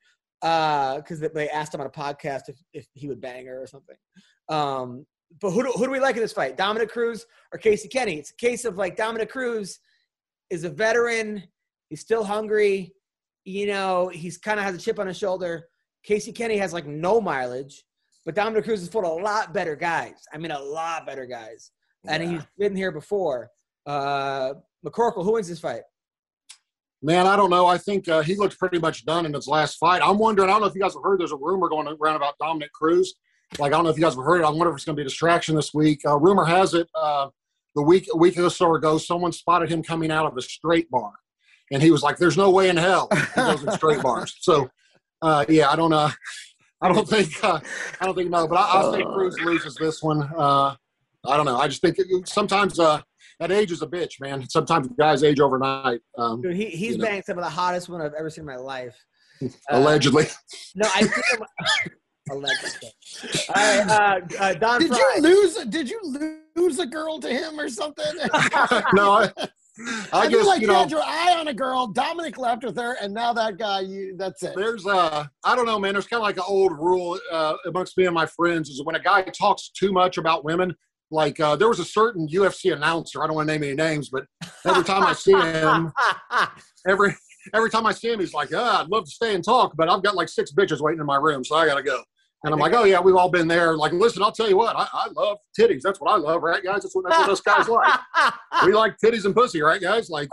[0.43, 3.97] because they asked him on a podcast if, if he would bang her or something.
[4.49, 5.07] Um,
[5.41, 8.19] but who do, who do we like in this fight, Dominick Cruz or Casey Kenney?
[8.19, 9.79] It's a case of like Dominick Cruz
[10.51, 11.43] is a veteran.
[11.89, 12.95] He's still hungry.
[13.45, 15.67] You know, he's kind of has a chip on his shoulder.
[16.05, 17.85] Casey Kenney has like no mileage,
[18.25, 20.25] but Dominick Cruz has fought a lot better guys.
[20.33, 21.71] I mean, a lot better guys,
[22.07, 23.51] and he's been here before.
[23.87, 24.55] Uh,
[24.85, 25.83] McCorkle, who wins this fight?
[27.05, 27.67] Man, I don't know.
[27.67, 30.03] I think uh, he looked pretty much done in his last fight.
[30.05, 30.49] I'm wondering.
[30.49, 31.19] I don't know if you guys have heard.
[31.19, 33.15] There's a rumor going around about Dominick Cruz.
[33.59, 34.45] Like I don't know if you guys have heard it.
[34.45, 36.01] I wonder if it's going to be a distraction this week.
[36.07, 37.29] Uh, rumor has it uh,
[37.75, 40.91] the week a week or so ago, someone spotted him coming out of a straight
[40.91, 41.13] bar,
[41.71, 44.71] and he was like, "There's no way in hell he goes in straight bars." So,
[45.23, 46.11] uh, yeah, I don't know.
[46.81, 47.61] I don't think uh,
[48.01, 50.23] I don't think no, but I, I'll say Cruz loses this one.
[50.37, 50.75] Uh,
[51.25, 51.57] I don't know.
[51.57, 53.01] I just think it, sometimes uh,
[53.39, 54.49] that age is a bitch, man.
[54.49, 56.01] Sometimes guys age overnight.
[56.19, 57.07] Um, Dude, he, he's you know.
[57.07, 58.97] banged some of the hottest one I've ever seen in my life.
[59.43, 60.25] Uh, allegedly.
[60.77, 61.09] No, I
[62.33, 62.39] see him.
[62.39, 62.91] Allegedly.
[63.55, 65.15] All right, uh, uh, Don Did Frye.
[65.17, 65.55] you lose?
[65.67, 66.01] Did you
[66.57, 68.05] lose a girl to him or something?
[68.95, 69.49] no, I, I
[70.13, 70.79] I guess like you you know.
[70.81, 71.87] had your eye on a girl.
[71.87, 74.55] Dominick left with her, and now that guy, you that's it.
[74.55, 75.95] There's a, I don't know, man.
[75.95, 78.97] There's kind of like an old rule uh, amongst me and my friends is when
[78.97, 80.75] a guy talks too much about women.
[81.11, 83.23] Like uh, there was a certain UFC announcer.
[83.23, 84.25] I don't want to name any names, but
[84.67, 85.93] every time I see him,
[86.87, 87.15] every
[87.55, 89.91] every time I see him, he's like, "Ah, I'd love to stay and talk, but
[89.91, 92.03] I've got like six bitches waiting in my room, so I gotta go."
[92.45, 94.75] And I'm like, "Oh yeah, we've all been there." Like, listen, I'll tell you what,
[94.77, 95.83] I, I love titties.
[95.83, 96.83] That's what I love, right, guys?
[96.83, 98.01] That's what that's what us guys like.
[98.67, 100.11] We like titties and pussy, right, guys?
[100.11, 100.29] Like,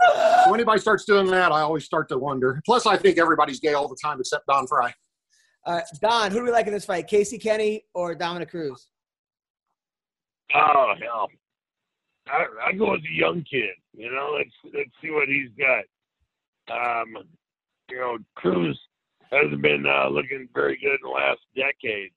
[0.46, 2.60] when anybody starts doing that, I always start to wonder.
[2.64, 4.92] Plus, I think everybody's gay all the time except Don Frye.
[5.66, 7.06] Uh, Don, who do we like in this fight?
[7.06, 8.88] Casey Kenney or Dominick Cruz?
[10.54, 11.28] Oh hell,
[12.28, 13.70] I I go with the young kid.
[13.92, 15.84] You know, let's let's see what he's got.
[17.02, 17.14] Um,
[17.88, 18.78] you know, Cruz
[19.30, 22.10] hasn't been uh, looking very good in the last decade.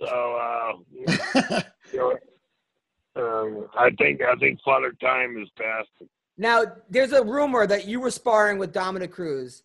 [0.00, 1.62] So, uh,
[1.92, 2.18] you know,
[3.14, 5.88] um, I think I think Father Time is past.
[6.38, 9.62] Now, there's a rumor that you were sparring with Dominick Cruz,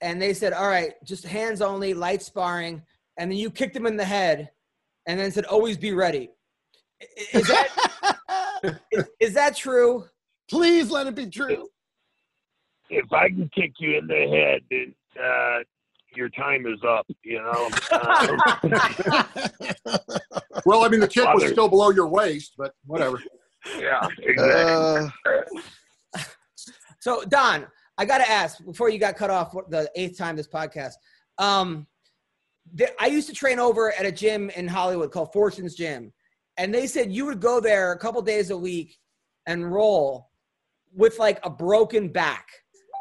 [0.00, 2.82] and they said, "All right, just hands only, light sparring,"
[3.16, 4.50] and then you kicked him in the head,
[5.06, 6.30] and then said, "Always be ready."
[7.32, 8.18] Is that
[8.92, 10.04] is, is that true?
[10.50, 11.68] Please let it be true.
[12.90, 15.60] If I can kick you in the head, then uh,
[16.14, 17.06] your time is up.
[17.24, 17.70] You know.
[17.92, 19.20] Um,
[20.66, 23.20] Well, I mean, the kick was still below your waist, but whatever.
[23.78, 25.10] yeah, exactly.
[26.14, 26.20] Uh,
[27.00, 27.66] So, Don,
[27.96, 30.92] I got to ask before you got cut off the eighth time this podcast.
[31.38, 31.86] Um,
[32.74, 36.12] the, I used to train over at a gym in Hollywood called Fortune's Gym,
[36.58, 38.98] and they said you would go there a couple days a week
[39.46, 40.28] and roll
[40.94, 42.46] with like a broken back.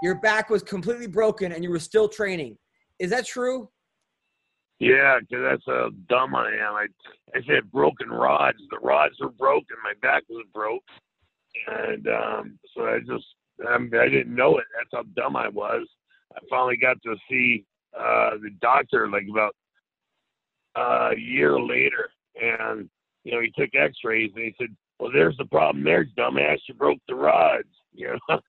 [0.02, 2.57] Your back was completely broken, and you were still training.
[2.99, 3.69] Is that true?
[4.80, 6.73] Yeah, 'cause that's how dumb I am.
[6.76, 6.88] I
[7.35, 8.59] I said broken rods.
[8.69, 9.76] The rods were broken.
[9.84, 10.84] My back was broke,
[11.67, 13.26] and um, so I just
[13.67, 14.65] um, I didn't know it.
[14.77, 15.88] That's how dumb I was.
[16.35, 17.65] I finally got to see
[17.97, 19.55] uh, the doctor like about
[20.77, 22.09] uh, a year later,
[22.41, 22.89] and
[23.26, 26.59] you know he took X-rays and he said, "Well, there's the problem there, dumbass.
[26.67, 28.39] You broke the rods." You know.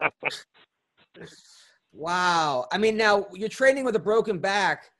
[1.93, 2.67] Wow.
[2.73, 4.91] I mean, now you're training with a broken back.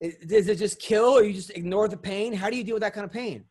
[0.00, 2.32] Does it just kill, or you just ignore the pain?
[2.32, 3.44] How do you deal with that kind of pain?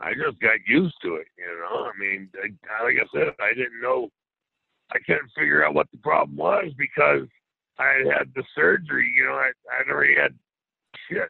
[0.00, 1.84] I just got used to it, you know.
[1.84, 4.08] I mean, I, like I said, I didn't know.
[4.92, 7.26] I couldn't figure out what the problem was because
[7.78, 9.12] I had had the surgery.
[9.16, 10.34] You know, I I'd already had
[11.08, 11.28] shit.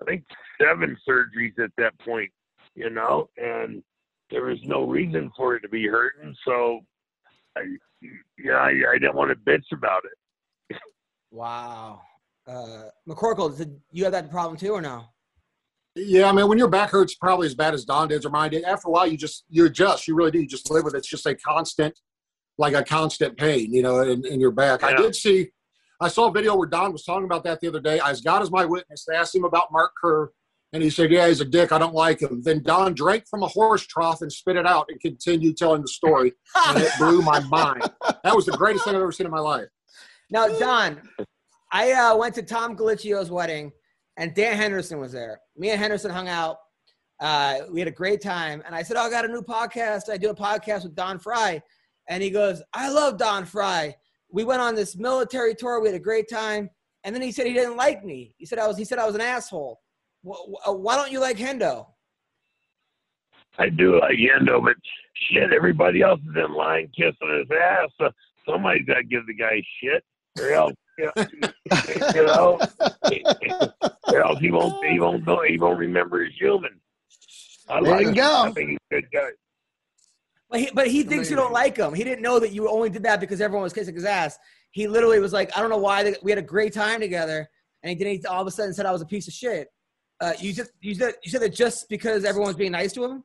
[0.00, 0.24] I think
[0.60, 2.30] seven surgeries at that point.
[2.74, 3.82] You know, and
[4.30, 6.34] there was no reason for it to be hurting.
[6.44, 6.80] So,
[7.56, 7.62] I,
[8.38, 10.78] yeah, I, I didn't want to bitch about it.
[11.30, 12.02] Wow.
[12.46, 15.04] Uh, McCorkle, did you have that problem too, or no?
[15.94, 18.50] Yeah, I mean, when your back hurts, probably as bad as Don did or mine
[18.50, 18.64] did.
[18.64, 20.08] After a while, you just you adjust.
[20.08, 20.40] You really do.
[20.40, 20.98] You just live with it.
[20.98, 21.98] It's just a constant,
[22.58, 24.82] like a constant pain, you know, in, in your back.
[24.82, 25.50] I did see,
[26.00, 28.00] I saw a video where Don was talking about that the other day.
[28.04, 30.30] As God is my witness, they asked him about Mark Kerr,
[30.72, 31.72] and he said, "Yeah, he's a dick.
[31.72, 34.86] I don't like him." Then Don drank from a horse trough and spit it out
[34.88, 36.32] and continued telling the story,
[36.66, 37.90] and it blew my mind.
[38.24, 39.68] That was the greatest thing I've ever seen in my life.
[40.30, 41.00] Now, Don,
[41.72, 43.72] I uh, went to Tom Galicchio's wedding,
[44.16, 45.40] and Dan Henderson was there.
[45.56, 46.56] Me and Henderson hung out.
[47.20, 50.10] Uh, we had a great time, and I said, "Oh, I got a new podcast.
[50.10, 51.62] I do a podcast with Don Frye,"
[52.08, 53.94] and he goes, "I love Don Frye.
[54.30, 55.80] We went on this military tour.
[55.80, 56.70] We had a great time."
[57.04, 58.32] And then he said he didn't like me.
[58.38, 58.78] He said I was.
[58.78, 59.81] He said I was an asshole.
[60.24, 61.86] Wh- wh- uh, Why don't you like Hendo?
[63.58, 64.76] I do like Hendo, but
[65.30, 67.90] shit, everybody else is in line kissing his ass.
[67.98, 68.10] So
[68.48, 70.02] somebody's got to give the guy shit,
[70.38, 72.58] or else, you know,
[74.08, 76.80] or else he won't, he won't know, he won't remember he's human.
[77.68, 78.14] I There like you him.
[78.14, 78.42] go.
[78.46, 79.28] I think he's a good guy.
[80.50, 81.94] But he, but he thinks you don't like him.
[81.94, 84.38] He didn't know that you only did that because everyone was kissing his ass.
[84.70, 86.02] He literally was like, I don't know why.
[86.02, 87.48] They, we had a great time together,
[87.82, 88.26] and he didn't.
[88.26, 89.68] All of a sudden, said I was a piece of shit.
[90.22, 93.24] Uh, you just you said you said that just because everyone's being nice to him.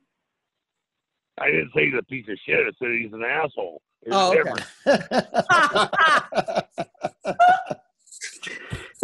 [1.38, 2.58] I didn't say he's a piece of shit.
[2.58, 3.80] I said he's an asshole.
[4.02, 4.52] There's Oh, okay.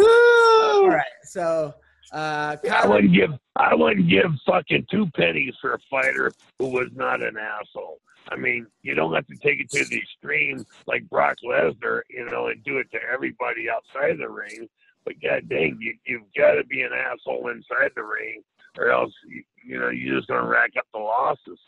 [0.00, 1.04] All right.
[1.22, 1.72] So,
[2.12, 6.88] uh, I wouldn't give I wouldn't give fucking two pennies for a fighter who was
[6.96, 8.00] not an asshole.
[8.28, 12.24] I mean, you don't have to take it to the extreme like Brock Lesnar, you
[12.24, 14.68] know, and do it to everybody outside the ring.
[15.04, 18.42] But god dang, you you've got to be an asshole inside the ring
[18.78, 21.58] or else you, you know you're just gonna rack up the losses.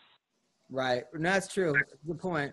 [0.70, 1.04] Right.
[1.14, 1.74] No, that's true.
[2.06, 2.52] Good point.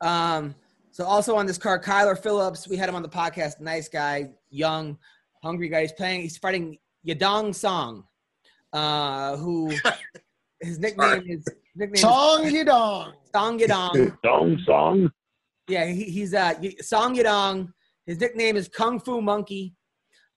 [0.00, 0.54] Um,
[0.90, 3.60] so also on this card, Kyler Phillips, we had him on the podcast.
[3.60, 4.98] Nice guy, young,
[5.42, 5.82] hungry guy.
[5.82, 6.22] He's playing.
[6.22, 8.04] He's fighting Yadong Song,
[8.72, 9.72] uh, who
[10.60, 11.46] his nickname is
[11.76, 13.12] nickname Song Yadong.
[13.34, 14.16] Song Yadong.
[14.22, 15.10] Dong song.
[15.68, 17.72] Yeah, he, he's uh Song Yadong.
[18.06, 19.74] His nickname is Kung Fu Monkey.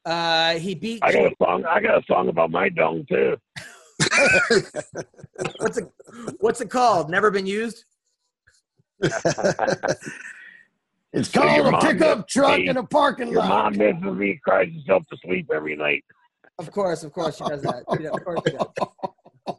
[0.05, 1.65] Uh, he beat I got a song.
[1.65, 3.35] I got a song about my dong too.
[5.57, 5.89] what's it
[6.39, 7.09] what's it called?
[7.09, 7.85] Never been used.
[11.13, 12.67] It's So called a pickup truck paid.
[12.67, 13.73] in a parking Your lot.
[13.73, 16.03] mom misses me, cries herself to sleep every night.
[16.59, 17.83] Of course, of course, she does that.
[17.95, 19.55] She does- of course, she does.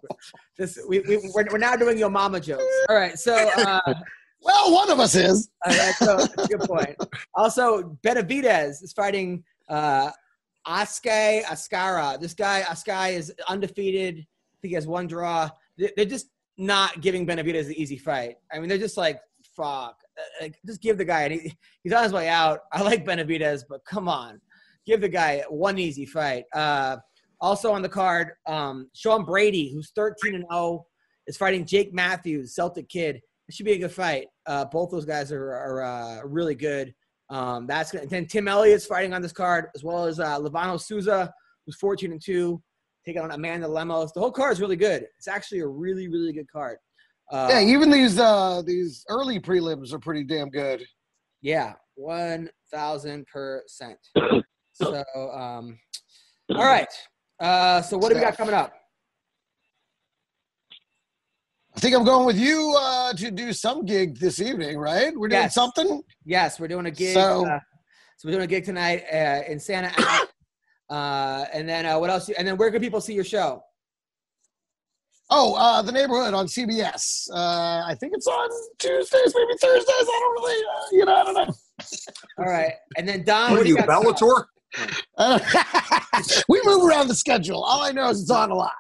[0.59, 2.63] This we, we we're, we're now doing your mama jokes.
[2.91, 3.81] All right, so uh,
[4.43, 5.49] Well, one of us is.
[5.65, 6.95] Uh, that's, that's a good point.
[7.35, 10.11] Also, Benavidez is fighting uh,
[10.67, 12.21] Askar Askarov.
[12.21, 14.19] This guy, Askar, is undefeated.
[14.19, 15.49] I think he has one draw.
[15.79, 16.29] They- They're just
[16.59, 18.37] not giving Benavidez the easy fight.
[18.53, 19.21] I mean, they're just like,
[19.57, 19.97] fuck.
[20.19, 21.53] Uh, Like, just give the guy, and he,
[21.83, 22.61] he's on his way out.
[22.73, 24.41] I like Benavidez, but come on.
[24.87, 26.45] Give the guy one easy fight.
[26.55, 26.97] Uh,
[27.41, 30.87] also on the card, um, Sean Brady, who's 13 and 0,
[31.27, 33.21] is fighting Jake Matthews, Celtic kid.
[33.49, 34.29] It should be a good fight.
[34.47, 36.95] Uh, both those guys are, are uh, really good.
[37.29, 40.81] Um, that's gonna, then Tim Elliott's fighting on this card, as well as uh, Levano
[40.81, 41.33] Souza,
[41.65, 42.63] who's 14 and 2,
[43.05, 44.13] taking on Amanda Lemos.
[44.13, 45.07] The whole card is really good.
[45.19, 46.79] It's actually a really, really good card.
[47.33, 50.85] Uh, yeah, even these uh these early prelims are pretty damn good.
[51.43, 53.99] Yeah, one thousand percent.
[54.79, 55.79] So, um,
[56.51, 56.93] all right.
[57.41, 58.75] Uh, so what do we got coming up?
[61.77, 65.13] I think I'm going with you uh to do some gig this evening, right?
[65.15, 65.55] We're doing Yes.
[65.55, 66.03] something.
[66.25, 67.15] Yes, we're doing a gig.
[67.15, 67.61] So- uh,
[68.19, 70.21] so we're doing a gig tonight uh, in Santa Ana.
[70.89, 72.29] Uh, and then uh, what else?
[72.29, 73.61] And then where can people see your show?
[75.31, 77.29] Oh, uh the neighborhood on CBS.
[77.33, 78.49] Uh I think it's on
[78.79, 79.85] Tuesdays, maybe Thursdays.
[79.89, 81.55] I don't really uh, you know, I don't know.
[82.39, 82.73] All right.
[82.97, 84.05] And then Don, What what are do you you, got?
[84.05, 84.45] Bellator?
[86.49, 87.63] We move around the schedule.
[87.65, 88.73] All I know is it's on a lot.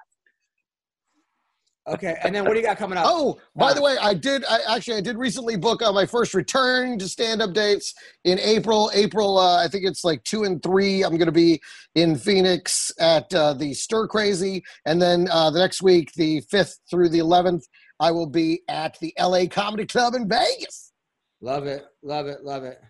[1.88, 2.16] Okay.
[2.24, 3.04] And then what do you got coming up?
[3.06, 4.44] Oh, by Uh, the way, I did.
[4.44, 7.94] I actually I did recently book uh, my first return to stand up dates
[8.24, 8.90] in April.
[8.92, 11.04] April, uh, I think it's like two and three.
[11.04, 11.60] I'm going to be
[11.94, 16.76] in Phoenix at uh, the Stir Crazy, and then uh, the next week, the fifth
[16.90, 17.64] through the eleventh,
[18.00, 20.92] I will be at the LA Comedy Club in Vegas.
[21.40, 21.84] Love it.
[22.02, 22.42] Love it.
[22.42, 22.80] Love it.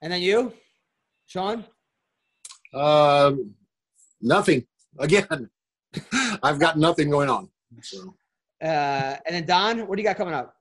[0.00, 0.54] And then you,
[1.26, 1.66] Sean?
[2.72, 3.54] Um,
[4.22, 4.66] nothing.
[4.98, 5.50] Again,
[6.42, 7.50] I've got nothing going on.
[7.82, 8.14] So
[8.62, 10.54] Uh, and then Don, what do you got coming up?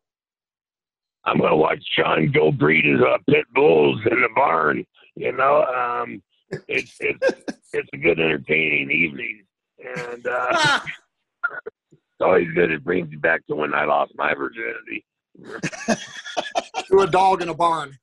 [1.24, 4.86] I'm gonna watch John go breed his uh, pit bulls in the barn.
[5.16, 6.22] You know, um,
[6.68, 7.20] it's it's
[7.74, 9.44] it's a good entertaining evening,
[9.98, 10.80] and uh,
[11.92, 12.72] it's always good.
[12.72, 15.06] It brings me back to when I lost my virginity.
[16.88, 17.98] to a dog in a barn.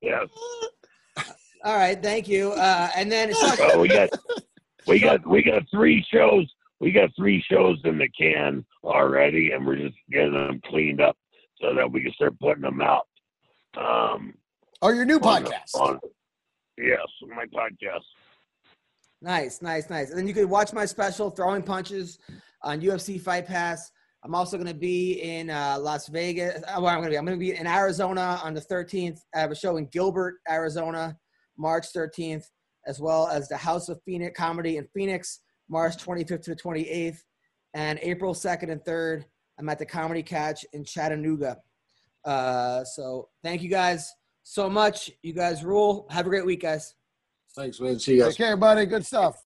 [0.00, 0.28] Yes.
[1.64, 2.00] All right.
[2.00, 2.52] Thank you.
[2.52, 4.10] Uh, and then Sean, Well, we got
[4.86, 6.46] we got we got three shows.
[6.84, 11.16] We got three shows in the can already, and we're just getting them cleaned up
[11.58, 13.06] so that we can start putting them out.
[13.74, 14.34] Um,
[14.82, 15.74] Or your new on the- podcast.
[15.80, 15.98] on-
[16.76, 16.98] yes,
[17.34, 18.02] my podcast.
[19.22, 20.10] Nice, nice, nice.
[20.10, 22.18] And then you can watch my special, Throwing Punches,
[22.62, 23.90] on UFC Fight Pass.
[24.22, 26.62] I'm also going to be in uh, Las Vegas.
[26.68, 27.16] uh, Where I'm going to be?
[27.16, 29.16] I'm going to be in Arizona on the 13th.
[29.34, 31.16] I have a show in Gilbert, Arizona,
[31.56, 32.44] March 13th,
[32.86, 37.18] as well as the House of Phoenix Comedy in Phoenix, March 25th to the 28th,
[37.74, 39.24] and April 2nd and 3rd.
[39.58, 41.58] I'm at the Comedy Catch in Chattanooga.
[42.24, 44.12] Uh, so thank you guys
[44.42, 45.10] so much.
[45.22, 46.06] You guys rule.
[46.10, 46.94] Have a great week, guys.
[47.54, 47.98] Thanks, man.
[47.98, 48.36] See you guys.
[48.36, 48.86] Take care, buddy.
[48.86, 49.43] Good stuff.